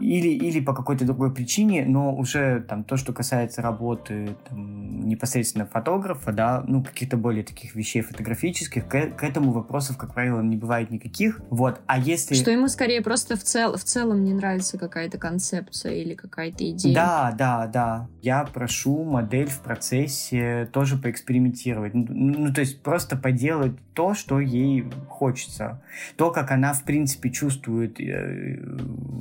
Или, 0.00 0.28
или 0.28 0.60
по 0.60 0.74
какой-то 0.74 1.04
другой 1.04 1.32
причине, 1.32 1.84
но 1.86 2.14
уже 2.14 2.60
там 2.60 2.82
то, 2.82 2.96
что 2.96 3.12
касается 3.12 3.62
работы 3.62 4.36
там, 4.48 5.06
непосредственно 5.06 5.66
фотографа, 5.66 6.32
да, 6.32 6.62
ну, 6.72 6.82
каких-то 6.82 7.16
более 7.16 7.44
таких 7.44 7.74
вещей 7.74 8.02
фотографических, 8.02 8.88
к, 8.88 9.16
к 9.16 9.22
этому 9.22 9.52
вопросов, 9.52 9.98
как 9.98 10.14
правило, 10.14 10.40
не 10.40 10.56
бывает 10.56 10.90
никаких. 10.90 11.40
Вот, 11.50 11.80
а 11.86 11.98
если... 11.98 12.34
Что 12.34 12.50
ему 12.50 12.68
скорее 12.68 13.02
просто 13.02 13.36
в, 13.36 13.42
цел, 13.42 13.76
в 13.76 13.84
целом 13.84 14.24
не 14.24 14.32
нравится 14.32 14.78
какая-то 14.78 15.18
концепция 15.18 15.94
или 15.94 16.14
какая-то 16.14 16.68
идея. 16.70 16.94
Да, 16.94 17.34
да, 17.36 17.66
да. 17.66 18.08
Я 18.22 18.44
прошу 18.44 19.04
модель 19.04 19.48
в 19.48 19.60
процессе 19.60 20.68
тоже 20.72 20.96
поэкспериментировать. 20.96 21.94
Ну, 21.94 22.06
ну, 22.08 22.52
то 22.52 22.60
есть 22.60 22.82
просто 22.82 23.16
поделать 23.16 23.72
то, 23.94 24.14
что 24.14 24.40
ей 24.40 24.86
хочется. 25.08 25.82
То, 26.16 26.30
как 26.30 26.50
она, 26.50 26.72
в 26.72 26.84
принципе, 26.84 27.30
чувствует 27.30 28.00
э, 28.00 28.58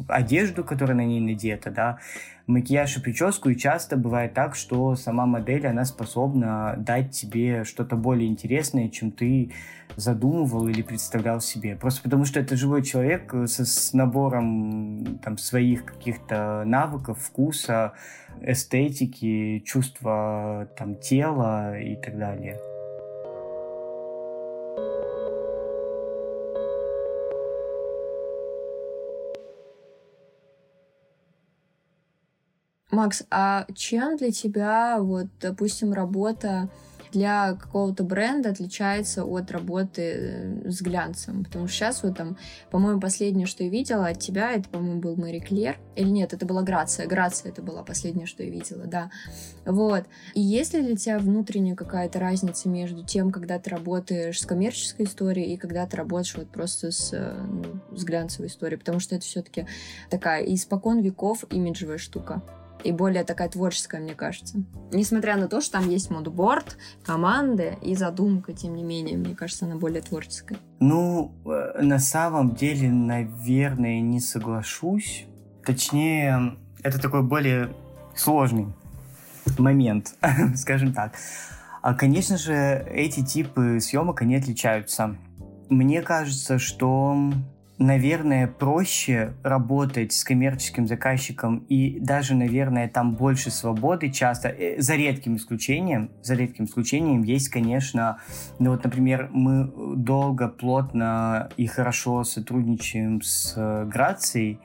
одежду, 0.07 0.63
которая 0.63 0.95
на 0.95 1.05
ней 1.05 1.19
надета, 1.19 1.71
да, 1.71 1.99
макияж 2.47 2.97
и 2.97 3.01
прическу, 3.01 3.49
и 3.49 3.57
часто 3.57 3.97
бывает 3.97 4.33
так, 4.33 4.55
что 4.55 4.95
сама 4.95 5.25
модель, 5.25 5.67
она 5.67 5.85
способна 5.85 6.75
дать 6.77 7.11
тебе 7.11 7.63
что-то 7.63 7.95
более 7.95 8.29
интересное, 8.29 8.89
чем 8.89 9.11
ты 9.11 9.51
задумывал 9.95 10.67
или 10.67 10.81
представлял 10.81 11.41
себе. 11.41 11.75
Просто 11.75 12.03
потому 12.03 12.25
что 12.25 12.39
это 12.39 12.55
живой 12.55 12.83
человек 12.83 13.33
со, 13.45 13.65
с 13.65 13.93
набором 13.93 15.19
там, 15.23 15.37
своих 15.37 15.85
каких-то 15.85 16.63
навыков, 16.65 17.19
вкуса, 17.19 17.93
эстетики, 18.41 19.61
чувства 19.65 20.69
там, 20.77 20.95
тела 20.95 21.79
и 21.79 21.95
так 21.95 22.17
далее. 22.17 22.59
Макс, 32.91 33.23
а 33.31 33.65
чем 33.73 34.17
для 34.17 34.31
тебя, 34.31 34.99
вот, 34.99 35.27
допустим, 35.39 35.93
работа 35.93 36.69
для 37.11 37.55
какого-то 37.55 38.03
бренда 38.03 38.49
отличается 38.49 39.25
от 39.25 39.51
работы 39.51 40.01
э, 40.01 40.69
с 40.69 40.81
глянцем. 40.81 41.43
Потому 41.43 41.67
что 41.67 41.75
сейчас 41.75 42.03
вот 42.03 42.17
там, 42.17 42.37
по-моему, 42.69 42.99
последнее, 42.99 43.47
что 43.47 43.63
я 43.63 43.69
видела 43.69 44.07
от 44.07 44.19
тебя, 44.19 44.53
это, 44.53 44.69
по-моему, 44.69 45.01
был 45.01 45.15
Мэри 45.15 45.39
Клер. 45.39 45.77
Или 45.95 46.09
нет, 46.09 46.33
это 46.33 46.45
была 46.45 46.61
Грация. 46.61 47.07
Грация 47.07 47.51
это 47.51 47.61
была 47.61 47.83
последнее, 47.83 48.25
что 48.25 48.43
я 48.43 48.49
видела, 48.49 48.85
да. 48.85 49.11
Вот. 49.65 50.05
И 50.33 50.41
есть 50.41 50.73
ли 50.73 50.81
для 50.81 50.95
тебя 50.95 51.19
внутренняя 51.19 51.75
какая-то 51.75 52.19
разница 52.19 52.69
между 52.69 53.03
тем, 53.03 53.31
когда 53.31 53.59
ты 53.59 53.69
работаешь 53.69 54.39
с 54.39 54.45
коммерческой 54.45 55.05
историей 55.05 55.53
и 55.53 55.57
когда 55.57 55.85
ты 55.85 55.97
работаешь 55.97 56.35
вот 56.35 56.49
просто 56.49 56.91
с, 56.91 57.11
э, 57.13 57.41
ну, 57.41 57.95
с 57.95 58.03
глянцевой 58.03 58.47
историей? 58.47 58.79
Потому 58.79 58.99
что 58.99 59.15
это 59.15 59.25
все-таки 59.25 59.67
такая 60.09 60.43
испокон 60.45 61.01
веков 61.01 61.43
имиджевая 61.49 61.97
штука 61.97 62.41
и 62.83 62.91
более 62.91 63.23
такая 63.23 63.49
творческая, 63.49 64.01
мне 64.01 64.13
кажется. 64.13 64.63
Несмотря 64.91 65.37
на 65.37 65.47
то, 65.47 65.61
что 65.61 65.73
там 65.73 65.89
есть 65.89 66.09
мудборд, 66.09 66.77
команды 67.03 67.77
и 67.81 67.95
задумка, 67.95 68.53
тем 68.53 68.75
не 68.75 68.83
менее, 68.83 69.17
мне 69.17 69.35
кажется, 69.35 69.65
она 69.65 69.75
более 69.75 70.01
творческая. 70.01 70.57
Ну, 70.79 71.33
э, 71.45 71.81
на 71.81 71.99
самом 71.99 72.55
деле, 72.55 72.89
наверное, 72.89 74.01
не 74.01 74.19
соглашусь. 74.19 75.25
Точнее, 75.65 76.57
это 76.83 76.99
такой 76.99 77.23
более 77.23 77.73
сложный 78.15 78.67
момент, 79.57 80.15
скажем 80.55 80.93
так. 80.93 81.13
А, 81.81 81.93
конечно 81.93 82.37
же, 82.37 82.85
эти 82.89 83.23
типы 83.23 83.79
съемок, 83.79 84.21
они 84.21 84.35
отличаются. 84.35 85.15
Мне 85.69 86.01
кажется, 86.01 86.59
что 86.59 87.31
наверное, 87.81 88.47
проще 88.47 89.33
работать 89.43 90.13
с 90.13 90.23
коммерческим 90.23 90.87
заказчиком 90.87 91.65
и 91.67 91.99
даже, 91.99 92.35
наверное, 92.35 92.87
там 92.87 93.15
больше 93.15 93.49
свободы 93.49 94.11
часто, 94.11 94.49
э, 94.49 94.79
за 94.79 94.95
редким 94.95 95.35
исключением, 95.35 96.11
за 96.21 96.35
редким 96.35 96.65
исключением 96.65 97.23
есть, 97.23 97.49
конечно, 97.49 98.19
ну 98.59 98.71
вот, 98.71 98.83
например, 98.83 99.29
мы 99.31 99.71
долго, 99.95 100.47
плотно 100.47 101.49
и 101.57 101.65
хорошо 101.65 102.23
сотрудничаем 102.23 103.21
с 103.21 103.53
э, 103.57 103.85
Грацией, 103.85 104.59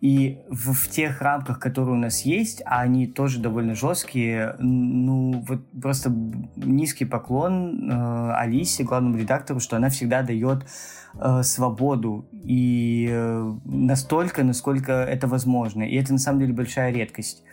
и 0.00 0.38
в, 0.48 0.72
в 0.72 0.88
тех 0.88 1.20
рамках, 1.20 1.58
которые 1.58 1.94
у 1.94 1.98
нас 1.98 2.22
есть, 2.22 2.62
а 2.64 2.80
они 2.80 3.06
тоже 3.06 3.38
довольно 3.38 3.74
жесткие, 3.74 4.56
ну, 4.58 5.44
вот 5.46 5.60
просто 5.80 6.10
низкий 6.56 7.04
поклон 7.04 7.90
э, 7.90 8.32
Алисе, 8.34 8.84
главному 8.84 9.18
редактору, 9.18 9.60
что 9.60 9.76
она 9.76 9.90
всегда 9.90 10.22
дает 10.22 10.66
э, 11.14 11.42
свободу 11.42 12.26
и 12.32 13.08
э, 13.10 13.52
настолько, 13.64 14.42
насколько 14.42 14.92
это 14.92 15.26
возможно. 15.26 15.82
И 15.82 15.94
это 15.96 16.12
на 16.12 16.18
самом 16.18 16.40
деле 16.40 16.54
большая 16.54 16.92
редкость. 16.92 17.44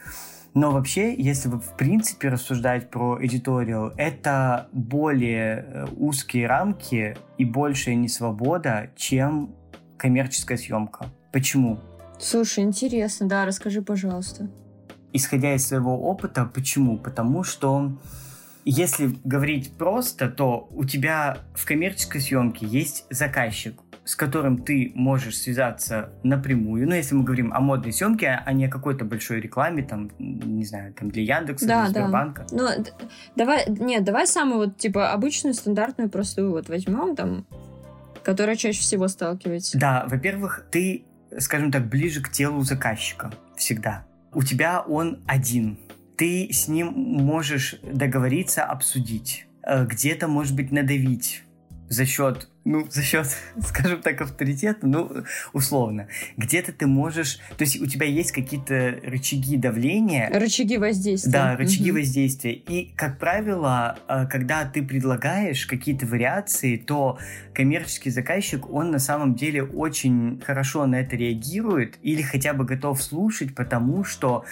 Но 0.53 0.71
вообще, 0.71 1.13
если 1.13 1.49
в 1.49 1.75
принципе 1.77 2.29
рассуждать 2.29 2.89
про 2.89 3.17
эдиториал, 3.23 3.91
это 3.97 4.69
более 4.71 5.65
э, 5.67 5.85
узкие 5.97 6.47
рамки 6.47 7.17
и 7.37 7.43
большая 7.43 7.95
несвобода, 7.95 8.89
чем 8.95 9.53
коммерческая 9.97 10.57
съемка. 10.57 11.07
Почему? 11.33 11.79
Слушай, 12.19 12.63
интересно, 12.63 13.27
да, 13.27 13.45
расскажи, 13.45 13.81
пожалуйста. 13.81 14.49
Исходя 15.13 15.53
из 15.53 15.67
своего 15.67 15.97
опыта, 15.97 16.45
почему? 16.45 16.97
Потому 16.97 17.43
что 17.43 17.91
если 18.65 19.15
говорить 19.23 19.71
просто, 19.77 20.27
то 20.29 20.67
у 20.71 20.83
тебя 20.83 21.37
в 21.53 21.65
коммерческой 21.65 22.19
съемке 22.19 22.65
есть 22.65 23.05
заказчик, 23.09 23.79
с 24.03 24.15
которым 24.15 24.57
ты 24.57 24.91
можешь 24.95 25.37
связаться 25.37 26.11
напрямую. 26.23 26.87
Ну, 26.87 26.95
если 26.95 27.15
мы 27.15 27.23
говорим 27.23 27.53
о 27.53 27.59
модной 27.59 27.93
съемке, 27.93 28.41
а 28.45 28.53
не 28.53 28.65
о 28.65 28.69
какой-то 28.69 29.05
большой 29.05 29.39
рекламе, 29.39 29.83
там, 29.83 30.11
не 30.17 30.65
знаю, 30.65 30.93
там 30.93 31.09
для 31.11 31.23
Яндекса, 31.23 31.67
да, 31.67 31.83
для 31.83 32.01
Сбербанка. 32.01 32.45
Да. 32.51 32.75
Ну, 32.77 32.85
давай, 33.35 33.65
нет, 33.67 34.03
давай 34.03 34.27
самую 34.27 34.59
вот, 34.59 34.77
типа, 34.77 35.11
обычную, 35.11 35.53
стандартную, 35.53 36.09
простую 36.09 36.51
вот 36.51 36.69
возьмем, 36.69 37.15
там, 37.15 37.45
которая 38.23 38.55
чаще 38.55 38.81
всего 38.81 39.07
сталкивается. 39.07 39.77
Да, 39.77 40.05
во-первых, 40.09 40.65
ты 40.71 41.05
скажем 41.37 41.71
так, 41.71 41.87
ближе 41.87 42.21
к 42.21 42.29
телу 42.29 42.61
заказчика 42.61 43.31
всегда. 43.55 44.05
У 44.33 44.43
тебя 44.43 44.81
он 44.81 45.23
один. 45.27 45.79
Ты 46.17 46.49
с 46.51 46.67
ним 46.67 46.87
можешь 46.87 47.75
договориться, 47.83 48.63
обсудить. 48.63 49.47
Э, 49.63 49.85
где-то, 49.85 50.27
может 50.27 50.55
быть, 50.55 50.71
надавить 50.71 51.43
за 51.89 52.05
счет 52.05 52.49
ну, 52.67 52.85
за 52.89 53.01
счет, 53.01 53.27
скажем 53.61 54.01
так, 54.01 54.21
авторитета, 54.21 54.85
ну, 54.85 55.23
условно. 55.53 56.07
Где-то 56.35 56.73
ты 56.73 56.85
можешь, 56.85 57.39
то 57.57 57.63
есть 57.63 57.81
у 57.81 57.85
тебя 57.85 58.05
есть 58.05 58.31
какие-то 58.31 58.99
рычаги 59.03 59.55
давления. 59.57 60.29
Рычаги 60.29 60.77
воздействия. 60.77 61.31
Да, 61.31 61.55
рычаги 61.55 61.91
угу. 61.91 61.99
воздействия. 61.99 62.53
И, 62.53 62.93
как 62.95 63.19
правило, 63.19 63.97
э, 64.07 64.27
когда 64.29 64.65
ты 64.65 64.83
предлагаешь 64.83 65.65
какие-то 65.65 66.05
вариации, 66.05 66.75
то 66.75 67.17
коммерческий 67.53 68.09
заказчик, 68.09 68.69
он 68.69 68.91
на 68.91 68.99
самом 68.99 69.35
деле 69.35 69.63
очень 69.63 70.41
хорошо 70.45 70.85
на 70.85 70.95
это 70.95 71.15
реагирует 71.15 71.97
или 72.01 72.21
хотя 72.21 72.53
бы 72.53 72.65
готов 72.65 73.01
слушать, 73.01 73.55
потому 73.55 74.03
что 74.03 74.43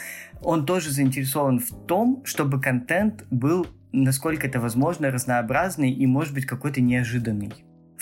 он 0.41 0.65
тоже 0.65 0.89
заинтересован 0.91 1.59
в 1.59 1.69
том, 1.85 2.21
чтобы 2.25 2.61
контент 2.61 3.25
был 3.29 3.67
насколько 3.97 4.45
это 4.45 4.59
возможно, 4.59 5.09
разнообразный 5.09 5.89
и, 5.89 6.05
может 6.05 6.33
быть, 6.33 6.45
какой-то 6.45 6.81
неожиданный 6.81 7.53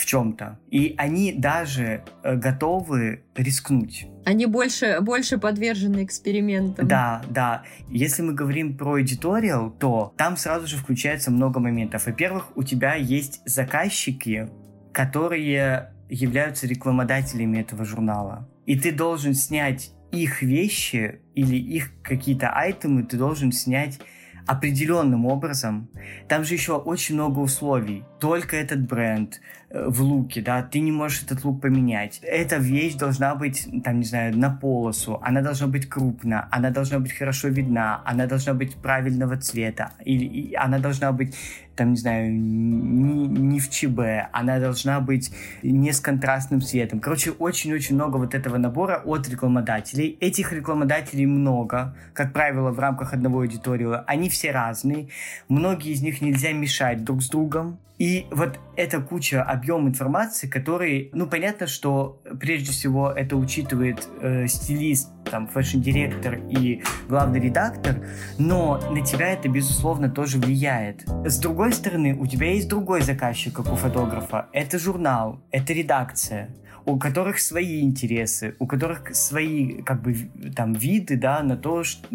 в 0.03 0.05
чем-то. 0.05 0.59
И 0.69 0.95
они 0.97 1.31
даже 1.31 2.03
э, 2.23 2.35
готовы 2.35 3.23
рискнуть. 3.35 4.05
Они 4.25 4.45
больше, 4.45 4.99
больше 4.99 5.37
подвержены 5.37 6.03
экспериментам. 6.03 6.85
Да, 6.85 7.21
да. 7.29 7.63
Если 7.89 8.21
мы 8.21 8.33
говорим 8.33 8.77
про 8.77 9.01
эдиториал, 9.01 9.71
то 9.71 10.13
там 10.17 10.35
сразу 10.35 10.67
же 10.67 10.75
включается 10.75 11.31
много 11.31 11.61
моментов. 11.61 12.05
Во-первых, 12.05 12.51
у 12.57 12.63
тебя 12.63 12.95
есть 12.95 13.41
заказчики, 13.45 14.49
которые 14.91 15.93
являются 16.09 16.67
рекламодателями 16.67 17.59
этого 17.59 17.85
журнала. 17.85 18.49
И 18.65 18.77
ты 18.77 18.91
должен 18.91 19.33
снять 19.33 19.93
их 20.11 20.41
вещи 20.41 21.21
или 21.33 21.55
их 21.55 21.91
какие-то 22.03 22.49
айтемы, 22.49 23.03
ты 23.03 23.15
должен 23.17 23.53
снять 23.53 23.99
определенным 24.45 25.25
образом. 25.25 25.89
Там 26.27 26.43
же 26.43 26.53
еще 26.53 26.77
очень 26.77 27.15
много 27.15 27.39
условий. 27.39 28.03
Только 28.19 28.57
этот 28.57 28.85
бренд, 28.87 29.39
в 29.73 30.01
луке, 30.03 30.41
да, 30.41 30.61
ты 30.61 30.79
не 30.79 30.91
можешь 30.91 31.23
этот 31.23 31.43
лук 31.43 31.61
поменять. 31.61 32.19
Эта 32.21 32.57
вещь 32.57 32.93
должна 32.93 33.33
быть, 33.33 33.67
там, 33.83 33.99
не 33.99 34.05
знаю, 34.05 34.37
на 34.37 34.51
полосу, 34.51 35.19
она 35.23 35.41
должна 35.41 35.67
быть 35.67 35.89
крупна, 35.89 36.47
она 36.51 36.69
должна 36.69 36.99
быть 36.99 37.11
хорошо 37.11 37.47
видна, 37.47 38.01
она 38.05 38.27
должна 38.27 38.53
быть 38.53 38.75
правильного 38.75 39.35
цвета, 39.37 39.91
или 40.05 40.53
она 40.53 40.77
должна 40.77 41.11
быть, 41.11 41.35
там, 41.75 41.91
не 41.91 41.97
знаю, 41.97 42.31
не, 42.31 43.27
не 43.27 43.59
в 43.59 43.67
ЧБ, 43.71 44.29
она 44.31 44.59
должна 44.59 44.99
быть 44.99 45.33
не 45.63 45.91
с 45.91 45.99
контрастным 45.99 46.61
цветом. 46.61 46.99
Короче, 46.99 47.31
очень-очень 47.31 47.95
много 47.95 48.17
вот 48.17 48.35
этого 48.35 48.57
набора 48.57 49.01
от 49.03 49.27
рекламодателей. 49.27 50.17
Этих 50.19 50.53
рекламодателей 50.53 51.25
много, 51.25 51.95
как 52.13 52.31
правило, 52.31 52.69
в 52.69 52.77
рамках 52.77 53.13
одного 53.13 53.39
аудитории. 53.39 53.87
Они 54.05 54.29
все 54.29 54.51
разные. 54.51 55.07
Многие 55.49 55.93
из 55.93 56.03
них 56.03 56.21
нельзя 56.21 56.51
мешать 56.51 57.03
друг 57.03 57.23
с 57.23 57.29
другом. 57.29 57.79
И 57.97 58.27
вот 58.31 58.59
эта 58.75 58.99
куча, 59.01 59.43
объем 59.43 59.87
информации, 59.87 60.47
который, 60.47 61.09
ну, 61.13 61.27
понятно, 61.27 61.67
что 61.67 62.21
прежде 62.39 62.71
всего 62.71 63.11
это 63.11 63.35
учитывает 63.37 64.07
э, 64.21 64.47
стилист, 64.47 65.11
там, 65.29 65.47
фэшн-директор 65.47 66.39
и 66.49 66.83
главный 67.07 67.39
редактор, 67.39 68.05
но 68.37 68.79
на 68.91 69.05
тебя 69.05 69.29
это, 69.29 69.47
безусловно, 69.47 70.09
тоже 70.09 70.37
влияет. 70.37 71.03
С 71.25 71.39
другой 71.39 71.71
стороны, 71.71 72.15
у 72.15 72.25
тебя 72.25 72.51
есть 72.51 72.67
другой 72.67 73.01
заказчик, 73.01 73.53
как 73.53 73.71
у 73.71 73.75
фотографа. 73.75 74.47
Это 74.51 74.79
журнал, 74.79 75.41
это 75.51 75.73
редакция 75.73 76.49
у 76.85 76.97
которых 76.97 77.39
свои 77.39 77.81
интересы, 77.81 78.55
у 78.59 78.67
которых 78.67 79.15
свои 79.15 79.81
как 79.81 80.01
бы 80.01 80.15
там 80.55 80.73
виды, 80.73 81.17
да, 81.17 81.41
на 81.41 81.55
то, 81.55 81.83
что, 81.83 82.07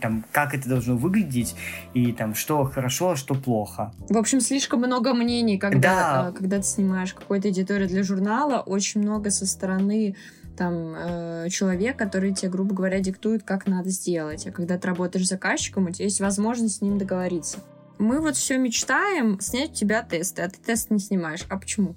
там, 0.00 0.24
как 0.32 0.54
это 0.54 0.68
должно 0.68 0.96
выглядеть 0.96 1.54
и 1.94 2.12
там 2.12 2.34
что 2.34 2.64
хорошо, 2.64 3.10
а 3.10 3.16
что 3.16 3.34
плохо. 3.34 3.92
В 4.08 4.16
общем, 4.16 4.40
слишком 4.40 4.80
много 4.80 5.14
мнений, 5.14 5.58
когда, 5.58 5.80
да. 5.80 6.30
Э, 6.30 6.32
когда 6.32 6.58
ты 6.58 6.64
снимаешь 6.64 7.14
какой-то 7.14 7.50
эдиторию 7.50 7.88
для 7.88 8.02
журнала, 8.02 8.60
очень 8.60 9.00
много 9.00 9.30
со 9.30 9.46
стороны 9.46 10.16
там 10.56 10.94
э, 10.96 11.48
человек, 11.50 11.96
который 11.96 12.32
тебе, 12.34 12.50
грубо 12.50 12.74
говоря, 12.74 12.98
диктует, 13.00 13.42
как 13.42 13.66
надо 13.66 13.90
сделать. 13.90 14.46
А 14.46 14.50
когда 14.50 14.78
ты 14.78 14.88
работаешь 14.88 15.26
с 15.26 15.28
заказчиком, 15.28 15.86
у 15.86 15.90
тебя 15.90 16.06
есть 16.06 16.20
возможность 16.20 16.76
с 16.76 16.80
ним 16.80 16.98
договориться. 16.98 17.58
Мы 17.98 18.20
вот 18.20 18.36
все 18.36 18.58
мечтаем 18.58 19.38
снять 19.40 19.70
у 19.70 19.74
тебя 19.74 20.02
тесты, 20.02 20.42
а 20.42 20.48
ты 20.48 20.56
тест 20.58 20.90
не 20.90 20.98
снимаешь. 20.98 21.44
А 21.48 21.58
почему? 21.58 21.94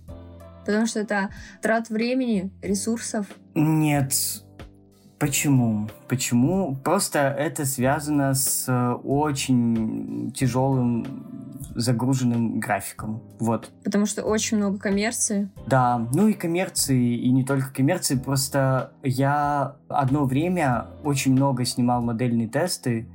Потому 0.66 0.86
что 0.86 1.00
это 1.00 1.30
трат 1.62 1.90
времени, 1.90 2.52
ресурсов. 2.62 3.26
Нет. 3.56 4.14
Почему? 5.20 5.90
Почему? 6.08 6.78
Просто 6.82 7.20
это 7.20 7.66
связано 7.66 8.34
с 8.34 8.66
э, 8.70 8.94
очень 9.04 10.32
тяжелым 10.32 11.06
загруженным 11.76 12.60
графиком. 12.60 13.22
Вот. 13.40 13.70
Потому 13.84 14.06
что 14.06 14.24
очень 14.24 14.58
много 14.58 14.78
коммерции. 14.78 15.50
Да, 15.68 16.08
ну 16.14 16.30
и 16.30 16.34
коммерции, 16.34 17.18
и 17.18 17.30
не 17.32 17.44
только 17.44 17.74
коммерции, 17.74 18.16
просто 18.16 18.92
я 19.04 19.76
одно 19.88 20.26
время 20.26 20.88
очень 21.04 21.34
много 21.34 21.66
снимал 21.66 22.02
модельные 22.02 22.48
тесты 22.48 23.08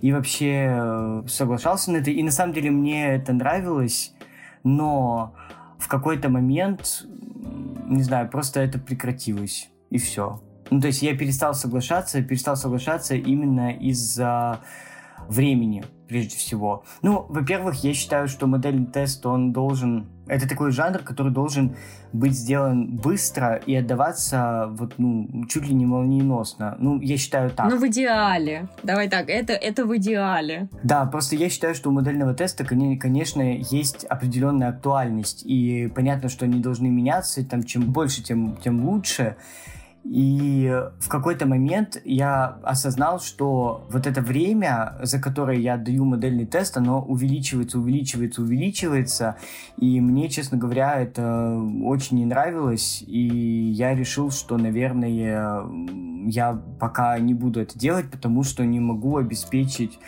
и 0.00 0.12
вообще 0.12 0.68
э, 0.70 1.22
соглашался 1.28 1.90
на 1.90 1.96
это, 1.98 2.10
и 2.10 2.22
на 2.22 2.30
самом 2.30 2.54
деле 2.54 2.70
мне 2.70 3.14
это 3.14 3.32
нравилось, 3.32 4.14
но 4.62 5.34
в 5.78 5.88
какой-то 5.88 6.28
момент, 6.28 7.06
не 7.86 8.02
знаю, 8.02 8.28
просто 8.28 8.60
это 8.60 8.78
прекратилось, 8.78 9.70
и 9.90 9.98
все. 9.98 10.42
Ну, 10.70 10.80
то 10.80 10.88
есть 10.88 11.02
я 11.02 11.16
перестал 11.16 11.54
соглашаться, 11.54 12.22
перестал 12.22 12.56
соглашаться 12.56 13.14
именно 13.14 13.72
из-за 13.72 14.60
времени, 15.28 15.84
прежде 16.08 16.36
всего. 16.36 16.84
Ну, 17.02 17.26
во-первых, 17.28 17.84
я 17.84 17.94
считаю, 17.94 18.28
что 18.28 18.46
модельный 18.46 18.86
тест, 18.86 19.24
он 19.26 19.52
должен... 19.52 20.08
Это 20.26 20.48
такой 20.48 20.72
жанр, 20.72 20.98
который 20.98 21.32
должен 21.32 21.76
быть 22.12 22.32
сделан 22.32 22.96
быстро 22.96 23.56
и 23.56 23.74
отдаваться 23.74 24.66
вот, 24.70 24.94
ну, 24.98 25.46
чуть 25.48 25.66
ли 25.66 25.74
не 25.74 25.86
молниеносно. 25.86 26.76
Ну, 26.78 27.00
я 27.00 27.16
считаю 27.16 27.50
так. 27.50 27.70
Ну, 27.70 27.78
в 27.78 27.86
идеале. 27.86 28.68
Давай 28.82 29.08
так, 29.08 29.28
это, 29.28 29.52
это 29.52 29.86
в 29.86 29.96
идеале. 29.96 30.68
Да, 30.82 31.06
просто 31.06 31.36
я 31.36 31.48
считаю, 31.48 31.74
что 31.74 31.90
у 31.90 31.92
модельного 31.92 32.34
теста, 32.34 32.64
конечно, 32.64 33.42
есть 33.42 34.04
определенная 34.04 34.68
актуальность. 34.68 35.42
И 35.44 35.90
понятно, 35.94 36.28
что 36.28 36.44
они 36.44 36.60
должны 36.60 36.88
меняться. 36.88 37.44
Там, 37.46 37.62
чем 37.62 37.90
больше, 37.92 38.22
тем, 38.22 38.56
тем 38.56 38.86
лучше. 38.86 39.36
И 40.10 40.72
в 41.00 41.08
какой-то 41.10 41.44
момент 41.44 42.00
я 42.02 42.58
осознал, 42.62 43.20
что 43.20 43.86
вот 43.90 44.06
это 44.06 44.22
время, 44.22 44.96
за 45.02 45.20
которое 45.20 45.58
я 45.58 45.76
даю 45.76 46.06
модельный 46.06 46.46
тест, 46.46 46.78
оно 46.78 47.02
увеличивается, 47.02 47.78
увеличивается, 47.78 48.40
увеличивается. 48.40 49.36
И 49.76 50.00
мне, 50.00 50.30
честно 50.30 50.56
говоря, 50.56 50.98
это 50.98 51.60
очень 51.84 52.16
не 52.16 52.24
нравилось. 52.24 53.04
И 53.06 53.28
я 53.76 53.94
решил, 53.94 54.30
что, 54.30 54.56
наверное, 54.56 55.10
я 56.26 56.58
пока 56.80 57.18
не 57.18 57.34
буду 57.34 57.60
это 57.60 57.78
делать, 57.78 58.10
потому 58.10 58.44
что 58.44 58.64
не 58.64 58.80
могу 58.80 59.18
обеспечить 59.18 59.98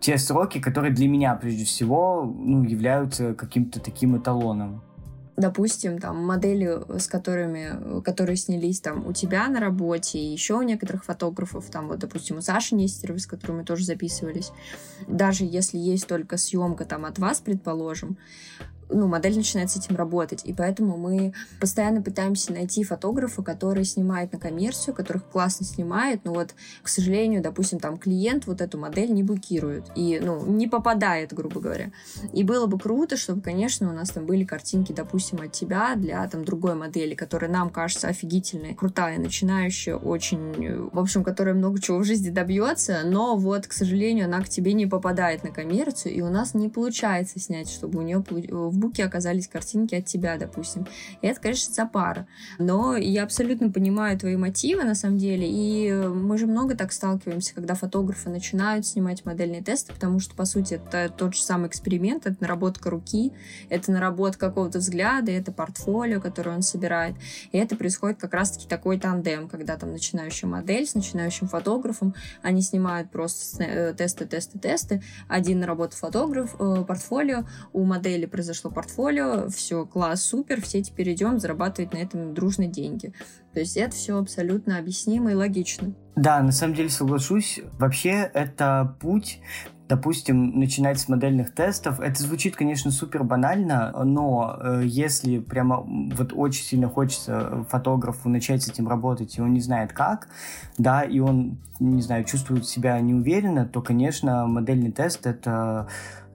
те 0.00 0.18
сроки, 0.18 0.60
которые 0.60 0.94
для 0.94 1.08
меня, 1.08 1.34
прежде 1.34 1.64
всего, 1.64 2.22
ну, 2.24 2.62
являются 2.62 3.34
каким-то 3.34 3.80
таким 3.80 4.16
эталоном 4.16 4.82
допустим, 5.38 5.98
там 5.98 6.24
модели, 6.24 6.98
с 6.98 7.06
которыми, 7.06 8.02
которые 8.02 8.36
снялись 8.36 8.80
там 8.80 9.06
у 9.06 9.12
тебя 9.12 9.48
на 9.48 9.60
работе, 9.60 10.18
и 10.18 10.32
еще 10.32 10.54
у 10.54 10.62
некоторых 10.62 11.04
фотографов, 11.04 11.70
там 11.70 11.88
вот, 11.88 12.00
допустим, 12.00 12.38
у 12.38 12.40
Саши 12.40 12.74
Нестеровой, 12.74 13.20
с 13.20 13.26
которой 13.26 13.52
мы 13.52 13.64
тоже 13.64 13.84
записывались, 13.84 14.52
даже 15.06 15.44
если 15.44 15.78
есть 15.78 16.06
только 16.06 16.36
съемка 16.36 16.84
там 16.84 17.04
от 17.04 17.18
вас, 17.18 17.40
предположим, 17.40 18.18
ну, 18.90 19.06
модель 19.06 19.36
начинает 19.36 19.70
с 19.70 19.76
этим 19.76 19.96
работать. 19.96 20.42
И 20.44 20.52
поэтому 20.52 20.96
мы 20.96 21.32
постоянно 21.60 22.02
пытаемся 22.02 22.52
найти 22.52 22.84
фотографа, 22.84 23.42
который 23.42 23.84
снимает 23.84 24.32
на 24.32 24.38
коммерцию, 24.38 24.94
которых 24.94 25.26
классно 25.26 25.66
снимает, 25.66 26.24
но 26.24 26.32
вот, 26.34 26.54
к 26.82 26.88
сожалению, 26.88 27.42
допустим, 27.42 27.78
там 27.78 27.98
клиент 27.98 28.46
вот 28.46 28.60
эту 28.60 28.78
модель 28.78 29.12
не 29.12 29.22
блокирует 29.22 29.84
и, 29.94 30.20
ну, 30.22 30.44
не 30.46 30.66
попадает, 30.66 31.32
грубо 31.32 31.60
говоря. 31.60 31.90
И 32.32 32.44
было 32.44 32.66
бы 32.66 32.78
круто, 32.78 33.16
чтобы, 33.16 33.40
конечно, 33.40 33.90
у 33.90 33.92
нас 33.92 34.10
там 34.10 34.26
были 34.26 34.44
картинки, 34.44 34.92
допустим, 34.92 35.40
от 35.40 35.52
тебя 35.52 35.94
для 35.96 36.26
там 36.28 36.44
другой 36.44 36.74
модели, 36.74 37.14
которая 37.14 37.50
нам 37.50 37.70
кажется 37.70 38.08
офигительной, 38.08 38.74
крутая, 38.74 39.18
начинающая, 39.18 39.96
очень, 39.96 40.88
в 40.90 40.98
общем, 40.98 41.24
которая 41.24 41.54
много 41.54 41.80
чего 41.80 41.98
в 41.98 42.04
жизни 42.04 42.30
добьется, 42.30 43.00
но 43.04 43.36
вот, 43.36 43.66
к 43.66 43.72
сожалению, 43.72 44.26
она 44.26 44.40
к 44.42 44.48
тебе 44.48 44.72
не 44.72 44.86
попадает 44.86 45.44
на 45.44 45.50
коммерцию, 45.50 46.14
и 46.14 46.20
у 46.20 46.28
нас 46.28 46.54
не 46.54 46.68
получается 46.68 47.38
снять, 47.38 47.68
чтобы 47.68 47.98
у 47.98 48.02
нее 48.02 48.24
в 48.28 48.77
буке 48.78 49.04
оказались 49.04 49.48
картинки 49.48 49.94
от 49.94 50.06
тебя, 50.06 50.36
допустим. 50.38 50.86
И 51.22 51.26
это, 51.26 51.40
конечно, 51.40 51.74
запара. 51.74 52.26
Но 52.58 52.96
я 52.96 53.24
абсолютно 53.24 53.70
понимаю 53.70 54.18
твои 54.18 54.36
мотивы, 54.36 54.84
на 54.84 54.94
самом 54.94 55.18
деле, 55.18 55.46
и 55.48 55.92
мы 55.92 56.38
же 56.38 56.46
много 56.46 56.74
так 56.74 56.92
сталкиваемся, 56.92 57.54
когда 57.54 57.74
фотографы 57.74 58.30
начинают 58.30 58.86
снимать 58.86 59.24
модельные 59.24 59.62
тесты, 59.62 59.92
потому 59.92 60.20
что, 60.20 60.34
по 60.34 60.44
сути, 60.44 60.74
это 60.74 61.12
тот 61.14 61.34
же 61.34 61.42
самый 61.42 61.68
эксперимент, 61.68 62.26
это 62.26 62.36
наработка 62.40 62.90
руки, 62.90 63.32
это 63.68 63.92
наработка 63.92 64.48
какого-то 64.48 64.78
взгляда, 64.78 65.32
это 65.32 65.52
портфолио, 65.52 66.20
которое 66.20 66.56
он 66.56 66.62
собирает. 66.62 67.14
И 67.52 67.58
это 67.58 67.76
происходит 67.76 68.18
как 68.18 68.34
раз-таки 68.34 68.66
такой 68.66 68.98
тандем, 68.98 69.48
когда 69.48 69.76
там 69.76 69.92
начинающая 69.92 70.48
модель 70.48 70.86
с 70.86 70.94
начинающим 70.94 71.48
фотографом, 71.48 72.14
они 72.42 72.62
снимают 72.62 73.10
просто 73.10 73.64
э, 73.64 73.94
тесты, 73.94 74.26
тесты, 74.26 74.58
тесты. 74.58 75.02
Один 75.28 75.60
наработал 75.60 75.98
фотограф, 75.98 76.54
э, 76.58 76.84
портфолио, 76.86 77.44
у 77.72 77.84
модели 77.84 78.26
произошло 78.26 78.67
выросло 78.68 78.70
портфолио, 78.70 79.48
все, 79.48 79.86
класс, 79.86 80.22
супер, 80.22 80.60
все 80.60 80.82
теперь 80.82 81.12
идем 81.12 81.38
зарабатывать 81.38 81.92
на 81.92 81.98
этом 81.98 82.34
дружно 82.34 82.66
деньги. 82.66 83.12
То 83.52 83.60
есть 83.60 83.76
это 83.76 83.94
все 83.94 84.18
абсолютно 84.18 84.78
объяснимо 84.78 85.32
и 85.32 85.34
логично. 85.34 85.92
Да, 86.16 86.40
на 86.42 86.52
самом 86.52 86.74
деле 86.74 86.90
соглашусь. 86.90 87.60
Вообще 87.78 88.30
это 88.34 88.96
путь, 89.00 89.40
допустим, 89.88 90.58
начинать 90.58 90.98
с 90.98 91.08
модельных 91.08 91.54
тестов. 91.54 92.00
Это 92.00 92.22
звучит, 92.22 92.56
конечно, 92.56 92.90
супер 92.90 93.24
банально, 93.24 93.92
но 94.04 94.58
э, 94.60 94.82
если 94.84 95.38
прямо 95.38 95.80
вот 95.80 96.32
очень 96.34 96.64
сильно 96.64 96.88
хочется 96.88 97.64
фотографу 97.70 98.28
начать 98.28 98.62
с 98.62 98.68
этим 98.68 98.88
работать, 98.88 99.38
и 99.38 99.40
он 99.40 99.52
не 99.52 99.60
знает 99.60 99.92
как, 99.92 100.28
да, 100.76 101.02
и 101.02 101.20
он, 101.20 101.58
не 101.80 102.02
знаю, 102.02 102.24
чувствует 102.24 102.66
себя 102.66 103.00
неуверенно, 103.00 103.64
то, 103.64 103.80
конечно, 103.80 104.46
модельный 104.46 104.92
тест— 104.92 105.20
это 105.26 105.88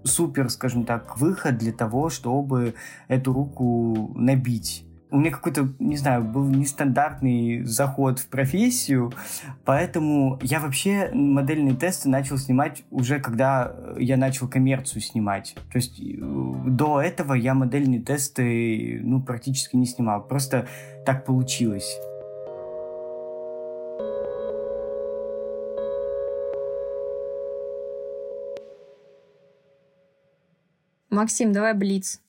супер, 0.04 0.50
скажем 0.50 0.86
так, 0.86 1.18
выход 1.18 1.58
для 1.58 1.72
того, 1.72 2.10
чтобы 2.10 2.76
эту 3.08 3.34
руку 3.34 4.12
набить 4.16 4.86
у 5.14 5.20
меня 5.20 5.30
какой-то, 5.30 5.70
не 5.78 5.96
знаю, 5.96 6.24
был 6.24 6.50
нестандартный 6.50 7.64
заход 7.66 8.18
в 8.18 8.28
профессию, 8.30 9.14
поэтому 9.64 10.40
я 10.42 10.60
вообще 10.60 11.12
модельные 11.14 11.76
тесты 11.76 12.10
начал 12.10 12.40
снимать 12.40 12.84
уже 12.90 13.20
когда 13.20 13.76
я 14.00 14.18
начал 14.18 14.48
коммерцию 14.48 15.04
снимать. 15.04 15.54
То 15.72 15.78
есть 15.78 16.00
э, 16.00 16.16
до 16.66 17.00
этого 17.00 17.36
я 17.36 17.54
модельные 17.54 18.02
тесты 18.02 19.02
ну, 19.04 19.22
практически 19.22 19.76
не 19.76 19.86
снимал. 19.86 20.24
Просто 20.24 20.68
так 21.06 21.26
получилось. 21.26 21.96
Максим, 31.14 31.54
давай 31.54 31.76
блиц. 31.76 32.20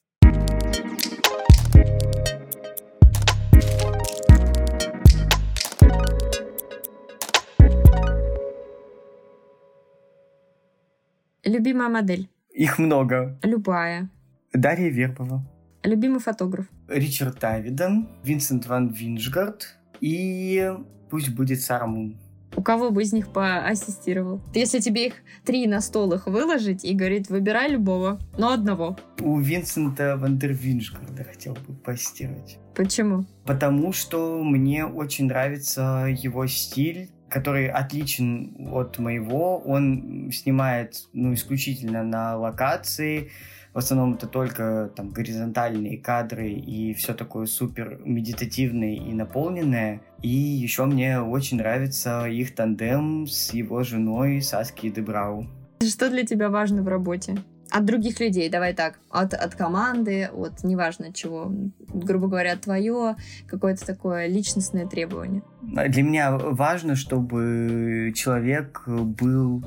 Любимая 11.45 11.89
модель? 11.89 12.29
Их 12.51 12.79
много. 12.79 13.39
Любая. 13.43 14.11
Дарья 14.53 14.91
Вербова. 14.91 15.43
Любимый 15.83 16.21
фотограф? 16.21 16.67
Ричард 16.87 17.41
Тавиден, 17.41 18.11
Винсент 18.23 18.67
Ван 18.67 18.89
Виншгард 18.89 19.79
и 20.03 20.75
пусть 21.09 21.35
будет 21.35 21.63
Сара 21.63 21.87
Мун. 21.87 22.19
У 22.57 22.63
кого 22.63 22.91
бы 22.91 23.03
из 23.03 23.13
них 23.13 23.29
поассистировал? 23.29 24.41
Если 24.55 24.79
тебе 24.79 25.09
их 25.09 25.15
три 25.45 25.67
на 25.67 25.81
стол 25.81 26.13
их 26.13 26.27
выложить 26.27 26.85
и 26.85 26.95
говорит, 26.95 27.29
выбирай 27.29 27.71
любого, 27.71 28.21
но 28.39 28.53
одного. 28.53 28.97
У 29.21 29.39
Винсента 29.39 30.17
Вандервиншгарда 30.17 31.25
хотел 31.25 31.55
бы 31.55 31.75
поассистировать. 31.75 32.59
Почему? 32.75 33.25
Потому 33.45 33.93
что 33.93 34.43
мне 34.43 34.85
очень 34.85 35.27
нравится 35.27 36.07
его 36.09 36.47
стиль, 36.47 37.11
который 37.29 37.69
отличен 37.69 38.69
от 38.73 38.99
моего. 38.99 39.59
Он 39.59 40.31
снимает 40.33 40.95
ну, 41.13 41.35
исключительно 41.35 42.03
на 42.03 42.37
локации. 42.37 43.31
В 43.75 43.79
основном 43.79 44.15
это 44.15 44.29
только 44.29 44.93
там 44.95 45.11
горизонтальные 45.11 45.99
кадры 45.99 46.49
и 46.49 46.95
все 46.95 47.13
такое 47.13 47.47
супер 47.47 48.01
медитативное 48.05 48.95
и 48.95 49.13
наполненное. 49.13 50.01
И 50.23 50.29
еще 50.29 50.85
мне 50.85 51.21
очень 51.21 51.57
нравится 51.57 52.25
их 52.27 52.55
тандем 52.55 53.27
с 53.27 53.53
его 53.53 53.83
женой 53.83 54.41
Саски 54.43 54.91
Дебрау. 54.91 55.49
Что 55.83 56.09
для 56.09 56.25
тебя 56.25 56.51
важно 56.51 56.83
в 56.83 56.89
работе? 56.89 57.37
От 57.69 57.85
других 57.85 58.21
людей, 58.21 58.49
давай 58.49 58.75
так, 58.75 59.01
от, 59.11 59.35
от 59.35 59.57
команды, 59.57 60.31
от 60.33 60.63
неважно 60.63 61.13
чего, 61.13 61.51
грубо 61.89 62.29
говоря, 62.29 62.55
твое 62.55 63.17
какое-то 63.49 63.85
такое 63.85 64.29
личностное 64.29 64.87
требование. 64.87 65.43
Для 65.63 66.03
меня 66.05 66.39
важно, 66.39 66.95
чтобы 66.95 68.13
человек 68.15 68.85
был 68.87 69.65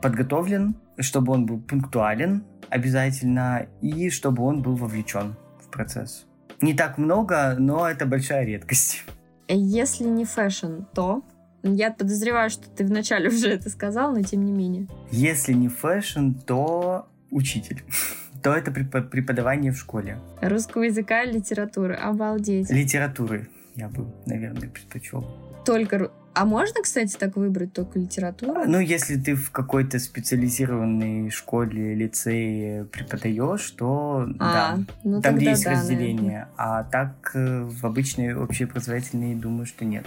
подготовлен, 0.00 0.74
чтобы 1.02 1.32
он 1.32 1.46
был 1.46 1.60
пунктуален 1.60 2.44
обязательно, 2.70 3.66
и 3.80 4.08
чтобы 4.10 4.42
он 4.44 4.62
был 4.62 4.76
вовлечен 4.76 5.36
в 5.60 5.70
процесс. 5.70 6.26
Не 6.60 6.74
так 6.74 6.96
много, 6.96 7.56
но 7.58 7.88
это 7.88 8.06
большая 8.06 8.44
редкость. 8.44 9.04
Если 9.48 10.04
не 10.04 10.24
фэшн, 10.24 10.82
то 10.94 11.22
я 11.62 11.90
подозреваю, 11.92 12.50
что 12.50 12.68
ты 12.70 12.84
вначале 12.84 13.28
уже 13.30 13.50
это 13.50 13.68
сказал, 13.68 14.12
но 14.12 14.22
тем 14.22 14.44
не 14.44 14.52
менее. 14.52 14.86
Если 15.10 15.52
не 15.52 15.68
фэшн, 15.68 16.32
то 16.46 17.08
учитель 17.30 17.82
то 18.42 18.54
это 18.54 18.70
преподавание 18.72 19.72
в 19.72 19.78
школе. 19.78 20.18
Русского 20.40 20.82
языка 20.82 21.22
и 21.22 21.32
литературы. 21.32 21.94
Обалдеть. 21.94 22.70
Литературы 22.70 23.48
я 23.74 23.88
бы, 23.88 24.06
наверное, 24.26 24.68
предпочел. 24.68 25.24
Только... 25.64 26.10
А 26.34 26.46
можно, 26.46 26.82
кстати, 26.82 27.14
так 27.16 27.36
выбрать 27.36 27.74
только 27.74 27.98
литературу? 27.98 28.62
Ну, 28.66 28.80
если 28.80 29.16
ты 29.16 29.34
в 29.34 29.50
какой-то 29.50 29.98
специализированной 29.98 31.28
школе, 31.28 31.94
лицее 31.94 32.86
преподаешь, 32.86 33.70
то 33.72 34.26
а, 34.38 34.76
да, 34.78 34.84
ну, 35.04 35.20
там 35.20 35.36
где 35.36 35.50
есть 35.50 35.64
да, 35.64 35.72
разделение. 35.72 36.14
Наверное. 36.14 36.48
А 36.56 36.84
так 36.84 37.32
э, 37.34 37.64
в 37.64 37.84
обычной 37.84 38.34
общеобразовательной 38.34 39.34
думаю, 39.34 39.66
что 39.66 39.84
нет. 39.84 40.06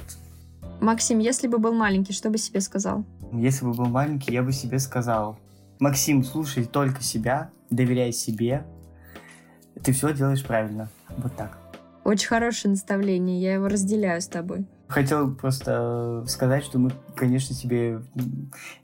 Максим, 0.82 1.20
если 1.20 1.48
бы 1.48 1.60
был 1.60 1.74
маленький, 1.74 2.14
что 2.14 2.32
бы 2.32 2.40
себе 2.40 2.60
сказал? 2.60 3.06
Если 3.32 3.64
бы 3.64 3.74
был 3.74 3.86
маленький, 3.86 4.34
я 4.34 4.42
бы 4.42 4.52
себе 4.52 4.80
сказал, 4.80 5.38
Максим, 5.80 6.24
слушай 6.24 6.66
только 6.66 7.04
себя, 7.04 7.50
доверяй 7.70 8.12
себе. 8.12 8.66
Ты 9.84 9.92
все 9.92 10.14
делаешь 10.14 10.44
правильно. 10.44 10.90
Вот 11.18 11.36
так. 11.36 11.58
Очень 12.04 12.28
хорошее 12.28 12.72
наставление, 12.72 13.42
я 13.42 13.54
его 13.56 13.68
разделяю 13.68 14.22
с 14.22 14.28
тобой. 14.28 14.66
Хотел 14.88 15.34
просто 15.34 16.24
сказать, 16.28 16.64
что 16.64 16.78
мы, 16.78 16.92
конечно, 17.16 17.56
себе 17.56 18.02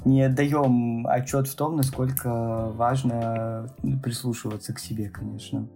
не 0.04 0.24
отдаем 0.24 1.06
отчет 1.08 1.48
в 1.48 1.56
том, 1.56 1.76
насколько 1.76 2.72
важно 2.74 3.68
прислушиваться 4.04 4.74
к 4.74 4.80
себе, 4.80 5.10
конечно. 5.10 5.68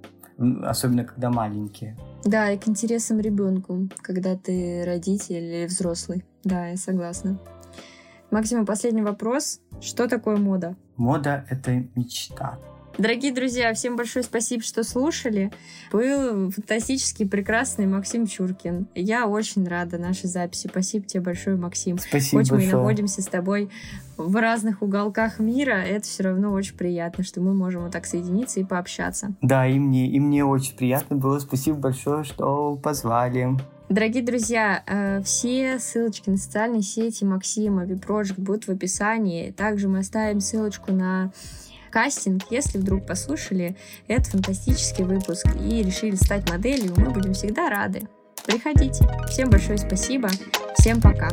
Особенно, 0.63 1.05
когда 1.05 1.29
маленькие. 1.29 1.95
Да, 2.23 2.51
и 2.51 2.57
к 2.57 2.67
интересам 2.67 3.19
ребенку, 3.19 3.87
когда 4.01 4.35
ты 4.35 4.83
родитель 4.85 5.35
или 5.35 5.65
взрослый. 5.65 6.25
Да, 6.43 6.67
я 6.67 6.77
согласна. 6.77 7.39
Максим, 8.31 8.65
последний 8.65 9.03
вопрос. 9.03 9.61
Что 9.79 10.07
такое 10.07 10.37
мода? 10.37 10.75
Мода— 10.97 11.45
это 11.49 11.71
мечта. 11.95 12.57
Дорогие 12.97 13.33
друзья, 13.33 13.73
всем 13.73 13.97
большое 13.97 14.23
спасибо, 14.23 14.63
что 14.63 14.83
слушали. 14.83 15.51
Был 15.91 16.49
фантастический, 16.51 17.27
прекрасный 17.27 17.87
Максим 17.87 18.25
Чуркин. 18.25 18.87
Я 18.95 19.27
очень 19.27 19.67
рада 19.67 19.97
нашей 19.97 20.27
записи. 20.27 20.67
Спасибо 20.67 21.05
тебе 21.05 21.21
большое, 21.21 21.57
Максим. 21.57 21.97
Спасибо 21.97 22.41
Хоть 22.41 22.51
большое. 22.51 22.73
мы 22.73 22.79
находимся 22.79 23.21
с 23.21 23.25
тобой 23.25 23.69
в 24.15 24.35
разных 24.37 24.81
уголках 24.81 25.39
мира, 25.39 25.73
это 25.73 26.05
все 26.05 26.23
равно 26.23 26.53
очень 26.53 26.77
приятно, 26.77 27.25
что 27.25 27.41
мы 27.41 27.53
можем 27.53 27.83
вот 27.83 27.91
так 27.91 28.05
соединиться 28.05 28.61
и 28.61 28.63
пообщаться. 28.63 29.33
Да, 29.41 29.67
и 29.67 29.77
мне, 29.77 30.09
и 30.09 30.19
мне 30.21 30.45
очень 30.45 30.77
приятно 30.77 31.17
было. 31.17 31.39
Спасибо 31.39 31.77
большое, 31.77 32.23
что 32.23 32.77
позвали. 32.81 33.49
Дорогие 33.89 34.23
друзья, 34.23 34.81
э, 34.87 35.21
все 35.21 35.77
ссылочки 35.79 36.29
на 36.29 36.37
социальные 36.37 36.81
сети 36.81 37.23
Максима, 37.23 37.85
Випрожект 37.85 38.39
будут 38.39 38.65
в 38.65 38.69
описании. 38.69 39.51
Также 39.51 39.87
мы 39.87 39.99
оставим 39.99 40.39
ссылочку 40.39 40.91
на 40.91 41.31
кастинг. 41.95 42.43
Если 42.49 42.77
вдруг 42.77 43.07
послушали 43.07 43.77
этот 44.09 44.27
фантастический 44.27 45.05
выпуск 45.05 45.47
и 45.63 45.81
решили 45.81 46.15
стать 46.15 46.49
моделью, 46.49 46.93
мы 46.97 47.09
будем 47.09 47.33
всегда 47.33 47.69
рады. 47.69 48.01
Приходите. 48.45 49.07
Всем 49.29 49.49
большое 49.49 49.77
спасибо. 49.77 50.27
Всем 50.77 50.99
пока. 50.99 51.29